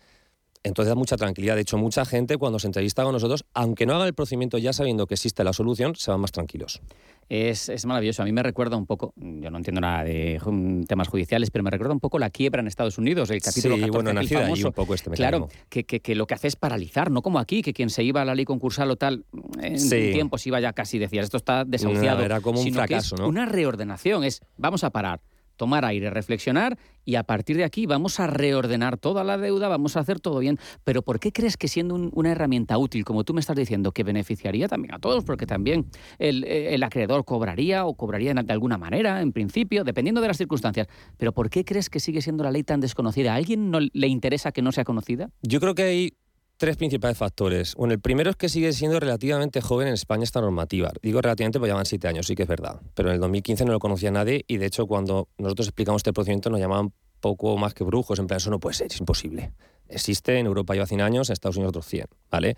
Entonces 0.64 0.88
da 0.88 0.94
mucha 0.96 1.16
tranquilidad. 1.16 1.54
De 1.54 1.62
hecho, 1.62 1.78
mucha 1.78 2.04
gente 2.04 2.36
cuando 2.36 2.58
se 2.58 2.66
entrevista 2.66 3.04
con 3.04 3.12
nosotros, 3.12 3.44
aunque 3.54 3.86
no 3.86 3.94
hagan 3.94 4.08
el 4.08 4.14
procedimiento 4.14 4.58
ya 4.58 4.72
sabiendo 4.72 5.06
que 5.06 5.14
existe 5.14 5.44
la 5.44 5.52
solución, 5.52 5.94
se 5.96 6.10
van 6.10 6.20
más 6.20 6.32
tranquilos. 6.32 6.80
Es, 7.28 7.68
es, 7.68 7.84
maravilloso. 7.84 8.22
A 8.22 8.24
mí 8.24 8.32
me 8.32 8.42
recuerda 8.42 8.76
un 8.76 8.86
poco, 8.86 9.12
yo 9.16 9.50
no 9.50 9.58
entiendo 9.58 9.80
nada 9.82 10.02
de 10.02 10.40
temas 10.86 11.08
judiciales, 11.08 11.50
pero 11.50 11.62
me 11.62 11.70
recuerda 11.70 11.92
un 11.92 12.00
poco 12.00 12.18
la 12.18 12.30
quiebra 12.30 12.60
en 12.60 12.66
Estados 12.68 12.96
Unidos, 12.96 13.30
el 13.30 13.42
capítulo 13.42 13.74
sí, 13.74 13.82
14, 13.82 14.02
bueno, 14.02 14.12
nació 14.20 14.40
famoso. 14.40 14.68
Un 14.68 14.72
poco 14.72 14.94
este 14.94 15.10
Claro, 15.10 15.48
que, 15.68 15.84
que, 15.84 16.00
que, 16.00 16.14
lo 16.14 16.26
que 16.26 16.34
hace 16.34 16.48
es 16.48 16.56
paralizar, 16.56 17.10
no 17.10 17.20
como 17.20 17.38
aquí, 17.38 17.60
que 17.60 17.74
quien 17.74 17.90
se 17.90 18.02
iba 18.02 18.22
a 18.22 18.24
la 18.24 18.34
ley 18.34 18.46
concursal 18.46 18.90
o 18.90 18.96
tal, 18.96 19.24
en 19.60 19.78
Sí. 19.78 20.10
tiempos 20.12 20.46
iba 20.46 20.58
ya 20.60 20.72
casi, 20.72 20.98
decías, 20.98 21.24
esto 21.24 21.36
está 21.36 21.64
desahuciado. 21.64 22.20
No, 22.20 22.24
era 22.24 22.40
como 22.40 22.60
un 22.60 22.72
fracaso, 22.72 23.16
¿no? 23.16 23.28
Una 23.28 23.44
reordenación, 23.44 24.24
es 24.24 24.40
vamos 24.56 24.82
a 24.84 24.90
parar 24.90 25.20
tomar 25.58 25.84
aire, 25.84 26.08
reflexionar 26.08 26.78
y 27.04 27.16
a 27.16 27.24
partir 27.24 27.56
de 27.58 27.64
aquí 27.64 27.84
vamos 27.84 28.20
a 28.20 28.26
reordenar 28.26 28.96
toda 28.96 29.24
la 29.24 29.36
deuda, 29.36 29.68
vamos 29.68 29.96
a 29.96 30.00
hacer 30.00 30.20
todo 30.20 30.38
bien. 30.38 30.58
Pero 30.84 31.02
¿por 31.02 31.20
qué 31.20 31.32
crees 31.32 31.56
que 31.58 31.68
siendo 31.68 31.94
un- 31.94 32.10
una 32.14 32.32
herramienta 32.32 32.78
útil, 32.78 33.04
como 33.04 33.24
tú 33.24 33.34
me 33.34 33.40
estás 33.40 33.56
diciendo, 33.56 33.92
que 33.92 34.04
beneficiaría 34.04 34.68
también 34.68 34.94
a 34.94 34.98
todos? 34.98 35.24
Porque 35.24 35.44
también 35.44 35.86
el, 36.18 36.44
eh, 36.44 36.74
acreedor 36.82 37.24
cobraría 37.26 37.84
o 37.84 37.94
cobraría 37.94 38.32
de 38.32 38.52
alguna 38.52 38.78
manera, 38.78 39.20
en 39.20 39.32
principio, 39.32 39.84
dependiendo 39.84 40.20
de 40.20 40.28
las 40.28 40.38
circunstancias. 40.38 40.86
Pero 41.16 41.32
¿por 41.32 41.50
qué 41.50 41.64
crees 41.64 41.90
que 41.90 42.00
sigue 42.00 42.22
siendo 42.22 42.44
la 42.44 42.50
ley 42.52 42.62
tan 42.62 42.80
desconocida? 42.80 43.32
¿A 43.32 43.36
alguien 43.36 43.70
no 43.70 43.80
le 43.80 44.06
interesa 44.06 44.52
que 44.52 44.62
no 44.62 44.70
sea 44.72 44.84
conocida? 44.84 45.28
Yo 45.42 45.58
creo 45.60 45.74
que 45.74 45.82
hay 45.82 46.12
tres 46.58 46.76
principales 46.76 47.16
factores. 47.16 47.74
Bueno, 47.76 47.94
el 47.94 48.00
primero 48.00 48.30
es 48.30 48.36
que 48.36 48.48
sigue 48.48 48.72
siendo 48.72 49.00
relativamente 49.00 49.60
joven 49.60 49.88
en 49.88 49.94
España 49.94 50.24
esta 50.24 50.40
normativa. 50.40 50.90
Digo 51.00 51.22
relativamente 51.22 51.58
porque 51.58 51.70
llevan 51.70 51.86
siete 51.86 52.08
años, 52.08 52.26
sí 52.26 52.34
que 52.34 52.42
es 52.42 52.48
verdad. 52.48 52.80
Pero 52.94 53.08
en 53.08 53.14
el 53.14 53.20
2015 53.20 53.64
no 53.64 53.72
lo 53.72 53.78
conocía 53.78 54.10
nadie 54.10 54.44
y 54.46 54.58
de 54.58 54.66
hecho 54.66 54.86
cuando 54.86 55.28
nosotros 55.38 55.68
explicamos 55.68 56.00
este 56.00 56.12
procedimiento 56.12 56.50
nos 56.50 56.60
llamaban 56.60 56.92
poco 57.20 57.56
más 57.56 57.74
que 57.74 57.84
brujos. 57.84 58.18
En 58.18 58.26
plan, 58.26 58.38
eso 58.38 58.50
no 58.50 58.58
puede 58.58 58.74
ser, 58.74 58.88
es 58.88 59.00
imposible. 59.00 59.52
Existe, 59.88 60.38
en 60.38 60.46
Europa 60.46 60.74
lleva 60.74 60.86
100 60.86 61.00
años, 61.00 61.30
en 61.30 61.32
Estados 61.32 61.56
Unidos 61.56 61.70
otros 61.70 61.86
100, 61.86 62.06
¿vale? 62.30 62.56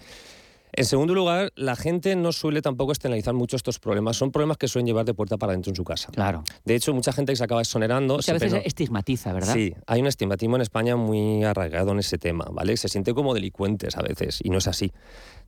En 0.73 0.85
segundo 0.85 1.15
lugar, 1.15 1.53
la 1.57 1.77
gente 1.77 2.15
no 2.17 2.33
suele 2.33 2.63
tampoco 2.63 2.93
externalizar 2.93 3.35
mucho 3.35 3.57
estos 3.57 3.79
problemas. 3.79 4.17
Son 4.17 4.31
problemas 4.31 4.57
que 4.57 4.69
suelen 4.69 4.87
llevar 4.87 5.05
de 5.05 5.15
puerta 5.15 5.37
para 5.37 5.53
adentro 5.53 5.71
en 5.71 5.77
su 5.77 5.85
casa. 5.85 6.11
Claro. 6.13 6.45
De 6.65 6.75
hecho, 6.75 6.95
mucha 6.95 7.13
gente 7.13 7.33
que 7.33 7.37
se 7.37 7.45
acaba 7.45 7.61
exonerando... 7.61 8.23
Sea, 8.23 8.35
a 8.35 8.39
veces 8.39 8.63
estigmatiza, 8.65 9.33
¿verdad? 9.33 9.55
Sí, 9.55 9.75
hay 9.87 10.01
un 10.01 10.07
estigmatismo 10.07 10.57
en 10.57 10.63
España 10.63 10.97
muy 10.97 11.45
arraigado 11.45 11.93
en 11.93 11.99
ese 11.99 12.19
tema, 12.19 12.47
¿vale? 12.53 12.77
Se 12.77 12.89
siente 12.89 13.15
como 13.15 13.35
delincuentes 13.35 13.97
a 13.97 14.03
veces 14.03 14.41
y 14.43 14.51
no 14.51 14.59
es 14.59 14.69
así. 14.69 14.93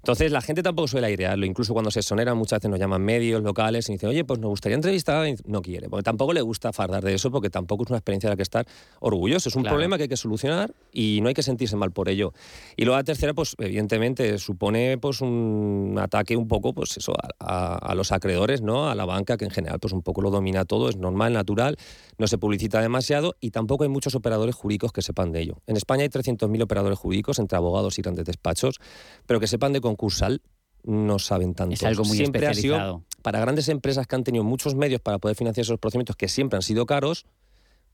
Entonces, 0.03 0.33
la 0.33 0.41
gente 0.41 0.65
tampoco 0.65 0.89
suele 0.89 1.07
airearlo. 1.07 1.47
Incluso 1.47 1.73
cuando 1.75 1.93
se 1.93 2.01
exoneran, 2.01 2.37
muchas 2.37 2.59
veces 2.59 2.71
nos 2.71 2.81
llaman 2.81 3.03
medios 3.03 3.41
locales 3.41 3.89
y 3.89 3.93
dicen, 3.93 4.09
oye, 4.09 4.25
pues 4.25 4.41
nos 4.41 4.49
gustaría 4.51 4.75
entrevistar. 4.75 5.29
Y 5.29 5.37
no 5.47 5.63
quiere, 5.63 5.89
porque 5.89 6.03
tampoco 6.03 6.33
le 6.33 6.41
gusta 6.43 6.73
fardar 6.73 7.05
de 7.05 7.15
eso, 7.15 7.31
porque 7.31 7.51
tampoco 7.51 7.85
es 7.85 7.91
una 7.91 7.99
experiencia 7.99 8.29
de 8.29 8.33
la 8.33 8.37
que 8.37 8.43
estar 8.43 8.67
orgulloso. 8.99 9.49
Es 9.49 9.55
un 9.55 9.63
Claro. 9.63 9.75
problema 9.77 9.97
que 9.97 10.03
hay 10.05 10.09
que 10.09 10.17
solucionar 10.17 10.75
y 10.93 11.21
no 11.23 11.29
hay 11.29 11.35
que 11.35 11.45
sentirse 11.45 11.77
mal 11.77 11.93
por 11.93 12.09
ello. 12.09 12.33
Y 12.77 12.85
luego 12.85 12.97
la 12.99 13.05
tercera, 13.05 13.33
pues 13.33 13.55
evidentemente, 13.59 14.39
supone 14.39 14.99
pues 14.99 15.21
un 15.21 15.97
ataque 16.01 16.37
un 16.37 16.49
poco, 16.49 16.73
pues 16.75 16.97
eso, 16.97 17.13
a, 17.13 17.29
a- 17.39 17.77
a 17.77 17.95
los 17.95 18.11
acreedores, 18.11 18.61
¿no? 18.61 18.89
A 18.91 18.97
la 18.97 19.05
banca, 19.05 19.37
que 19.37 19.45
en 19.45 19.53
general, 19.53 19.79
pues 19.79 19.93
un 19.93 20.03
poco 20.03 20.21
lo 20.21 20.31
domina 20.31 20.65
todo, 20.65 20.89
es 20.89 20.97
normal, 20.97 21.33
natural, 21.33 21.77
no 22.19 22.27
se 22.27 22.39
publicita 22.39 22.81
demasiado 22.81 23.37
y 23.41 23.53
tampoco 23.53 23.85
hay 23.85 23.89
muchos 23.89 24.17
operadores 24.17 24.57
jurídicos 24.57 24.91
que 24.91 25.03
sepan 25.03 25.31
de 25.31 25.43
ello. 25.43 25.59
En 25.69 25.77
España 25.77 26.03
hay 26.03 26.09
300.000 26.09 26.61
operadores 26.63 26.99
jurídicos 26.99 27.39
entre 27.39 27.57
abogados 27.57 27.99
y 28.01 28.03
grandes 28.03 28.25
despachos, 28.25 28.81
pero 29.27 29.39
que 29.39 29.47
sepan 29.47 29.73
de 29.73 29.81
concursal 29.97 30.43
no 30.85 31.19
saben 31.19 31.55
tanto. 31.55 31.75
Es 31.75 31.83
algo 31.85 32.05
muy 32.05 32.17
siempre 32.17 32.47
ha 32.47 32.55
sido 32.55 32.75
especializado. 32.75 33.05
para 33.23 33.41
grandes 33.41 33.69
empresas 33.69 34.07
que 34.07 34.17
han 34.17 34.25
tenido 34.25 34.45
muchos 34.45 34.75
medios 34.75 35.01
para 35.01 35.19
poder 35.19 35.37
financiar 35.37 35.63
esos 35.63 35.79
procedimientos 35.79 36.17
que 36.17 36.29
siempre 36.29 36.57
han 36.57 36.63
sido 36.63 36.87
caros, 36.87 37.25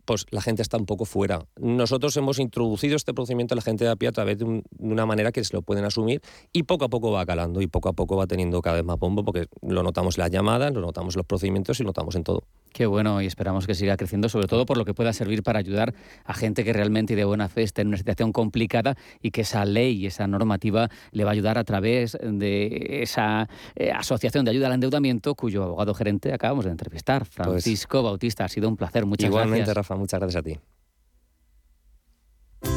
pues 0.08 0.24
la 0.30 0.40
gente 0.40 0.62
está 0.62 0.78
un 0.78 0.86
poco 0.86 1.04
fuera. 1.04 1.44
Nosotros 1.60 2.16
hemos 2.16 2.38
introducido 2.38 2.96
este 2.96 3.12
procedimiento 3.12 3.52
a 3.52 3.56
la 3.56 3.60
gente 3.62 3.84
de 3.84 3.90
a 3.90 3.96
pie 3.96 4.08
a 4.08 4.12
través 4.12 4.38
de, 4.38 4.44
un- 4.44 4.62
de 4.70 4.92
una 4.92 5.04
manera 5.04 5.32
que 5.32 5.44
se 5.44 5.54
lo 5.54 5.60
pueden 5.60 5.84
asumir 5.84 6.22
y 6.50 6.62
poco 6.62 6.86
a 6.86 6.88
poco 6.88 7.12
va 7.12 7.26
calando 7.26 7.60
y 7.60 7.66
poco 7.66 7.90
a 7.90 7.92
poco 7.92 8.16
va 8.16 8.26
teniendo 8.26 8.62
cada 8.62 8.76
vez 8.76 8.84
más 8.86 8.98
bombo 8.98 9.22
porque 9.22 9.48
lo 9.60 9.82
notamos 9.82 10.16
en 10.16 10.22
las 10.22 10.30
llamadas, 10.30 10.72
lo 10.72 10.80
notamos 10.80 11.14
en 11.14 11.18
los 11.18 11.26
procedimientos 11.26 11.78
y 11.78 11.82
lo 11.82 11.88
notamos 11.90 12.14
en 12.16 12.24
todo. 12.24 12.44
Qué 12.72 12.86
bueno 12.86 13.20
y 13.20 13.26
esperamos 13.26 13.66
que 13.66 13.74
siga 13.74 13.96
creciendo, 13.98 14.28
sobre 14.30 14.46
todo 14.46 14.64
por 14.64 14.78
lo 14.78 14.84
que 14.86 14.94
pueda 14.94 15.12
servir 15.12 15.42
para 15.42 15.58
ayudar 15.58 15.94
a 16.24 16.32
gente 16.34 16.64
que 16.64 16.72
realmente 16.72 17.12
y 17.12 17.16
de 17.16 17.24
buena 17.24 17.48
fe 17.50 17.62
esté 17.62 17.82
en 17.82 17.88
una 17.88 17.96
situación 17.98 18.32
complicada 18.32 18.96
y 19.20 19.30
que 19.30 19.42
esa 19.42 19.64
ley 19.66 19.96
y 19.96 20.06
esa 20.06 20.26
normativa 20.26 20.88
le 21.12 21.24
va 21.24 21.30
a 21.30 21.32
ayudar 21.34 21.58
a 21.58 21.64
través 21.64 22.16
de 22.22 23.02
esa 23.02 23.48
eh, 23.76 23.90
asociación 23.90 24.44
de 24.46 24.52
ayuda 24.52 24.68
al 24.68 24.74
endeudamiento 24.74 25.34
cuyo 25.34 25.64
abogado 25.64 25.92
gerente 25.92 26.32
acabamos 26.32 26.64
de 26.64 26.70
entrevistar, 26.70 27.24
Francisco 27.26 28.02
Bautista. 28.02 28.44
Ha 28.44 28.48
sido 28.48 28.68
un 28.68 28.76
placer, 28.76 29.04
muchas 29.06 29.28
Igualmente, 29.28 29.58
gracias. 29.66 29.76
Rafa, 29.76 29.96
muchas 29.98 30.20
gracias 30.20 30.40
a 30.40 30.42
ti. 30.42 30.58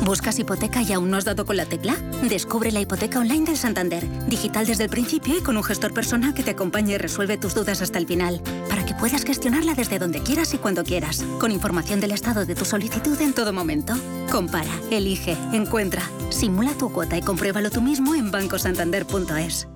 ¿Buscas 0.03 0.39
hipoteca 0.39 0.81
y 0.81 0.93
aún 0.93 1.09
no 1.09 1.17
has 1.17 1.25
dado 1.25 1.45
con 1.45 1.57
la 1.57 1.65
tecla? 1.65 1.95
Descubre 2.27 2.71
la 2.71 2.79
hipoteca 2.79 3.19
online 3.19 3.45
del 3.45 3.57
Santander, 3.57 4.03
digital 4.27 4.65
desde 4.65 4.85
el 4.85 4.89
principio 4.89 5.37
y 5.37 5.41
con 5.41 5.57
un 5.57 5.63
gestor 5.63 5.93
personal 5.93 6.33
que 6.33 6.43
te 6.43 6.51
acompañe 6.51 6.93
y 6.93 6.97
resuelve 6.97 7.37
tus 7.37 7.53
dudas 7.53 7.81
hasta 7.81 7.97
el 7.97 8.07
final, 8.07 8.41
para 8.69 8.85
que 8.85 8.95
puedas 8.95 9.23
gestionarla 9.23 9.73
desde 9.73 9.99
donde 9.99 10.21
quieras 10.21 10.53
y 10.53 10.57
cuando 10.57 10.83
quieras, 10.83 11.23
con 11.39 11.51
información 11.51 11.99
del 11.99 12.11
estado 12.11 12.45
de 12.45 12.55
tu 12.55 12.65
solicitud 12.65 13.19
en 13.21 13.33
todo 13.33 13.53
momento. 13.53 13.93
Compara, 14.31 14.71
elige, 14.89 15.37
encuentra, 15.53 16.03
simula 16.29 16.73
tu 16.73 16.91
cuota 16.91 17.17
y 17.17 17.21
compruébalo 17.21 17.69
tú 17.69 17.81
mismo 17.81 18.15
en 18.15 18.31
bancosantander.es. 18.31 19.67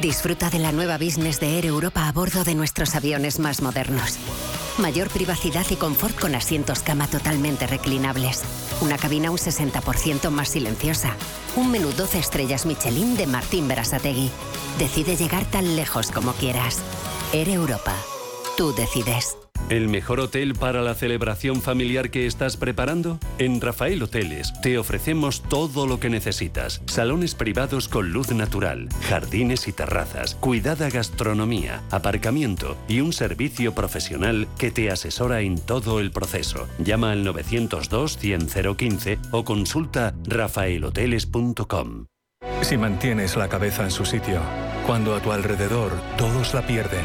Disfruta 0.00 0.50
de 0.50 0.58
la 0.58 0.72
nueva 0.72 0.98
business 0.98 1.40
de 1.40 1.58
Air 1.58 1.66
Europa 1.66 2.08
a 2.08 2.12
bordo 2.12 2.44
de 2.44 2.54
nuestros 2.54 2.94
aviones 2.94 3.38
más 3.38 3.60
modernos. 3.60 4.18
Mayor 4.80 5.10
privacidad 5.10 5.66
y 5.70 5.76
confort 5.76 6.18
con 6.18 6.34
asientos 6.34 6.80
cama 6.80 7.06
totalmente 7.06 7.66
reclinables. 7.66 8.42
Una 8.80 8.96
cabina 8.96 9.30
un 9.30 9.36
60% 9.36 10.30
más 10.30 10.48
silenciosa. 10.48 11.16
Un 11.56 11.70
menú 11.70 11.92
12 11.92 12.18
estrellas 12.18 12.64
Michelin 12.64 13.16
de 13.16 13.26
Martín 13.26 13.68
Berasategui. 13.68 14.30
Decide 14.78 15.16
llegar 15.16 15.44
tan 15.44 15.76
lejos 15.76 16.10
como 16.10 16.32
quieras. 16.32 16.78
Air 17.32 17.50
Europa. 17.50 17.94
Tú 18.56 18.72
decides. 18.72 19.36
¿El 19.70 19.88
mejor 19.88 20.18
hotel 20.18 20.54
para 20.56 20.82
la 20.82 20.96
celebración 20.96 21.62
familiar 21.62 22.10
que 22.10 22.26
estás 22.26 22.56
preparando? 22.56 23.20
En 23.38 23.60
Rafael 23.60 24.02
Hoteles 24.02 24.52
te 24.62 24.78
ofrecemos 24.78 25.42
todo 25.42 25.86
lo 25.86 26.00
que 26.00 26.10
necesitas. 26.10 26.82
Salones 26.86 27.36
privados 27.36 27.86
con 27.86 28.10
luz 28.10 28.32
natural, 28.32 28.88
jardines 29.02 29.68
y 29.68 29.72
terrazas, 29.72 30.34
cuidada 30.34 30.90
gastronomía, 30.90 31.84
aparcamiento 31.92 32.76
y 32.88 33.00
un 33.00 33.12
servicio 33.12 33.72
profesional 33.72 34.48
que 34.58 34.72
te 34.72 34.90
asesora 34.90 35.40
en 35.42 35.60
todo 35.60 36.00
el 36.00 36.10
proceso. 36.10 36.66
Llama 36.80 37.12
al 37.12 37.22
902 37.22 38.18
100 38.18 38.48
015 38.76 39.18
o 39.30 39.44
consulta 39.44 40.14
rafaelhoteles.com. 40.24 42.06
Si 42.62 42.76
mantienes 42.76 43.36
la 43.36 43.48
cabeza 43.48 43.84
en 43.84 43.92
su 43.92 44.04
sitio, 44.04 44.40
cuando 44.84 45.14
a 45.14 45.20
tu 45.20 45.30
alrededor 45.30 45.92
todos 46.16 46.54
la 46.54 46.66
pierden, 46.66 47.04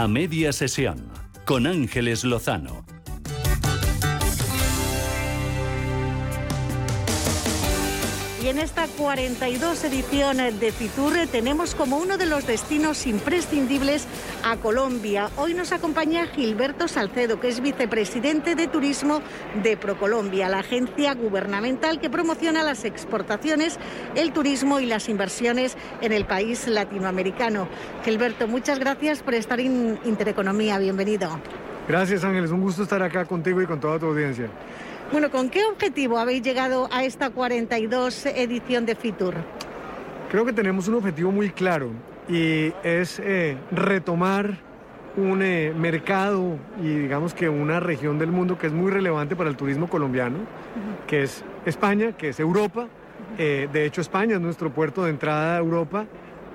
A 0.00 0.08
media 0.08 0.50
sesión, 0.54 1.10
con 1.44 1.66
Ángeles 1.66 2.24
Lozano. 2.24 2.89
Y 8.42 8.48
en 8.48 8.58
esta 8.58 8.86
42 8.86 9.84
edición 9.84 10.38
de 10.38 10.72
Fitur 10.72 11.12
tenemos 11.30 11.74
como 11.74 11.98
uno 11.98 12.16
de 12.16 12.24
los 12.24 12.46
destinos 12.46 13.06
imprescindibles 13.06 14.06
a 14.42 14.56
Colombia. 14.56 15.28
Hoy 15.36 15.52
nos 15.52 15.72
acompaña 15.72 16.26
Gilberto 16.26 16.88
Salcedo, 16.88 17.38
que 17.38 17.48
es 17.48 17.60
vicepresidente 17.60 18.54
de 18.54 18.66
Turismo 18.66 19.20
de 19.62 19.76
Procolombia, 19.76 20.48
la 20.48 20.60
agencia 20.60 21.14
gubernamental 21.14 22.00
que 22.00 22.08
promociona 22.08 22.62
las 22.62 22.86
exportaciones, 22.86 23.78
el 24.14 24.32
turismo 24.32 24.80
y 24.80 24.86
las 24.86 25.10
inversiones 25.10 25.76
en 26.00 26.12
el 26.12 26.24
país 26.24 26.66
latinoamericano. 26.66 27.68
Gilberto, 28.06 28.48
muchas 28.48 28.78
gracias 28.78 29.22
por 29.22 29.34
estar 29.34 29.60
en 29.60 29.98
Intereconomía. 30.04 30.78
Bienvenido. 30.78 31.38
Gracias 31.86 32.24
Ángeles, 32.24 32.52
un 32.52 32.60
gusto 32.60 32.84
estar 32.84 33.02
acá 33.02 33.26
contigo 33.26 33.60
y 33.60 33.66
con 33.66 33.80
toda 33.80 33.98
tu 33.98 34.06
audiencia. 34.06 34.48
Bueno, 35.12 35.28
¿con 35.32 35.50
qué 35.50 35.64
objetivo 35.64 36.18
habéis 36.18 36.42
llegado 36.42 36.88
a 36.92 37.02
esta 37.02 37.30
42 37.30 38.26
edición 38.26 38.86
de 38.86 38.94
Fitur? 38.94 39.34
Creo 40.30 40.44
que 40.44 40.52
tenemos 40.52 40.86
un 40.86 40.94
objetivo 40.94 41.32
muy 41.32 41.50
claro 41.50 41.90
y 42.28 42.72
es 42.84 43.18
eh, 43.18 43.56
retomar 43.72 44.58
un 45.16 45.42
eh, 45.42 45.74
mercado 45.76 46.58
y 46.80 46.94
digamos 46.94 47.34
que 47.34 47.48
una 47.48 47.80
región 47.80 48.20
del 48.20 48.30
mundo 48.30 48.56
que 48.56 48.68
es 48.68 48.72
muy 48.72 48.92
relevante 48.92 49.34
para 49.34 49.50
el 49.50 49.56
turismo 49.56 49.88
colombiano, 49.88 50.38
que 51.08 51.24
es 51.24 51.42
España, 51.66 52.12
que 52.12 52.28
es 52.28 52.38
Europa. 52.38 52.86
Eh, 53.36 53.68
de 53.72 53.86
hecho, 53.86 54.02
España 54.02 54.36
es 54.36 54.40
nuestro 54.40 54.70
puerto 54.70 55.02
de 55.02 55.10
entrada 55.10 55.56
a 55.56 55.58
Europa. 55.58 56.06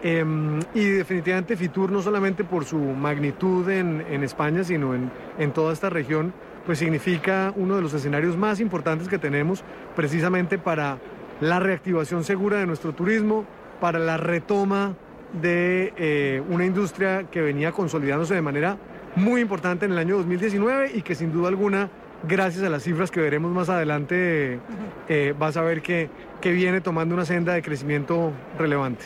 Em, 0.01 0.59
y 0.73 0.85
definitivamente 0.85 1.57
Fitur, 1.57 1.91
no 1.91 2.01
solamente 2.01 2.45
por 2.45 2.63
su 2.63 2.77
magnitud 2.77 3.69
en, 3.69 4.05
en 4.09 4.23
España, 4.23 4.63
sino 4.63 4.95
en, 4.95 5.11
en 5.39 5.51
toda 5.51 5.73
esta 5.73 5.89
región, 5.89 6.31
pues 6.65 6.79
significa 6.79 7.53
uno 7.55 7.75
de 7.75 7.81
los 7.81 7.93
escenarios 7.93 8.37
más 8.37 8.59
importantes 8.59 9.07
que 9.07 9.17
tenemos 9.17 9.63
precisamente 9.95 10.57
para 10.57 10.97
la 11.41 11.59
reactivación 11.59 12.23
segura 12.23 12.57
de 12.57 12.65
nuestro 12.65 12.93
turismo, 12.93 13.45
para 13.79 13.99
la 13.99 14.17
retoma 14.17 14.95
de 15.41 15.93
eh, 15.97 16.41
una 16.49 16.65
industria 16.65 17.25
que 17.29 17.41
venía 17.41 17.71
consolidándose 17.71 18.33
de 18.35 18.41
manera 18.41 18.77
muy 19.15 19.41
importante 19.41 19.85
en 19.85 19.91
el 19.91 19.97
año 19.97 20.17
2019 20.17 20.91
y 20.95 21.01
que 21.01 21.15
sin 21.15 21.31
duda 21.31 21.49
alguna, 21.49 21.89
gracias 22.27 22.63
a 22.63 22.69
las 22.69 22.83
cifras 22.83 23.11
que 23.11 23.21
veremos 23.21 23.51
más 23.51 23.69
adelante, 23.69 24.59
eh, 25.07 25.33
vas 25.37 25.57
a 25.57 25.61
ver 25.61 25.81
que, 25.81 26.09
que 26.41 26.51
viene 26.51 26.81
tomando 26.81 27.15
una 27.15 27.25
senda 27.25 27.53
de 27.53 27.61
crecimiento 27.61 28.31
relevante. 28.57 29.05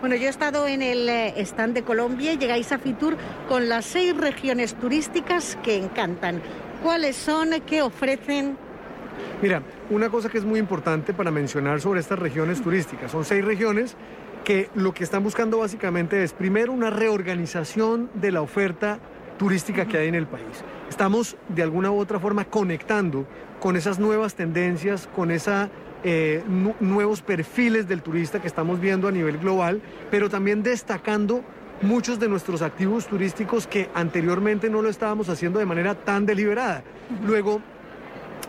Bueno, 0.00 0.14
yo 0.14 0.26
he 0.26 0.30
estado 0.30 0.68
en 0.68 0.80
el 0.80 1.08
eh, 1.08 1.34
stand 1.38 1.74
de 1.74 1.82
Colombia 1.82 2.32
y 2.32 2.38
llegáis 2.38 2.70
a 2.70 2.78
Fitur 2.78 3.16
con 3.48 3.68
las 3.68 3.84
seis 3.84 4.16
regiones 4.16 4.74
turísticas 4.74 5.58
que 5.64 5.76
encantan. 5.76 6.40
¿Cuáles 6.82 7.16
son? 7.16 7.50
¿Qué 7.66 7.82
ofrecen? 7.82 8.56
Mira, 9.42 9.62
una 9.90 10.08
cosa 10.10 10.28
que 10.28 10.38
es 10.38 10.44
muy 10.44 10.60
importante 10.60 11.12
para 11.12 11.30
mencionar 11.30 11.80
sobre 11.80 12.00
estas 12.00 12.18
regiones 12.18 12.62
turísticas, 12.62 13.10
son 13.10 13.24
seis 13.24 13.44
regiones 13.44 13.96
que 14.44 14.70
lo 14.74 14.94
que 14.94 15.04
están 15.04 15.24
buscando 15.24 15.58
básicamente 15.58 16.22
es 16.22 16.32
primero 16.32 16.72
una 16.72 16.90
reorganización 16.90 18.10
de 18.14 18.32
la 18.32 18.42
oferta 18.42 18.98
turística 19.38 19.86
que 19.86 19.98
hay 19.98 20.08
en 20.08 20.14
el 20.14 20.26
país. 20.26 20.64
Estamos 20.88 21.36
de 21.48 21.62
alguna 21.62 21.90
u 21.90 21.98
otra 21.98 22.18
forma 22.18 22.44
conectando 22.44 23.26
con 23.60 23.76
esas 23.76 23.98
nuevas 23.98 24.34
tendencias, 24.34 25.08
con 25.14 25.30
esos 25.30 25.68
eh, 26.04 26.42
nuevos 26.80 27.22
perfiles 27.22 27.88
del 27.88 28.02
turista 28.02 28.40
que 28.40 28.46
estamos 28.46 28.80
viendo 28.80 29.08
a 29.08 29.12
nivel 29.12 29.38
global, 29.38 29.82
pero 30.10 30.30
también 30.30 30.62
destacando 30.62 31.42
muchos 31.82 32.18
de 32.18 32.28
nuestros 32.28 32.62
activos 32.62 33.06
turísticos 33.06 33.66
que 33.66 33.88
anteriormente 33.94 34.68
no 34.68 34.82
lo 34.82 34.88
estábamos 34.88 35.28
haciendo 35.28 35.58
de 35.58 35.66
manera 35.66 35.94
tan 35.94 36.26
deliberada. 36.26 36.82
Luego, 37.26 37.60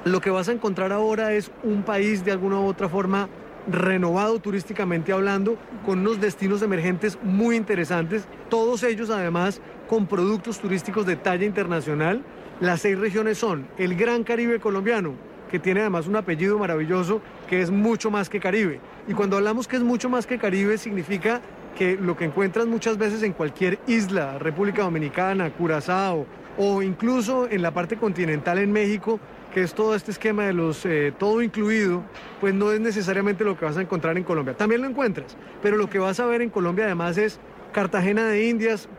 lo 0.05 0.21
que 0.21 0.30
vas 0.30 0.49
a 0.49 0.51
encontrar 0.51 0.91
ahora 0.91 1.34
es 1.34 1.51
un 1.63 1.84
país 1.84 2.23
de 2.23 2.32
alguna 2.32 2.59
u 2.59 2.65
otra 2.65 2.89
forma 2.89 3.30
renovado 3.67 4.39
turísticamente 4.39 5.11
hablando, 5.11 5.57
con 5.86 5.99
unos 5.99 6.19
destinos 6.19 6.61
emergentes 6.61 7.19
muy 7.21 7.55
interesantes, 7.55 8.25
todos 8.49 8.84
ellos 8.84 9.09
además 9.09 9.61
con 9.88 10.07
productos 10.07 10.59
turísticos 10.59 11.05
de 11.05 11.15
talla 11.15 11.45
internacional. 11.45 12.23
Las 12.59 12.82
seis 12.82 12.97
regiones 12.97 13.38
son 13.38 13.67
el 13.77 13.95
Gran 13.95 14.23
Caribe 14.23 14.59
colombiano, 14.59 15.13
que 15.51 15.59
tiene 15.59 15.82
además 15.82 16.07
un 16.07 16.15
apellido 16.15 16.57
maravilloso 16.57 17.21
que 17.47 17.61
es 17.61 17.69
mucho 17.69 18.11
más 18.11 18.30
que 18.30 18.39
Caribe. 18.39 18.80
Y 19.07 19.13
cuando 19.13 19.38
hablamos 19.38 19.67
que 19.67 19.75
es 19.75 19.84
mucho 19.84 20.09
más 20.09 20.25
que 20.25 20.38
Caribe 20.38 20.77
significa 20.77 21.41
que 21.80 21.95
lo 21.95 22.17
que 22.17 22.25
encuentras 22.25 22.67
muchas 22.67 22.97
veces 22.97 23.23
en 23.23 23.32
cualquier 23.32 23.80
isla, 23.88 24.38
República 24.38 24.82
Dominicana, 24.82 25.49
Curazao 25.49 26.25
o 26.57 26.82
incluso 26.82 27.47
en 27.49 27.61
la 27.61 27.71
parte 27.71 27.95
continental 27.95 28.57
en 28.57 28.69
México, 28.69 29.17
que 29.53 29.63
es 29.63 29.73
todo 29.73 29.95
este 29.95 30.11
esquema 30.11 30.43
de 30.43 30.51
los 30.51 30.86
eh, 30.86 31.13
todo 31.17 31.41
incluido, 31.41 32.03
pues 32.41 32.53
no 32.53 32.73
es 32.73 32.82
necesariamente 32.82 33.45
lo 33.45 33.57
que 33.57 33.63
vas 33.63 33.77
a 33.77 33.82
encontrar 33.82 34.17
en 34.17 34.25
Colombia. 34.25 34.57
También 34.57 34.82
lo 34.82 34.89
encuentras, 34.89 35.38
pero 35.61 35.77
lo 35.77 35.89
que 35.89 35.99
vas 35.99 36.19
a 36.19 36.25
ver 36.25 36.41
en 36.41 36.49
Colombia 36.49 36.84
además 36.84 37.17
es 37.17 37.39
Cartagena 37.71 38.25
de 38.25 38.49
Indias, 38.49 38.89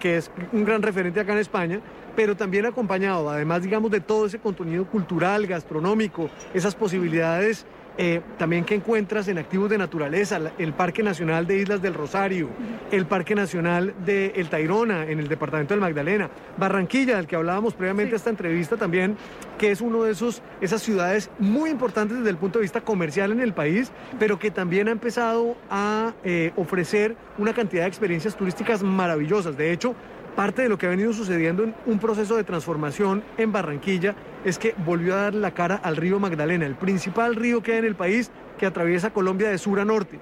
que 0.00 0.16
es 0.16 0.30
un 0.52 0.64
gran 0.64 0.80
referente 0.80 1.20
acá 1.20 1.32
en 1.32 1.38
España, 1.38 1.80
pero 2.16 2.34
también 2.34 2.64
acompañado, 2.64 3.28
además, 3.28 3.62
digamos, 3.62 3.90
de 3.90 4.00
todo 4.00 4.24
ese 4.24 4.38
contenido 4.38 4.86
cultural, 4.86 5.46
gastronómico, 5.46 6.30
esas 6.54 6.74
posibilidades 6.74 7.66
eh, 7.98 8.20
también 8.38 8.64
que 8.64 8.74
encuentras 8.74 9.28
en 9.28 9.38
activos 9.38 9.68
de 9.70 9.78
naturaleza, 9.78 10.40
el 10.58 10.72
Parque 10.72 11.02
Nacional 11.02 11.46
de 11.46 11.58
Islas 11.58 11.82
del 11.82 11.94
Rosario, 11.94 12.48
el 12.90 13.06
Parque 13.06 13.34
Nacional 13.34 13.94
de 14.04 14.32
El 14.36 14.48
Tairona 14.48 15.04
en 15.06 15.18
el 15.18 15.28
departamento 15.28 15.74
del 15.74 15.80
Magdalena, 15.80 16.30
Barranquilla, 16.56 17.16
del 17.16 17.26
que 17.26 17.36
hablábamos 17.36 17.74
previamente 17.74 18.16
esta 18.16 18.30
entrevista 18.30 18.76
también, 18.76 19.16
que 19.58 19.70
es 19.70 19.80
uno 19.80 20.04
de 20.04 20.12
esos 20.12 20.42
esas 20.60 20.82
ciudades 20.82 21.30
muy 21.38 21.70
importantes 21.70 22.16
desde 22.18 22.30
el 22.30 22.36
punto 22.36 22.58
de 22.58 22.62
vista 22.62 22.80
comercial 22.80 23.32
en 23.32 23.40
el 23.40 23.52
país, 23.52 23.92
pero 24.18 24.38
que 24.38 24.50
también 24.50 24.88
ha 24.88 24.92
empezado 24.92 25.56
a 25.70 26.14
eh, 26.24 26.52
ofrecer 26.56 27.16
una 27.38 27.52
cantidad 27.52 27.82
de 27.82 27.88
experiencias 27.88 28.36
turísticas 28.36 28.82
maravillosas. 28.82 29.56
De 29.56 29.72
hecho, 29.72 29.94
Parte 30.36 30.62
de 30.62 30.70
lo 30.70 30.78
que 30.78 30.86
ha 30.86 30.90
venido 30.90 31.12
sucediendo 31.12 31.62
en 31.62 31.74
un 31.84 31.98
proceso 31.98 32.36
de 32.36 32.44
transformación 32.44 33.22
en 33.36 33.52
Barranquilla 33.52 34.14
es 34.46 34.58
que 34.58 34.74
volvió 34.86 35.14
a 35.14 35.22
dar 35.22 35.34
la 35.34 35.52
cara 35.52 35.76
al 35.76 35.96
río 35.96 36.18
Magdalena, 36.18 36.64
el 36.64 36.74
principal 36.74 37.36
río 37.36 37.62
que 37.62 37.72
hay 37.72 37.78
en 37.78 37.84
el 37.84 37.94
país 37.94 38.30
que 38.58 38.64
atraviesa 38.64 39.12
Colombia 39.12 39.50
de 39.50 39.58
sur 39.58 39.78
a 39.78 39.84
norte. 39.84 40.18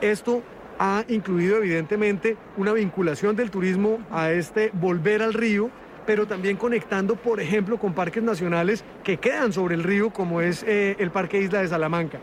Esto 0.00 0.42
ha 0.80 1.04
incluido 1.08 1.58
evidentemente 1.58 2.36
una 2.56 2.72
vinculación 2.72 3.36
del 3.36 3.52
turismo 3.52 4.00
a 4.10 4.32
este 4.32 4.70
volver 4.74 5.22
al 5.22 5.32
río, 5.32 5.70
pero 6.06 6.26
también 6.26 6.56
conectando, 6.56 7.16
por 7.16 7.40
ejemplo, 7.40 7.78
con 7.78 7.94
parques 7.94 8.22
nacionales 8.22 8.84
que 9.04 9.18
quedan 9.18 9.52
sobre 9.52 9.74
el 9.74 9.82
río, 9.82 10.10
como 10.10 10.40
es 10.40 10.62
eh, 10.64 10.96
el 10.98 11.10
Parque 11.10 11.40
Isla 11.40 11.60
de 11.60 11.68
Salamanca. 11.68 12.18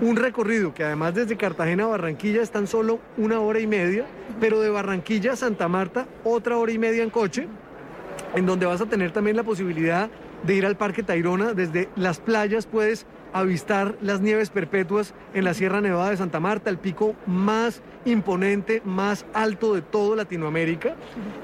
Un 0.00 0.16
recorrido 0.16 0.74
que 0.74 0.84
además 0.84 1.14
desde 1.14 1.36
Cartagena 1.36 1.84
a 1.84 1.88
Barranquilla 1.88 2.42
están 2.42 2.66
solo 2.66 3.00
una 3.16 3.40
hora 3.40 3.60
y 3.60 3.66
media, 3.66 4.04
pero 4.40 4.60
de 4.60 4.70
Barranquilla 4.70 5.32
a 5.32 5.36
Santa 5.36 5.68
Marta 5.68 6.06
otra 6.24 6.56
hora 6.56 6.72
y 6.72 6.78
media 6.78 7.02
en 7.02 7.10
coche, 7.10 7.48
en 8.34 8.46
donde 8.46 8.66
vas 8.66 8.80
a 8.80 8.86
tener 8.86 9.10
también 9.10 9.36
la 9.36 9.42
posibilidad 9.42 10.10
de 10.42 10.54
ir 10.54 10.66
al 10.66 10.76
Parque 10.76 11.02
Tayrona. 11.02 11.54
Desde 11.54 11.88
las 11.96 12.20
playas 12.20 12.66
puedes 12.66 13.06
avistar 13.32 13.96
las 14.00 14.20
nieves 14.20 14.50
perpetuas 14.50 15.14
en 15.34 15.44
la 15.44 15.54
Sierra 15.54 15.80
Nevada 15.80 16.10
de 16.10 16.16
Santa 16.16 16.40
Marta, 16.40 16.70
el 16.70 16.78
pico 16.78 17.14
más 17.26 17.82
imponente, 18.04 18.82
más 18.84 19.24
alto 19.32 19.74
de 19.74 19.82
toda 19.82 20.16
Latinoamérica. 20.16 20.96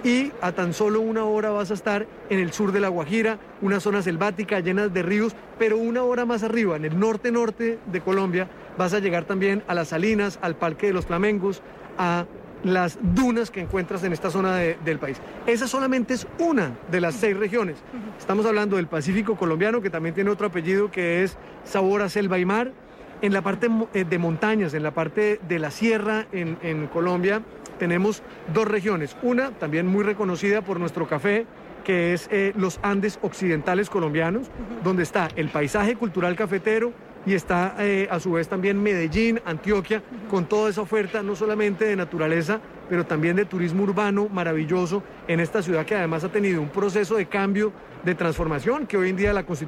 Y 0.05 0.32
a 0.41 0.53
tan 0.53 0.74
solo 0.74 1.01
una 1.01 1.24
hora 1.24 1.51
vas 1.51 1.70
a 1.70 1.74
estar 1.74 2.07
en 2.30 2.39
el 2.39 2.53
sur 2.53 2.72
de 2.72 2.80
La 2.80 2.89
Guajira, 2.89 3.39
una 3.62 3.80
zona 3.80 4.03
selvática 4.03 4.61
llena 4.61 4.89
de 4.89 5.03
ríos, 5.03 5.34
pero 5.59 5.78
una 5.78 6.03
hora 6.03 6.24
más 6.24 6.43
arriba, 6.43 6.76
en 6.76 6.84
el 6.84 6.99
norte-norte 6.99 7.78
de 7.86 8.01
Colombia, 8.01 8.49
vas 8.76 8.95
a 8.95 8.99
llegar 8.99 9.24
también 9.24 9.62
a 9.66 9.74
las 9.74 9.89
Salinas, 9.89 10.39
al 10.43 10.57
Parque 10.57 10.89
de 10.89 10.93
los 10.93 11.07
Flamengos, 11.07 11.62
a 11.97 12.26
las 12.65 12.99
dunas 13.15 13.51
que 13.51 13.61
encuentras 13.61 14.05
en 14.05 14.13
esta 14.13 14.31
zona 14.31 14.57
del 14.57 14.99
país. 14.99 15.19
Esa 15.47 15.69
solamente 15.69 16.15
es 16.15 16.27
una 16.39 16.73
de 16.91 17.01
las 17.01 17.15
seis 17.15 17.37
regiones. 17.37 17.77
Estamos 18.19 18.47
hablando 18.47 18.77
del 18.77 18.87
Pacífico 18.87 19.37
colombiano, 19.37 19.81
que 19.81 19.91
también 19.91 20.15
tiene 20.15 20.31
otro 20.31 20.47
apellido 20.47 20.91
que 20.91 21.23
es 21.23 21.37
Sabor 21.65 22.03
a 22.03 22.09
Selva 22.09 22.39
y 22.39 22.45
Mar. 22.45 22.73
En 23.21 23.33
la 23.33 23.43
parte 23.43 23.69
eh, 23.95 24.05
de 24.05 24.19
montañas, 24.19 24.75
en 24.75 24.83
la 24.83 24.93
parte 24.93 25.41
de 25.49 25.59
la 25.59 25.71
sierra 25.71 26.27
en, 26.33 26.87
Colombia, 26.87 27.43
tenemos 27.79 28.23
dos 28.55 28.67
regiones. 28.67 29.17
Una 29.23 29.51
también 29.51 29.87
muy 29.87 30.05
reconocida 30.05 30.63
por 30.63 30.79
nuestro 30.79 31.09
café, 31.09 31.47
que 31.85 32.13
es 32.13 32.29
eh, 32.31 32.53
los 32.57 32.79
Andes 32.83 33.19
Occidentales 33.23 33.91
colombianos, 33.91 34.49
donde 34.85 35.03
está 35.03 35.29
el 35.35 35.49
paisaje 35.49 35.97
cultural 35.97 36.37
cafetero, 36.37 36.93
y 37.27 37.35
está 37.35 37.75
eh, 37.79 38.09
a 38.11 38.21
su 38.21 38.33
vez 38.33 38.49
también 38.49 38.83
Medellín, 38.83 39.41
Antioquia, 39.45 40.03
con 40.31 40.47
toda 40.47 40.71
esa 40.71 40.83
oferta 40.83 41.23
no 41.23 41.37
solamente 41.37 41.85
de 41.85 41.97
naturaleza, 41.97 42.61
pero 42.89 43.05
también 43.05 43.37
de 43.37 43.45
turismo 43.45 43.83
urbano 43.83 44.29
maravilloso 44.29 45.03
en 45.27 45.41
esta 45.41 45.62
ciudad 45.62 45.85
que 45.85 45.95
además 45.95 46.25
ha 46.25 46.31
tenido 46.31 46.62
un 46.62 46.69
proceso 46.69 47.16
de 47.16 47.27
cambio, 47.27 47.73
de 48.05 48.14
transformación, 48.14 48.87
que 48.87 48.97
hoy 48.97 49.11
en 49.11 49.16
día 49.16 49.33
la, 49.33 49.45
pues, 49.45 49.66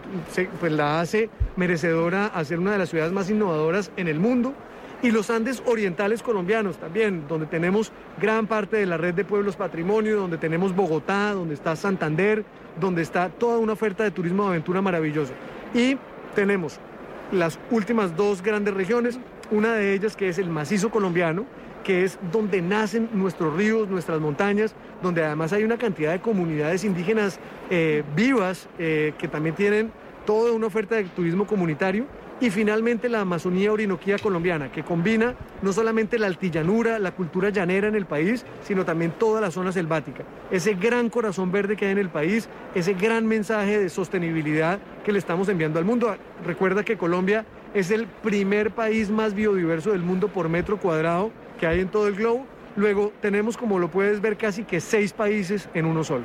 la 0.62 1.00
hace 1.00 1.28
merecedora 1.56 2.26
a 2.26 2.44
ser 2.44 2.58
una 2.58 2.72
de 2.72 2.78
las 2.78 2.88
ciudades 2.88 3.12
más 3.12 3.28
innovadoras 3.30 3.90
en 3.96 4.08
el 4.08 4.18
mundo. 4.18 4.54
Y 5.02 5.10
los 5.12 5.30
Andes 5.30 5.62
orientales 5.64 6.22
colombianos 6.22 6.76
también, 6.76 7.24
donde 7.26 7.46
tenemos 7.46 7.90
gran 8.20 8.46
parte 8.46 8.76
de 8.76 8.84
la 8.86 8.98
red 8.98 9.14
de 9.14 9.24
pueblos 9.24 9.56
patrimonio, 9.56 10.18
donde 10.18 10.36
tenemos 10.36 10.76
Bogotá, 10.76 11.32
donde 11.32 11.54
está 11.54 11.74
Santander, 11.74 12.44
donde 12.78 13.00
está 13.00 13.30
toda 13.30 13.58
una 13.58 13.72
oferta 13.72 14.04
de 14.04 14.10
turismo 14.10 14.44
de 14.44 14.50
aventura 14.50 14.82
maravillosa. 14.82 15.32
Y 15.72 15.96
tenemos 16.34 16.78
las 17.32 17.58
últimas 17.70 18.16
dos 18.16 18.42
grandes 18.42 18.74
regiones, 18.74 19.18
una 19.50 19.74
de 19.74 19.94
ellas 19.94 20.16
que 20.16 20.28
es 20.28 20.38
el 20.38 20.48
macizo 20.48 20.90
colombiano, 20.90 21.46
que 21.84 22.04
es 22.04 22.18
donde 22.30 22.60
nacen 22.60 23.08
nuestros 23.12 23.56
ríos, 23.56 23.88
nuestras 23.88 24.20
montañas, 24.20 24.74
donde 25.02 25.24
además 25.24 25.52
hay 25.52 25.64
una 25.64 25.78
cantidad 25.78 26.12
de 26.12 26.20
comunidades 26.20 26.84
indígenas 26.84 27.38
eh, 27.70 28.02
vivas 28.14 28.68
eh, 28.78 29.14
que 29.18 29.28
también 29.28 29.54
tienen 29.54 29.92
toda 30.26 30.52
una 30.52 30.66
oferta 30.66 30.96
de 30.96 31.04
turismo 31.04 31.46
comunitario 31.46 32.06
y 32.40 32.50
finalmente 32.50 33.08
la 33.08 33.20
Amazonía 33.20 33.72
Orinoquía 33.72 34.18
colombiana, 34.18 34.72
que 34.72 34.82
combina 34.82 35.34
no 35.60 35.72
solamente 35.72 36.18
la 36.18 36.26
altillanura, 36.26 36.98
la 36.98 37.12
cultura 37.12 37.50
llanera 37.50 37.88
en 37.88 37.94
el 37.94 38.06
país, 38.06 38.46
sino 38.62 38.84
también 38.84 39.12
toda 39.12 39.40
la 39.40 39.50
zona 39.50 39.72
selvática. 39.72 40.24
Ese 40.50 40.74
gran 40.74 41.10
corazón 41.10 41.52
verde 41.52 41.76
que 41.76 41.86
hay 41.86 41.92
en 41.92 41.98
el 41.98 42.08
país, 42.08 42.48
ese 42.74 42.94
gran 42.94 43.26
mensaje 43.26 43.78
de 43.78 43.90
sostenibilidad 43.90 44.78
que 45.04 45.12
le 45.12 45.18
estamos 45.18 45.48
enviando 45.48 45.78
al 45.78 45.84
mundo. 45.84 46.16
Recuerda 46.44 46.82
que 46.82 46.96
Colombia 46.96 47.44
es 47.74 47.90
el 47.90 48.06
primer 48.06 48.70
país 48.70 49.10
más 49.10 49.34
biodiverso 49.34 49.92
del 49.92 50.02
mundo 50.02 50.28
por 50.28 50.48
metro 50.48 50.78
cuadrado 50.78 51.30
que 51.58 51.66
hay 51.66 51.80
en 51.80 51.88
todo 51.88 52.08
el 52.08 52.14
globo. 52.14 52.46
Luego 52.76 53.12
tenemos, 53.20 53.56
como 53.56 53.78
lo 53.78 53.90
puedes 53.90 54.20
ver, 54.20 54.38
casi 54.38 54.64
que 54.64 54.80
seis 54.80 55.12
países 55.12 55.68
en 55.74 55.84
uno 55.84 56.04
solo. 56.04 56.24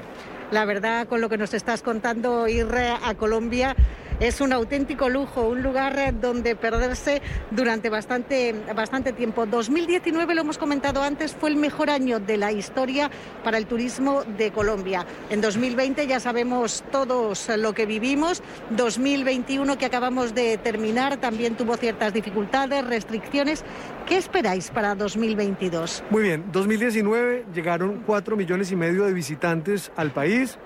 La 0.51 0.63
verdad, 0.63 1.07
con 1.07 1.20
lo 1.20 1.28
que 1.28 1.38
nos 1.38 1.53
estás 1.53 1.82
contando, 1.82 2.47
ir 2.47 2.68
a 2.76 3.16
Colombia 3.16 3.76
es 4.20 4.41
un 4.41 4.53
auténtico 4.53 5.09
lujo, 5.09 5.41
un 5.41 5.61
lugar 5.61 6.20
donde 6.20 6.55
perderse 6.55 7.22
durante 7.51 7.89
bastante, 7.89 8.53
bastante 8.76 9.13
tiempo. 9.13 9.45
2019, 9.45 10.36
lo 10.36 10.41
hemos 10.41 10.57
comentado 10.57 11.01
antes, 11.01 11.36
fue 11.36 11.49
el 11.49 11.57
mejor 11.57 11.89
año 11.89 12.20
de 12.20 12.38
la 12.38 12.51
historia 12.51 13.09
para 13.43 13.57
el 13.57 13.66
turismo 13.66 14.24
de 14.38 14.51
Colombia. 14.51 15.05
En 15.30 15.41
2020 15.41 16.07
ya 16.07 16.20
sabemos 16.20 16.84
todos 16.91 17.49
lo 17.57 17.74
que 17.74 17.86
vivimos. 17.86 18.41
2021 18.72 19.78
que 19.78 19.86
acabamos 19.86 20.34
de 20.34 20.57
terminar 20.57 21.18
también 21.18 21.55
tuvo 21.55 21.78
ciertas 21.78 22.13
dificultades, 22.13 22.86
restricciones. 22.86 23.63
¿Qué 24.07 24.18
esperáis 24.18 24.70
para 24.70 24.95
2022? 24.95 26.03
Muy 26.09 26.24
bien, 26.24 26.45
2019 26.51 27.45
llegaron 27.53 28.03
4 28.05 28.36
millones 28.36 28.72
y 28.72 28.76
medio 28.76 29.05
de 29.05 29.13
visitantes 29.13 29.91
al 29.95 30.11
país. 30.11 30.57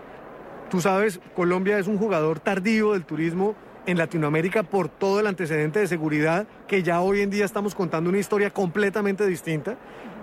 Tú 0.70 0.82
sabes, 0.82 1.20
Colombia 1.36 1.80
es 1.80 1.88
un 1.88 1.97
jugador 1.97 2.39
tardío 2.39 2.93
del 2.93 3.03
turismo 3.03 3.55
en 3.88 3.97
Latinoamérica 3.97 4.61
por 4.61 4.88
todo 4.88 5.20
el 5.20 5.26
antecedente 5.26 5.80
de 5.80 5.88
seguridad, 5.88 6.47
que 6.67 6.84
ya 6.84 7.01
hoy 7.01 7.22
en 7.22 7.32
día 7.32 7.43
estamos 7.43 7.74
contando 7.74 8.11
una 8.11 8.20
historia 8.20 8.51
completamente 8.51 9.26
distinta, 9.26 9.78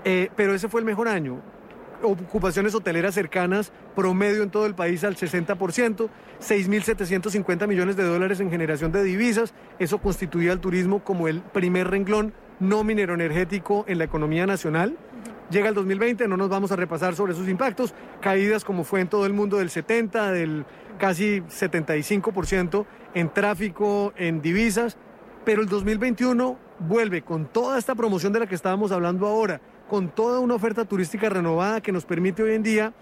eh, 0.04 0.30
pero 0.36 0.54
ese 0.54 0.68
fue 0.68 0.80
el 0.80 0.86
mejor 0.86 1.08
año. 1.08 1.40
Ocupaciones 2.00 2.76
hoteleras 2.76 3.14
cercanas, 3.14 3.72
promedio 3.96 4.44
en 4.44 4.50
todo 4.50 4.66
el 4.66 4.76
país 4.76 5.02
al 5.02 5.16
60%, 5.16 6.08
6.750 6.40 7.66
millones 7.66 7.96
de 7.96 8.04
dólares 8.04 8.38
en 8.38 8.50
generación 8.50 8.92
de 8.92 9.02
divisas, 9.02 9.52
eso 9.80 9.98
constituía 9.98 10.52
al 10.52 10.60
turismo 10.60 11.02
como 11.02 11.26
el 11.26 11.40
primer 11.40 11.88
renglón 11.88 12.34
no 12.60 12.84
minero 12.84 13.14
energético 13.14 13.84
en 13.88 13.98
la 13.98 14.04
economía 14.04 14.46
nacional. 14.46 14.96
Llega 15.50 15.68
el 15.68 15.74
2020, 15.74 16.26
no 16.26 16.36
nos 16.36 16.48
vamos 16.48 16.72
a 16.72 16.76
repasar 16.76 17.14
sobre 17.14 17.32
sus 17.34 17.48
impactos, 17.48 17.94
caídas 18.20 18.64
como 18.64 18.82
fue 18.82 19.00
en 19.00 19.08
todo 19.08 19.26
el 19.26 19.32
mundo 19.32 19.58
del 19.58 19.70
70, 19.70 20.32
del 20.32 20.64
casi 20.98 21.40
75% 21.40 22.84
en 23.14 23.32
tráfico, 23.32 24.12
en 24.16 24.42
divisas, 24.42 24.96
pero 25.44 25.62
el 25.62 25.68
2021 25.68 26.58
vuelve 26.80 27.22
con 27.22 27.46
toda 27.46 27.78
esta 27.78 27.94
promoción 27.94 28.32
de 28.32 28.40
la 28.40 28.46
que 28.48 28.56
estábamos 28.56 28.90
hablando 28.90 29.28
ahora, 29.28 29.60
con 29.88 30.08
toda 30.08 30.40
una 30.40 30.54
oferta 30.54 30.84
turística 30.84 31.28
renovada 31.28 31.80
que 31.80 31.92
nos 31.92 32.04
permite 32.04 32.42
hoy 32.42 32.54
en 32.54 32.64
día 32.64 32.92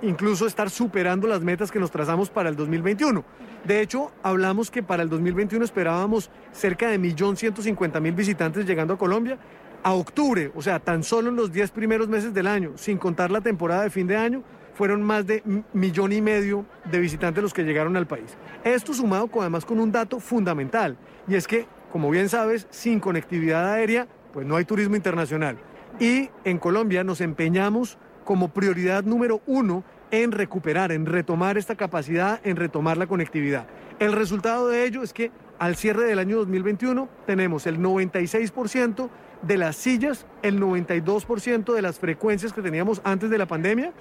incluso 0.00 0.46
estar 0.46 0.68
superando 0.68 1.28
las 1.28 1.42
metas 1.42 1.70
que 1.70 1.78
nos 1.78 1.90
trazamos 1.90 2.28
para 2.28 2.48
el 2.48 2.56
2021. 2.56 3.24
De 3.64 3.80
hecho, 3.80 4.10
hablamos 4.22 4.70
que 4.70 4.82
para 4.82 5.02
el 5.02 5.08
2021 5.08 5.64
esperábamos 5.64 6.30
cerca 6.50 6.88
de 6.88 6.98
1.150.000 6.98 8.14
visitantes 8.14 8.66
llegando 8.66 8.94
a 8.94 8.98
Colombia 8.98 9.38
a 9.82 9.92
octubre, 9.94 10.50
o 10.54 10.62
sea, 10.62 10.78
tan 10.78 11.02
solo 11.02 11.28
en 11.28 11.36
los 11.36 11.52
10 11.52 11.70
primeros 11.72 12.08
meses 12.08 12.32
del 12.32 12.46
año, 12.46 12.72
sin 12.76 12.98
contar 12.98 13.30
la 13.30 13.40
temporada 13.40 13.82
de 13.82 13.90
fin 13.90 14.06
de 14.06 14.16
año, 14.16 14.42
fueron 14.74 15.02
más 15.02 15.26
de 15.26 15.42
millón 15.72 16.12
y 16.12 16.20
medio 16.20 16.64
de 16.90 16.98
visitantes 16.98 17.42
los 17.42 17.52
que 17.52 17.64
llegaron 17.64 17.96
al 17.96 18.06
país. 18.06 18.36
Esto 18.64 18.94
sumado 18.94 19.28
además 19.40 19.64
con 19.64 19.80
un 19.80 19.92
dato 19.92 20.20
fundamental, 20.20 20.96
y 21.28 21.34
es 21.34 21.46
que, 21.46 21.66
como 21.90 22.10
bien 22.10 22.28
sabes, 22.28 22.66
sin 22.70 23.00
conectividad 23.00 23.72
aérea, 23.72 24.06
pues 24.32 24.46
no 24.46 24.56
hay 24.56 24.64
turismo 24.64 24.96
internacional. 24.96 25.58
Y 26.00 26.30
en 26.44 26.58
Colombia 26.58 27.04
nos 27.04 27.20
empeñamos 27.20 27.98
como 28.24 28.48
prioridad 28.48 29.04
número 29.04 29.42
uno 29.46 29.84
en 30.10 30.32
recuperar, 30.32 30.92
en 30.92 31.06
retomar 31.06 31.58
esta 31.58 31.74
capacidad, 31.74 32.40
en 32.44 32.56
retomar 32.56 32.96
la 32.96 33.06
conectividad. 33.06 33.66
El 33.98 34.12
resultado 34.12 34.68
de 34.68 34.84
ello 34.84 35.02
es 35.02 35.12
que 35.12 35.30
al 35.58 35.76
cierre 35.76 36.04
del 36.04 36.18
año 36.18 36.38
2021 36.38 37.08
tenemos 37.26 37.66
el 37.66 37.78
96% 37.78 39.10
de 39.42 39.56
las 39.56 39.76
sillas, 39.76 40.26
el 40.42 40.60
92% 40.60 41.74
de 41.74 41.82
las 41.82 41.98
frecuencias 41.98 42.52
que 42.52 42.62
teníamos 42.62 43.00
antes 43.04 43.30
de 43.30 43.38
la 43.38 43.46
pandemia, 43.46 43.92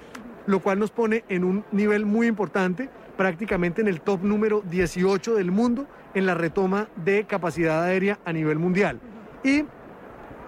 lo 0.46 0.60
cual 0.60 0.80
nos 0.80 0.92
pone 0.92 1.24
en 1.30 1.44
un 1.44 1.64
nivel 1.72 2.06
muy 2.06 2.28
importante, 2.28 2.90
prácticamente 3.18 3.82
en 3.82 3.88
el 3.88 4.02
top 4.02 4.24
número 4.24 4.62
18 4.70 5.36
del 5.36 5.52
mundo 5.52 5.88
en 6.14 6.26
la 6.26 6.34
retoma 6.34 6.88
de 6.96 7.26
capacidad 7.26 7.84
aérea 7.84 8.20
a 8.26 8.34
nivel 8.34 8.60
mundial. 8.60 9.00
Y 9.44 9.66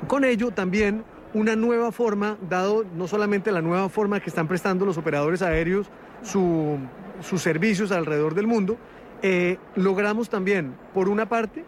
con 0.08 0.24
ello 0.24 0.52
también 0.52 1.04
una 1.34 1.56
nueva 1.56 1.92
forma, 1.92 2.38
dado 2.48 2.86
no 2.96 3.08
solamente 3.08 3.52
la 3.52 3.62
nueva 3.62 3.90
forma 3.90 4.20
que 4.20 4.30
están 4.30 4.48
prestando 4.48 4.86
los 4.86 4.98
operadores 4.98 5.42
aéreos 5.42 5.90
sus 6.22 7.42
servicios 7.42 7.92
alrededor 7.92 8.36
del 8.36 8.48
mundo, 8.48 8.78
eh, 9.22 9.58
logramos 9.76 10.30
también, 10.30 10.76
por 10.94 11.10
una 11.10 11.28
parte, 11.28 11.64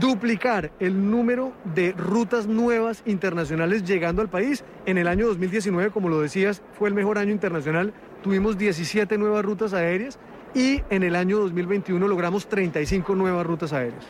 duplicar 0.00 0.70
el 0.80 1.10
número 1.10 1.52
de 1.74 1.92
rutas 1.92 2.46
nuevas 2.46 3.02
internacionales 3.06 3.84
llegando 3.84 4.22
al 4.22 4.28
país. 4.28 4.64
En 4.86 4.98
el 4.98 5.08
año 5.08 5.26
2019, 5.26 5.90
como 5.90 6.08
lo 6.08 6.20
decías, 6.20 6.62
fue 6.78 6.88
el 6.88 6.94
mejor 6.94 7.18
año 7.18 7.32
internacional. 7.32 7.92
Tuvimos 8.22 8.58
17 8.58 9.18
nuevas 9.18 9.44
rutas 9.44 9.72
aéreas 9.72 10.18
y 10.54 10.82
en 10.90 11.02
el 11.02 11.16
año 11.16 11.38
2021 11.38 12.06
logramos 12.06 12.46
35 12.46 13.14
nuevas 13.14 13.46
rutas 13.46 13.72
aéreas. 13.72 14.04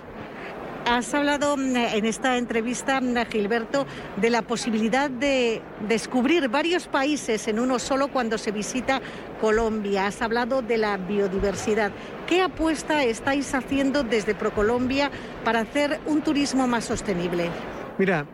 Has 0.85 1.15
hablado 1.15 1.57
mm, 1.57 1.77
en 1.77 2.05
esta 2.07 2.37
entrevista, 2.37 3.01
mm, 3.01 3.15
Gilberto, 3.31 3.87
de 4.17 4.31
la 4.31 4.43
posibilidad 4.43 5.09
de 5.09 5.63
descubrir 5.87 6.49
varios 6.49 6.89
países 6.89 7.47
en 7.47 7.61
uno 7.61 7.79
solo 7.79 8.09
cuando 8.09 8.37
se 8.37 8.51
visita 8.51 9.01
Colombia. 9.41 10.07
Has 10.07 10.21
hablado 10.23 10.61
de 10.61 10.79
la 10.79 10.97
biodiversidad. 10.97 11.93
¿Qué 12.27 12.43
apuesta 12.43 13.05
estáis 13.05 13.55
haciendo 13.55 14.03
desde 14.03 14.35
ProColombia 14.35 15.11
para 15.45 15.61
hacer 15.61 16.01
un 16.07 16.21
turismo 16.23 16.67
más 16.67 16.85
sostenible? 16.85 17.49
Mira, 17.97 18.27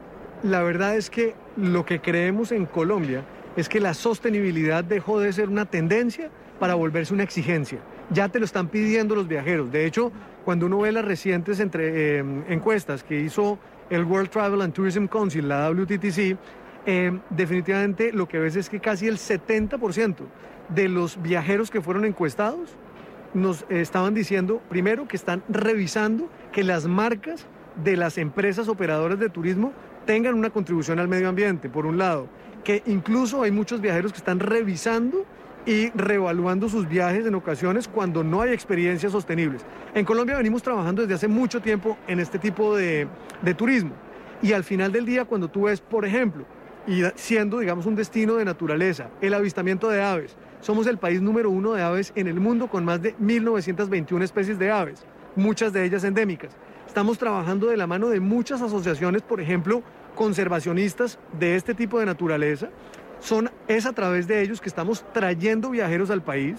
la 0.42 0.62
verdad 0.62 0.96
es 0.96 1.10
que 1.10 1.34
lo 1.56 1.84
que 1.84 2.00
creemos 2.00 2.50
en 2.50 2.64
Colombia 2.64 3.24
es 3.56 3.68
que 3.68 3.78
la 3.78 3.92
sostenibilidad 3.92 4.84
dejó 4.84 5.20
de 5.20 5.34
ser 5.34 5.50
una 5.50 5.66
tendencia 5.66 6.30
para 6.58 6.74
volverse 6.74 7.12
una 7.12 7.24
exigencia. 7.24 7.80
Ya 8.10 8.28
te 8.28 8.38
lo 8.38 8.44
están 8.44 8.68
pidiendo 8.68 9.14
los 9.14 9.28
viajeros. 9.28 9.70
De 9.70 9.84
hecho, 9.84 10.12
cuando 10.44 10.66
uno 10.66 10.78
ve 10.80 10.92
las 10.92 11.04
recientes 11.04 11.60
eh, 11.60 12.24
encuestas 12.48 13.04
que 13.04 13.20
hizo 13.20 13.58
el 13.90 14.04
World 14.04 14.30
Travel 14.30 14.62
and 14.62 14.72
Tourism 14.72 15.06
Council, 15.06 15.48
la 15.48 15.70
WTTC, 15.70 16.36
eh, 16.86 17.18
definitivamente 17.30 18.12
lo 18.12 18.26
que 18.26 18.38
ves 18.38 18.56
es 18.56 18.70
que 18.70 18.80
casi 18.80 19.08
el 19.08 19.18
70% 19.18 20.16
de 20.70 20.88
los 20.88 21.20
viajeros 21.20 21.70
que 21.70 21.82
fueron 21.82 22.04
encuestados 22.04 22.70
nos 23.34 23.66
estaban 23.68 24.14
diciendo, 24.14 24.62
primero, 24.68 25.06
que 25.06 25.16
están 25.16 25.42
revisando 25.48 26.30
que 26.52 26.64
las 26.64 26.86
marcas 26.86 27.46
de 27.84 27.96
las 27.96 28.16
empresas 28.18 28.68
operadoras 28.68 29.18
de 29.18 29.28
turismo 29.28 29.72
tengan 30.06 30.34
una 30.34 30.50
contribución 30.50 30.98
al 30.98 31.08
medio 31.08 31.28
ambiente, 31.28 31.68
por 31.68 31.84
un 31.84 31.98
lado, 31.98 32.28
que 32.64 32.82
incluso 32.86 33.42
hay 33.42 33.50
muchos 33.50 33.80
viajeros 33.82 34.12
que 34.12 34.18
están 34.18 34.40
revisando 34.40 35.26
y 35.68 35.90
reevaluando 35.90 36.66
sus 36.70 36.88
viajes 36.88 37.26
en 37.26 37.34
ocasiones 37.34 37.88
cuando 37.88 38.24
no 38.24 38.40
hay 38.40 38.52
experiencias 38.52 39.12
sostenibles. 39.12 39.66
En 39.94 40.06
Colombia 40.06 40.38
venimos 40.38 40.62
trabajando 40.62 41.02
desde 41.02 41.14
hace 41.14 41.28
mucho 41.28 41.60
tiempo 41.60 41.98
en 42.06 42.20
este 42.20 42.38
tipo 42.38 42.74
de, 42.74 43.06
de 43.42 43.52
turismo 43.52 43.92
y 44.40 44.54
al 44.54 44.64
final 44.64 44.92
del 44.92 45.04
día 45.04 45.26
cuando 45.26 45.48
tú 45.48 45.64
ves, 45.64 45.82
por 45.82 46.06
ejemplo, 46.06 46.46
siendo, 47.16 47.58
digamos, 47.58 47.84
un 47.84 47.96
destino 47.96 48.36
de 48.36 48.46
naturaleza, 48.46 49.10
el 49.20 49.34
avistamiento 49.34 49.90
de 49.90 50.02
aves. 50.02 50.36
Somos 50.62 50.86
el 50.86 50.96
país 50.96 51.20
número 51.20 51.50
uno 51.50 51.74
de 51.74 51.82
aves 51.82 52.14
en 52.16 52.28
el 52.28 52.40
mundo 52.40 52.68
con 52.68 52.86
más 52.86 53.02
de 53.02 53.14
1.921 53.18 54.22
especies 54.22 54.58
de 54.58 54.70
aves, 54.70 55.04
muchas 55.36 55.74
de 55.74 55.84
ellas 55.84 56.02
endémicas. 56.02 56.56
Estamos 56.86 57.18
trabajando 57.18 57.66
de 57.66 57.76
la 57.76 57.86
mano 57.86 58.08
de 58.08 58.20
muchas 58.20 58.62
asociaciones, 58.62 59.20
por 59.20 59.38
ejemplo, 59.38 59.82
conservacionistas 60.14 61.18
de 61.38 61.56
este 61.56 61.74
tipo 61.74 62.00
de 62.00 62.06
naturaleza. 62.06 62.70
Son, 63.20 63.50
es 63.66 63.86
a 63.86 63.92
través 63.92 64.26
de 64.28 64.42
ellos 64.42 64.60
que 64.60 64.68
estamos 64.68 65.04
trayendo 65.12 65.70
viajeros 65.70 66.10
al 66.10 66.22
país. 66.22 66.56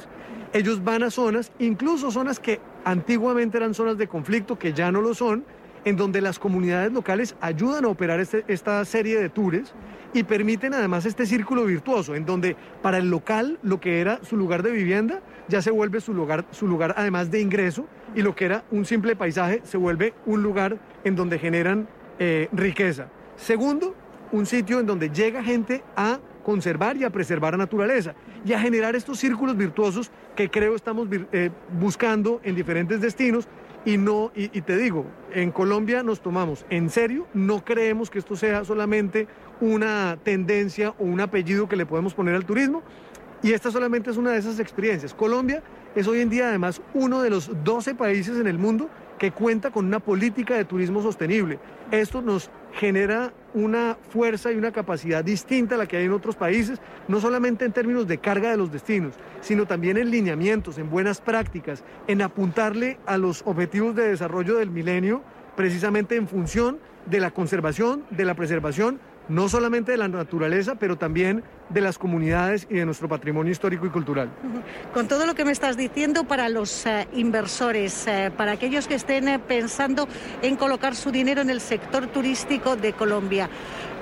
Ellos 0.53 0.83
van 0.83 1.03
a 1.03 1.11
zonas, 1.11 1.51
incluso 1.59 2.11
zonas 2.11 2.39
que 2.39 2.59
antiguamente 2.83 3.57
eran 3.57 3.73
zonas 3.73 3.97
de 3.97 4.07
conflicto, 4.07 4.57
que 4.57 4.73
ya 4.73 4.91
no 4.91 5.01
lo 5.01 5.13
son, 5.13 5.45
en 5.85 5.95
donde 5.95 6.21
las 6.21 6.39
comunidades 6.39 6.91
locales 6.91 7.35
ayudan 7.41 7.85
a 7.85 7.87
operar 7.87 8.19
este, 8.19 8.43
esta 8.47 8.83
serie 8.85 9.19
de 9.19 9.29
tours 9.29 9.73
y 10.13 10.23
permiten 10.23 10.73
además 10.73 11.05
este 11.05 11.25
círculo 11.25 11.65
virtuoso, 11.65 12.15
en 12.15 12.25
donde 12.25 12.55
para 12.81 12.97
el 12.97 13.09
local 13.09 13.59
lo 13.61 13.79
que 13.79 14.01
era 14.01 14.19
su 14.23 14.35
lugar 14.35 14.63
de 14.63 14.71
vivienda 14.71 15.21
ya 15.47 15.61
se 15.61 15.71
vuelve 15.71 16.01
su 16.01 16.13
lugar, 16.13 16.45
su 16.51 16.67
lugar 16.67 16.93
además 16.97 17.31
de 17.31 17.41
ingreso 17.41 17.85
y 18.15 18.21
lo 18.21 18.35
que 18.35 18.45
era 18.45 18.63
un 18.71 18.85
simple 18.85 19.15
paisaje 19.15 19.61
se 19.63 19.77
vuelve 19.77 20.13
un 20.25 20.43
lugar 20.43 20.77
en 21.03 21.15
donde 21.15 21.39
generan 21.39 21.87
eh, 22.19 22.49
riqueza. 22.51 23.07
Segundo, 23.35 23.95
un 24.31 24.45
sitio 24.45 24.79
en 24.79 24.85
donde 24.85 25.09
llega 25.09 25.43
gente 25.43 25.83
a 25.95 26.19
conservar 26.43 26.97
y 26.97 27.03
a 27.03 27.09
preservar 27.09 27.53
la 27.53 27.59
naturaleza 27.59 28.15
y 28.45 28.53
a 28.53 28.59
generar 28.59 28.95
estos 28.95 29.19
círculos 29.19 29.57
virtuosos 29.57 30.11
que 30.35 30.49
creo 30.49 30.75
estamos 30.75 31.07
eh, 31.31 31.49
buscando 31.79 32.39
en 32.43 32.55
diferentes 32.55 33.01
destinos 33.01 33.47
y 33.85 33.97
no, 33.97 34.31
y, 34.35 34.61
te 34.61 34.75
digo, 34.75 35.05
en 35.33 35.51
Colombia 35.51 36.03
nos 36.03 36.19
tomamos 36.19 36.65
en 36.69 36.89
serio, 36.89 37.27
no 37.33 37.63
creemos 37.63 38.09
que 38.09 38.19
esto 38.19 38.35
sea 38.35 38.65
solamente 38.65 39.27
una 39.61 40.17
tendencia 40.21 40.93
o 40.99 41.05
un 41.05 41.21
apellido 41.21 41.69
que 41.69 41.77
le 41.77 41.85
podemos 41.85 42.13
poner 42.13 42.35
al 42.35 42.45
turismo, 42.45 42.83
y 43.41 43.53
esta 43.53 43.71
solamente 43.71 44.11
es 44.11 44.17
una 44.17 44.31
de 44.31 44.39
esas 44.39 44.59
experiencias. 44.59 45.13
Colombia 45.13 45.63
es 45.95 46.07
hoy 46.07 46.19
en 46.19 46.29
día 46.29 46.49
además 46.49 46.81
uno 46.93 47.21
de 47.21 47.29
los 47.29 47.51
12 47.63 47.95
países 47.95 48.37
en 48.37 48.47
el 48.47 48.57
mundo 48.57 48.89
que 49.19 49.31
cuenta 49.31 49.69
con 49.69 49.85
una 49.85 49.99
política 49.99 50.55
de 50.55 50.65
turismo 50.65 51.03
sostenible. 51.03 51.59
Esto 51.91 52.21
nos 52.21 52.49
genera 52.73 53.33
una 53.53 53.97
fuerza 54.09 54.51
y 54.51 54.55
una 54.55 54.71
capacidad 54.71 55.23
distinta 55.23 55.75
a 55.75 55.77
la 55.77 55.87
que 55.87 55.97
hay 55.97 56.05
en 56.05 56.13
otros 56.13 56.35
países, 56.35 56.79
no 57.07 57.19
solamente 57.19 57.65
en 57.65 57.73
términos 57.73 58.07
de 58.07 58.19
carga 58.19 58.51
de 58.51 58.57
los 58.57 58.71
destinos, 58.71 59.13
sino 59.41 59.65
también 59.65 59.97
en 59.97 60.09
lineamientos, 60.09 60.77
en 60.77 60.89
buenas 60.89 61.19
prácticas, 61.19 61.83
en 62.07 62.21
apuntarle 62.21 62.97
a 63.05 63.17
los 63.17 63.43
objetivos 63.45 63.95
de 63.95 64.07
desarrollo 64.07 64.57
del 64.57 64.69
milenio, 64.71 65.21
precisamente 65.55 66.15
en 66.15 66.27
función 66.27 66.79
de 67.05 67.19
la 67.19 67.31
conservación, 67.31 68.05
de 68.11 68.25
la 68.25 68.35
preservación 68.35 68.99
no 69.29 69.47
solamente 69.47 69.91
de 69.91 69.97
la 69.97 70.07
naturaleza, 70.07 70.75
pero 70.75 70.97
también 70.97 71.43
de 71.69 71.81
las 71.81 71.97
comunidades 71.97 72.67
y 72.69 72.75
de 72.75 72.85
nuestro 72.85 73.07
patrimonio 73.07 73.51
histórico 73.51 73.85
y 73.85 73.89
cultural. 73.89 74.29
Con 74.93 75.07
todo 75.07 75.25
lo 75.25 75.35
que 75.35 75.45
me 75.45 75.51
estás 75.51 75.77
diciendo 75.77 76.25
para 76.25 76.49
los 76.49 76.85
eh, 76.85 77.07
inversores, 77.13 78.07
eh, 78.07 78.31
para 78.35 78.53
aquellos 78.53 78.87
que 78.87 78.95
estén 78.95 79.27
eh, 79.27 79.39
pensando 79.39 80.07
en 80.41 80.55
colocar 80.55 80.95
su 80.95 81.11
dinero 81.11 81.41
en 81.41 81.49
el 81.49 81.61
sector 81.61 82.07
turístico 82.07 82.75
de 82.75 82.93
Colombia, 82.93 83.49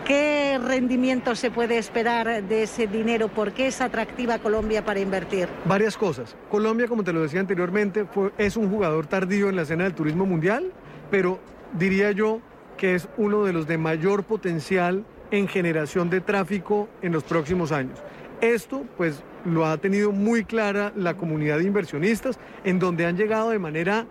¿qué 0.05 0.59
rendimiento 0.63 1.35
se 1.35 1.51
puede 1.51 1.77
esperar 1.77 2.43
de 2.43 2.63
ese 2.63 2.87
dinero? 2.87 3.27
¿Por 3.27 3.51
qué 3.51 3.67
es 3.67 3.81
atractiva 3.81 4.39
Colombia 4.39 4.85
para 4.85 5.01
invertir? 5.01 5.49
Varias 5.65 5.97
cosas. 5.97 6.37
Colombia, 6.49 6.87
como 6.87 7.03
te 7.03 7.11
lo 7.11 7.21
decía 7.21 7.41
anteriormente, 7.41 8.05
fue, 8.05 8.31
es 8.37 8.55
un 8.55 8.69
jugador 8.69 9.07
tardío 9.07 9.49
en 9.49 9.57
la 9.57 9.63
escena 9.63 9.83
del 9.83 9.93
turismo 9.93 10.25
mundial, 10.25 10.71
pero 11.11 11.39
diría 11.73 12.11
yo 12.11 12.39
que 12.77 12.95
es 12.95 13.09
uno 13.17 13.43
de 13.43 13.51
los 13.51 13.67
de 13.67 13.77
mayor 13.77 14.23
potencial 14.23 15.03
en 15.31 15.47
generación 15.47 16.09
de 16.09 16.21
tráfico 16.21 16.87
en 17.01 17.11
los 17.11 17.23
próximos 17.23 17.71
años. 17.71 17.99
Esto 18.41 18.85
pues 18.97 19.23
lo 19.45 19.65
ha 19.65 19.77
tenido 19.77 20.11
muy 20.11 20.43
clara 20.43 20.91
la 20.95 21.15
comunidad 21.15 21.57
de 21.57 21.63
inversionistas, 21.63 22.39
en 22.63 22.79
donde 22.79 23.05
han 23.05 23.17
llegado 23.17 23.49
de 23.49 23.59
manera 23.59 24.05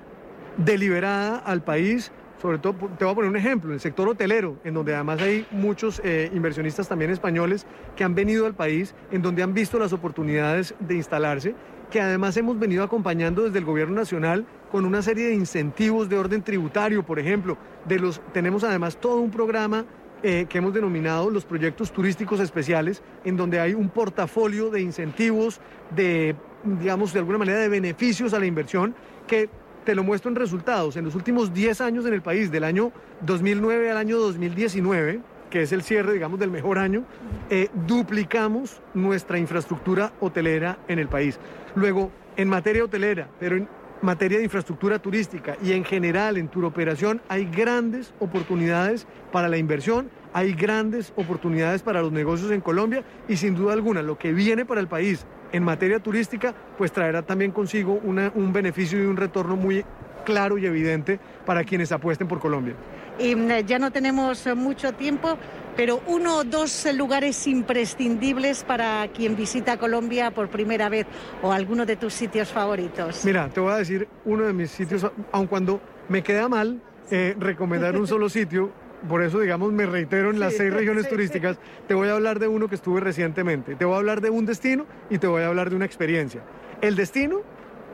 deliberada 0.56 1.38
al 1.38 1.62
país, 1.62 2.10
sobre 2.40 2.58
todo, 2.58 2.74
te 2.98 3.04
voy 3.04 3.12
a 3.12 3.14
poner 3.14 3.30
un 3.30 3.36
ejemplo, 3.36 3.72
el 3.72 3.80
sector 3.80 4.08
hotelero, 4.08 4.56
en 4.64 4.74
donde 4.74 4.94
además 4.94 5.20
hay 5.22 5.46
muchos 5.50 6.00
eh, 6.04 6.30
inversionistas 6.34 6.88
también 6.88 7.10
españoles 7.10 7.66
que 7.94 8.04
han 8.04 8.14
venido 8.14 8.46
al 8.46 8.54
país, 8.54 8.94
en 9.10 9.22
donde 9.22 9.42
han 9.42 9.54
visto 9.54 9.78
las 9.78 9.92
oportunidades 9.92 10.74
de 10.80 10.96
instalarse, 10.96 11.54
que 11.90 12.00
además 12.00 12.36
hemos 12.36 12.58
venido 12.58 12.82
acompañando 12.82 13.42
desde 13.44 13.58
el 13.58 13.64
gobierno 13.64 13.94
nacional 13.94 14.44
con 14.72 14.84
una 14.84 15.02
serie 15.02 15.28
de 15.28 15.34
incentivos 15.34 16.08
de 16.08 16.18
orden 16.18 16.42
tributario, 16.42 17.04
por 17.04 17.18
ejemplo, 17.18 17.56
de 17.86 18.00
los, 18.00 18.20
tenemos 18.32 18.64
además 18.64 18.96
todo 18.96 19.20
un 19.20 19.30
programa 19.30 19.84
eh, 20.22 20.46
que 20.48 20.58
hemos 20.58 20.72
denominado 20.72 21.30
los 21.30 21.44
proyectos 21.44 21.92
turísticos 21.92 22.40
especiales, 22.40 23.02
en 23.24 23.36
donde 23.36 23.60
hay 23.60 23.74
un 23.74 23.88
portafolio 23.88 24.70
de 24.70 24.80
incentivos, 24.80 25.60
de, 25.94 26.34
digamos, 26.64 27.12
de 27.12 27.18
alguna 27.18 27.38
manera 27.38 27.58
de 27.58 27.68
beneficios 27.68 28.32
a 28.34 28.38
la 28.38 28.46
inversión, 28.46 28.94
que 29.26 29.48
te 29.84 29.94
lo 29.94 30.02
muestro 30.02 30.30
en 30.30 30.36
resultados. 30.36 30.96
En 30.96 31.04
los 31.04 31.14
últimos 31.14 31.54
10 31.54 31.80
años 31.80 32.06
en 32.06 32.14
el 32.14 32.22
país, 32.22 32.50
del 32.50 32.64
año 32.64 32.92
2009 33.20 33.90
al 33.90 33.96
año 33.96 34.18
2019, 34.18 35.20
que 35.50 35.62
es 35.62 35.72
el 35.72 35.82
cierre, 35.82 36.12
digamos, 36.12 36.40
del 36.40 36.50
mejor 36.50 36.78
año, 36.78 37.04
eh, 37.50 37.68
duplicamos 37.86 38.80
nuestra 38.94 39.38
infraestructura 39.38 40.12
hotelera 40.20 40.78
en 40.88 40.98
el 40.98 41.08
país. 41.08 41.38
Luego, 41.74 42.10
en 42.36 42.48
materia 42.48 42.84
hotelera, 42.84 43.28
pero 43.38 43.56
en 43.56 43.68
materia 44.02 44.38
de 44.38 44.44
infraestructura 44.44 44.98
turística 44.98 45.56
y 45.62 45.72
en 45.72 45.84
general 45.84 46.36
en 46.36 46.48
turoperación 46.48 47.20
hay 47.28 47.46
grandes 47.46 48.12
oportunidades 48.20 49.06
para 49.32 49.48
la 49.48 49.56
inversión, 49.56 50.10
hay 50.32 50.52
grandes 50.52 51.12
oportunidades 51.16 51.82
para 51.82 52.02
los 52.02 52.12
negocios 52.12 52.50
en 52.50 52.60
Colombia 52.60 53.04
y 53.28 53.36
sin 53.36 53.54
duda 53.54 53.72
alguna 53.72 54.02
lo 54.02 54.18
que 54.18 54.32
viene 54.32 54.64
para 54.64 54.80
el 54.80 54.88
país 54.88 55.26
en 55.52 55.62
materia 55.62 56.00
turística 56.00 56.54
pues 56.76 56.92
traerá 56.92 57.22
también 57.22 57.52
consigo 57.52 58.00
un 58.02 58.52
beneficio 58.52 59.02
y 59.02 59.06
un 59.06 59.16
retorno 59.16 59.56
muy 59.56 59.84
claro 60.24 60.58
y 60.58 60.66
evidente 60.66 61.18
para 61.46 61.64
quienes 61.64 61.92
apuesten 61.92 62.28
por 62.28 62.40
Colombia. 62.40 62.74
Y 63.18 63.34
mm, 63.34 63.66
ya 63.66 63.78
no 63.78 63.90
tenemos 63.90 64.46
mucho 64.56 64.92
tiempo, 64.92 65.38
pero 65.76 66.00
uno 66.06 66.38
o 66.38 66.44
dos 66.44 66.86
lugares 66.94 67.46
imprescindibles 67.46 68.64
para 68.64 69.06
quien 69.08 69.36
visita 69.36 69.76
Colombia 69.76 70.30
por 70.30 70.48
primera 70.48 70.88
vez 70.88 71.06
o 71.42 71.52
alguno 71.52 71.84
de 71.84 71.96
tus 71.96 72.14
sitios 72.14 72.48
favoritos. 72.48 73.24
Mira, 73.24 73.48
te 73.48 73.60
voy 73.60 73.72
a 73.72 73.76
decir 73.76 74.08
uno 74.24 74.44
de 74.44 74.52
mis 74.52 74.70
sitios, 74.70 75.06
aun 75.32 75.46
cuando 75.46 75.80
me 76.08 76.22
queda 76.22 76.48
mal 76.48 76.80
eh, 77.10 77.36
recomendar 77.38 77.96
un 77.96 78.06
solo 78.06 78.28
sitio, 78.30 78.72
por 79.06 79.22
eso, 79.22 79.38
digamos, 79.38 79.72
me 79.72 79.86
reitero 79.86 80.30
en 80.30 80.40
las 80.40 80.54
seis 80.54 80.72
regiones 80.72 81.08
turísticas, 81.08 81.58
te 81.86 81.94
voy 81.94 82.08
a 82.08 82.14
hablar 82.14 82.38
de 82.38 82.48
uno 82.48 82.68
que 82.68 82.74
estuve 82.74 83.00
recientemente, 83.00 83.76
te 83.76 83.84
voy 83.84 83.94
a 83.94 83.98
hablar 83.98 84.20
de 84.22 84.30
un 84.30 84.46
destino 84.46 84.86
y 85.10 85.18
te 85.18 85.26
voy 85.26 85.42
a 85.42 85.48
hablar 85.48 85.70
de 85.70 85.76
una 85.76 85.84
experiencia. 85.84 86.42
El 86.80 86.96
destino 86.96 87.42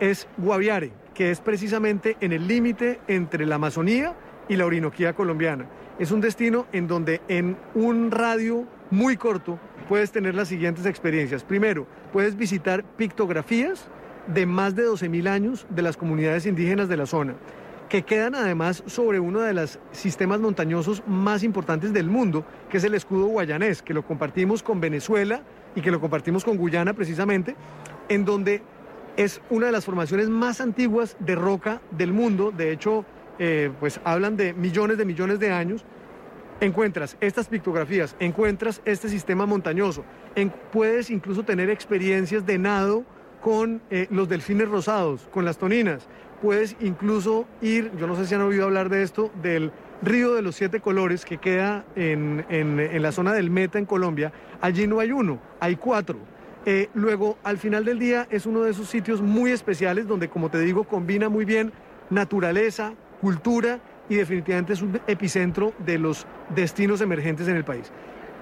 es 0.01 0.29
Guaviare, 0.39 0.93
que 1.15 1.31
es 1.31 1.41
precisamente 1.41 2.17
en 2.21 2.33
el 2.33 2.47
límite 2.47 3.01
entre 3.09 3.45
la 3.47 3.57
Amazonía 3.57 4.15
y 4.53 4.57
la 4.57 4.67
Orinoquía 4.67 5.15
colombiana 5.15 5.65
es 5.99 6.11
un 6.11 6.21
destino 6.21 6.67
en 6.73 6.87
donde 6.87 7.23
en 7.29 7.57
un 7.75 8.11
radio 8.11 8.67
muy 8.91 9.17
corto 9.17 9.59
puedes 9.89 10.13
tener 10.13 10.35
las 10.35 10.49
siguientes 10.49 10.85
experiencias. 10.85 11.43
Primero, 11.43 11.87
puedes 12.13 12.37
visitar 12.37 12.85
pictografías 12.85 13.89
de 14.27 14.45
más 14.45 14.77
de 14.77 14.87
12.000 14.87 15.27
años 15.27 15.67
de 15.71 15.81
las 15.81 15.97
comunidades 15.97 16.45
indígenas 16.45 16.91
de 16.91 16.99
la 16.99 17.07
zona, 17.07 17.35
que 17.89 18.03
quedan 18.03 18.35
además 18.35 18.85
sobre 18.87 19.21
uno 19.21 19.41
de 19.41 19.55
los 19.55 19.79
sistemas 19.93 20.39
montañosos 20.39 21.03
más 21.07 21.43
importantes 21.45 21.95
del 21.95 22.11
mundo, 22.11 22.45
que 22.69 22.77
es 22.77 22.85
el 22.85 22.95
escudo 22.95 23.29
guayanés, 23.29 23.81
que 23.81 23.95
lo 23.95 24.05
compartimos 24.05 24.63
con 24.63 24.83
Venezuela 24.83 25.43
y 25.75 25.81
que 25.81 25.91
lo 25.91 25.99
compartimos 25.99 26.45
con 26.45 26.59
Guyana 26.59 26.93
precisamente, 26.93 27.57
en 28.11 28.27
donde 28.27 28.61
es 29.17 29.41
una 29.49 29.67
de 29.67 29.73
las 29.73 29.87
formaciones 29.87 30.29
más 30.29 30.61
antiguas 30.61 31.17
de 31.21 31.37
roca 31.37 31.81
del 31.91 32.13
mundo. 32.13 32.51
De 32.51 32.71
hecho, 32.71 33.07
eh, 33.45 33.73
pues 33.81 34.01
hablan 34.05 34.37
de 34.37 34.55
millones 34.55 34.99
de 34.99 35.05
millones 35.05 35.41
de 35.41 35.51
años, 35.51 35.85
encuentras 36.61 37.17
estas 37.21 37.49
pictografías, 37.49 38.15
encuentras 38.21 38.81
este 38.85 39.09
sistema 39.09 39.47
montañoso, 39.47 40.05
puedes 40.71 41.11
incluso 41.11 41.43
tener 41.43 41.69
experiencias 41.69 42.47
de 42.47 42.59
nado 42.59 43.05
con 43.41 43.83
eh, 43.91 44.07
los 44.11 44.29
delfines 44.29 44.69
rosados, 44.69 45.29
con 45.33 45.45
las 45.45 45.59
toninas. 45.59 46.07
Puedes 46.41 46.77
incluso 46.79 47.47
ir, 47.61 47.91
yo 47.99 48.07
no 48.07 48.15
sé 48.15 48.27
si 48.27 48.35
han 48.37 48.43
oído 48.43 48.65
hablar 48.65 48.89
de 48.89 49.03
esto, 49.03 49.33
del 49.43 49.73
río 50.03 50.35
de 50.35 50.43
los 50.43 50.55
siete 50.55 50.79
colores 50.79 51.25
que 51.25 51.39
queda 51.39 51.85
en, 51.97 52.45
en 52.49 53.03
la 53.03 53.11
zona 53.11 53.33
del 53.33 53.51
Meta 53.51 53.81
en 53.81 53.87
Colombia. 53.87 54.33
Allí 54.61 54.87
no 54.87 55.01
hay 55.01 55.11
uno, 55.11 55.41
hay 55.59 55.75
cuatro. 55.75 56.19
Eh, 56.65 56.91
luego, 56.95 57.39
al 57.43 57.59
final 57.59 57.85
del 57.85 57.99
día, 57.99 58.29
es 58.31 58.47
uno 58.47 58.63
de 58.63 58.71
esos 58.71 58.89
sitios 58.89 59.21
muy 59.21 59.51
especiales 59.51 60.07
donde, 60.07 60.29
como 60.29 60.49
te 60.49 60.61
digo, 60.61 60.85
combina 60.85 61.29
muy 61.29 61.45
bien 61.45 61.73
naturaleza, 62.11 62.95
cultura 63.23 63.79
y 64.09 64.17
definitivamente 64.17 64.73
es 64.73 64.83
un 64.83 65.01
epicentro 65.07 65.73
de 65.79 65.97
los 65.97 66.27
destinos 66.55 67.01
emergentes 67.01 67.47
en 67.47 67.57
el 67.57 67.65
país. 67.65 67.91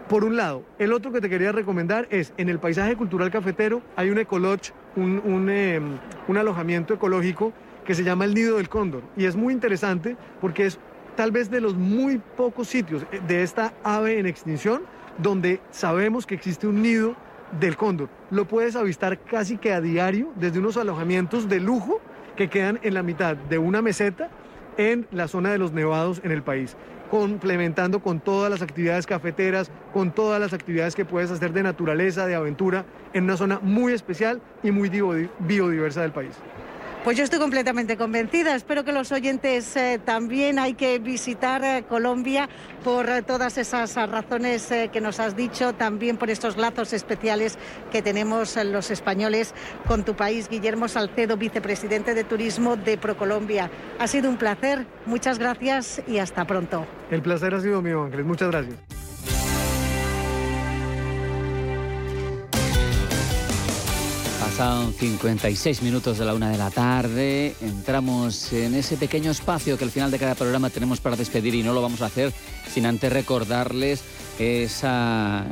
Por 0.09 0.25
un 0.25 0.37
lado, 0.37 0.65
el 0.79 0.93
otro 0.93 1.13
que 1.13 1.21
te 1.21 1.29
quería 1.29 1.53
recomendar 1.53 2.09
es 2.11 2.33
en 2.39 2.49
el 2.49 2.59
paisaje 2.59 2.97
cultural 2.97 3.31
cafetero 3.31 3.83
hay 3.95 4.11
un 4.11 4.19
ecolodge, 4.19 4.73
un, 4.97 5.49
em, 5.51 5.99
un 6.27 6.37
alojamiento 6.37 6.95
ecológico 6.95 7.53
que 7.85 7.95
se 7.95 8.03
llama 8.03 8.25
el 8.25 8.35
Nido 8.35 8.57
del 8.57 8.69
Cóndor 8.69 9.03
y 9.17 9.27
es 9.27 9.37
muy 9.37 9.53
interesante 9.53 10.17
porque 10.41 10.67
es 10.67 10.81
tal 11.15 11.31
vez 11.31 11.51
de 11.51 11.61
los 11.61 11.75
muy 11.75 12.19
pocos 12.37 12.67
sitios 12.67 13.05
eh, 13.13 13.21
de 13.29 13.43
esta 13.43 13.75
ave 13.85 14.19
en 14.19 14.27
extinción 14.27 14.83
donde 15.19 15.61
sabemos 15.71 16.27
que 16.27 16.35
existe 16.35 16.67
un 16.67 16.81
nido 16.83 17.15
del 17.61 17.77
cóndor. 17.77 18.09
Lo 18.31 18.47
puedes 18.47 18.77
avistar 18.77 19.19
casi 19.19 19.59
que 19.59 19.73
a 19.73 19.81
diario 19.81 20.33
desde 20.37 20.59
unos 20.59 20.77
alojamientos 20.77 21.49
de 21.49 21.61
lujo 21.61 22.01
que 22.37 22.49
quedan 22.49 22.81
en 22.83 22.95
la 22.95 23.03
mitad 23.03 23.37
de 23.37 23.59
una 23.59 23.83
meseta 23.83 24.31
en 24.81 25.07
la 25.11 25.29
zona 25.29 25.53
de 25.53 25.59
los 25.59 25.73
nevados 25.73 26.23
en 26.25 26.33
el 26.33 26.43
país, 26.43 26.75
complementando 27.11 28.01
con 28.01 28.19
todas 28.19 28.51
las 28.51 28.63
actividades 28.63 29.07
cafeteras, 29.07 29.71
con 29.93 30.11
todas 30.11 30.41
las 30.41 30.55
actividades 30.55 30.95
que 30.95 31.05
puedes 31.05 31.31
hacer 31.31 31.53
de 31.53 31.63
naturaleza, 31.63 32.27
de 32.27 32.35
aventura, 32.35 32.87
en 33.13 33.25
una 33.25 33.37
zona 33.37 33.61
muy 33.61 33.93
especial 33.93 34.41
y 34.63 34.71
muy 34.71 34.89
biodiversa 35.41 36.01
del 36.01 36.13
país. 36.13 36.33
Pues 37.05 37.17
yo 37.17 37.25
estoy 37.25 37.39
completamente 37.39 37.97
convencida. 37.97 38.55
Espero 38.55 38.85
que 38.85 38.93
los 38.93 39.11
oyentes 39.11 39.75
eh, 39.75 39.99
también 40.05 40.59
hay 40.59 40.75
que 40.75 40.99
visitar 40.99 41.65
eh, 41.65 41.85
Colombia 41.89 42.47
por 42.85 43.09
eh, 43.09 43.23
todas 43.23 43.57
esas 43.57 43.95
razones 43.95 44.69
que 44.93 45.01
nos 45.01 45.19
has 45.19 45.35
dicho, 45.35 45.73
también 45.73 46.19
por 46.19 46.29
estos 46.29 46.59
lazos 46.59 46.93
especiales 46.93 47.57
que 47.91 48.03
tenemos 48.03 48.55
los 48.67 48.91
españoles 48.91 49.55
con 49.87 50.05
tu 50.05 50.15
país. 50.15 50.51
Guillermo 50.51 50.89
Salcedo, 50.89 51.39
vicepresidente 51.39 52.13
de 52.13 52.23
Turismo 52.23 52.77
de 52.77 52.99
Procolombia. 52.99 53.71
Ha 53.99 54.07
sido 54.07 54.29
un 54.29 54.37
placer. 54.37 54.87
Muchas 55.07 55.39
gracias 55.39 56.03
y 56.07 56.19
hasta 56.19 56.45
pronto. 56.45 56.87
El 57.11 57.23
placer 57.23 57.55
ha 57.55 57.61
sido 57.63 57.81
mío, 57.81 58.03
Ángeles. 58.03 58.27
Muchas 58.27 58.51
gracias. 58.51 58.77
Pasan 64.61 64.93
56 64.93 65.81
minutos 65.81 66.19
de 66.19 66.27
la 66.27 66.35
una 66.35 66.51
de 66.51 66.59
la 66.59 66.71
tarde. 66.71 67.55
Entramos 67.63 68.53
en 68.53 68.75
ese 68.75 68.99
pequeño 68.99 69.31
espacio 69.31 69.79
que 69.79 69.85
al 69.85 69.91
final 69.91 70.11
de 70.11 70.19
cada 70.19 70.35
programa 70.35 70.69
tenemos 70.69 71.01
para 71.01 71.17
despedir 71.17 71.55
y 71.55 71.63
no 71.63 71.73
lo 71.73 71.81
vamos 71.81 72.03
a 72.03 72.07
hacer 72.07 72.31
sin 72.71 72.85
antes 72.85 73.11
recordarles 73.11 74.03
esa 74.39 75.47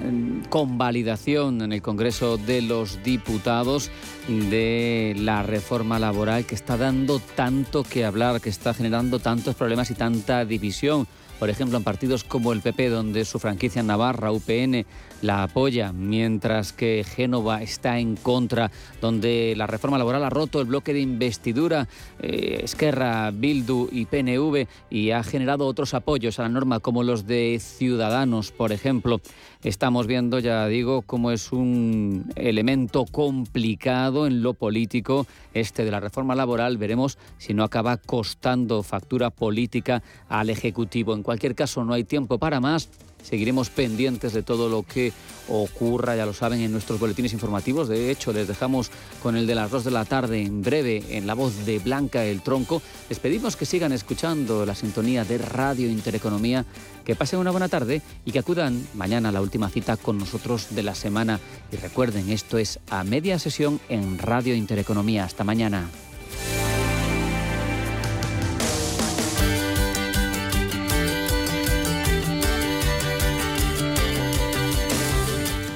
convalidación 0.50 1.62
en 1.62 1.72
el 1.72 1.80
Congreso 1.80 2.36
de 2.36 2.60
los 2.60 3.02
Diputados 3.02 3.90
de 4.28 5.14
la 5.16 5.42
reforma 5.42 5.98
laboral 5.98 6.44
que 6.44 6.54
está 6.54 6.76
dando 6.76 7.18
tanto 7.18 7.84
que 7.84 8.04
hablar, 8.04 8.42
que 8.42 8.50
está 8.50 8.74
generando 8.74 9.20
tantos 9.20 9.54
problemas 9.54 9.90
y 9.90 9.94
tanta 9.94 10.44
división 10.44 11.06
por 11.38 11.50
ejemplo, 11.50 11.78
en 11.78 11.84
partidos 11.84 12.24
como 12.24 12.52
el 12.52 12.60
PP, 12.60 12.88
donde 12.88 13.24
su 13.24 13.38
franquicia 13.38 13.82
Navarra, 13.82 14.32
UPN, 14.32 14.84
la 15.22 15.42
apoya, 15.42 15.92
mientras 15.92 16.72
que 16.72 17.04
Génova 17.04 17.62
está 17.62 17.98
en 17.98 18.16
contra, 18.16 18.70
donde 19.00 19.54
la 19.56 19.66
reforma 19.66 19.98
laboral 19.98 20.24
ha 20.24 20.30
roto 20.30 20.60
el 20.60 20.66
bloque 20.66 20.92
de 20.92 21.00
investidura, 21.00 21.88
eh, 22.20 22.60
Esquerra, 22.62 23.30
Bildu 23.30 23.88
y 23.90 24.06
PNV, 24.06 24.66
y 24.90 25.10
ha 25.10 25.22
generado 25.22 25.66
otros 25.66 25.94
apoyos 25.94 26.38
a 26.38 26.42
la 26.42 26.48
norma, 26.48 26.80
como 26.80 27.02
los 27.02 27.26
de 27.26 27.60
Ciudadanos, 27.60 28.52
por 28.52 28.72
ejemplo. 28.72 29.20
Estamos 29.64 30.06
viendo, 30.06 30.38
ya 30.38 30.68
digo, 30.68 31.02
cómo 31.02 31.32
es 31.32 31.50
un 31.50 32.30
elemento 32.36 33.04
complicado 33.06 34.28
en 34.28 34.40
lo 34.40 34.54
político 34.54 35.26
este 35.52 35.84
de 35.84 35.90
la 35.90 35.98
reforma 35.98 36.36
laboral. 36.36 36.78
Veremos 36.78 37.18
si 37.38 37.54
no 37.54 37.64
acaba 37.64 37.96
costando 37.96 38.84
factura 38.84 39.30
política 39.30 40.00
al 40.28 40.50
Ejecutivo. 40.50 41.12
En 41.12 41.24
cualquier 41.24 41.56
caso, 41.56 41.84
no 41.84 41.92
hay 41.92 42.04
tiempo 42.04 42.38
para 42.38 42.60
más. 42.60 42.88
Seguiremos 43.22 43.70
pendientes 43.70 44.32
de 44.32 44.42
todo 44.42 44.68
lo 44.68 44.82
que 44.82 45.12
ocurra, 45.48 46.16
ya 46.16 46.26
lo 46.26 46.32
saben, 46.32 46.60
en 46.60 46.72
nuestros 46.72 47.00
boletines 47.00 47.32
informativos. 47.32 47.88
De 47.88 48.10
hecho, 48.10 48.32
les 48.32 48.48
dejamos 48.48 48.90
con 49.22 49.36
el 49.36 49.46
de 49.46 49.54
las 49.54 49.70
2 49.70 49.84
de 49.84 49.90
la 49.90 50.04
tarde 50.04 50.42
en 50.42 50.62
breve 50.62 51.02
en 51.10 51.26
la 51.26 51.34
voz 51.34 51.66
de 51.66 51.78
Blanca 51.78 52.24
el 52.24 52.42
Tronco. 52.42 52.82
Les 53.08 53.18
pedimos 53.18 53.56
que 53.56 53.66
sigan 53.66 53.92
escuchando 53.92 54.64
la 54.64 54.74
sintonía 54.74 55.24
de 55.24 55.38
Radio 55.38 55.88
Intereconomía, 55.88 56.64
que 57.04 57.16
pasen 57.16 57.38
una 57.38 57.50
buena 57.50 57.68
tarde 57.68 58.02
y 58.24 58.32
que 58.32 58.38
acudan 58.38 58.86
mañana 58.94 59.30
a 59.30 59.32
la 59.32 59.40
última 59.40 59.70
cita 59.70 59.96
con 59.96 60.18
nosotros 60.18 60.68
de 60.70 60.82
la 60.82 60.94
semana. 60.94 61.40
Y 61.72 61.76
recuerden, 61.76 62.30
esto 62.30 62.58
es 62.58 62.78
a 62.90 63.04
media 63.04 63.38
sesión 63.38 63.80
en 63.88 64.18
Radio 64.18 64.54
Intereconomía. 64.54 65.24
Hasta 65.24 65.44
mañana. 65.44 65.88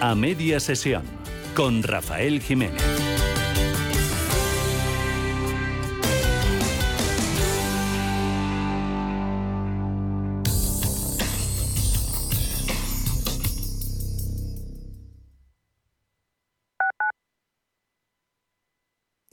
A 0.04 0.16
media 0.16 0.58
sesión 0.58 1.04
con 1.54 1.84
Rafael 1.84 2.40
Jiménez. 2.40 3.11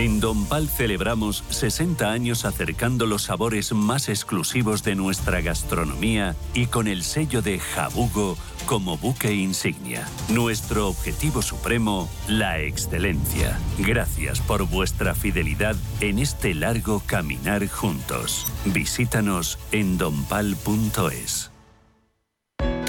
En 0.00 0.18
Don 0.18 0.46
Pal 0.46 0.66
celebramos 0.66 1.44
60 1.50 2.10
años 2.10 2.46
acercando 2.46 3.04
los 3.04 3.24
sabores 3.24 3.74
más 3.74 4.08
exclusivos 4.08 4.82
de 4.82 4.94
nuestra 4.94 5.42
gastronomía 5.42 6.34
y 6.54 6.68
con 6.68 6.88
el 6.88 7.02
sello 7.02 7.42
de 7.42 7.58
Jabugo 7.58 8.38
como 8.64 8.96
buque 8.96 9.34
insignia. 9.34 10.08
Nuestro 10.30 10.88
objetivo 10.88 11.42
supremo, 11.42 12.08
la 12.28 12.60
excelencia. 12.60 13.58
Gracias 13.76 14.40
por 14.40 14.66
vuestra 14.66 15.14
fidelidad 15.14 15.76
en 16.00 16.18
este 16.18 16.54
largo 16.54 17.02
caminar 17.04 17.68
juntos. 17.68 18.46
Visítanos 18.64 19.58
en 19.70 19.98
donpal.es. 19.98 21.50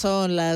Son 0.00 0.34
las 0.34 0.48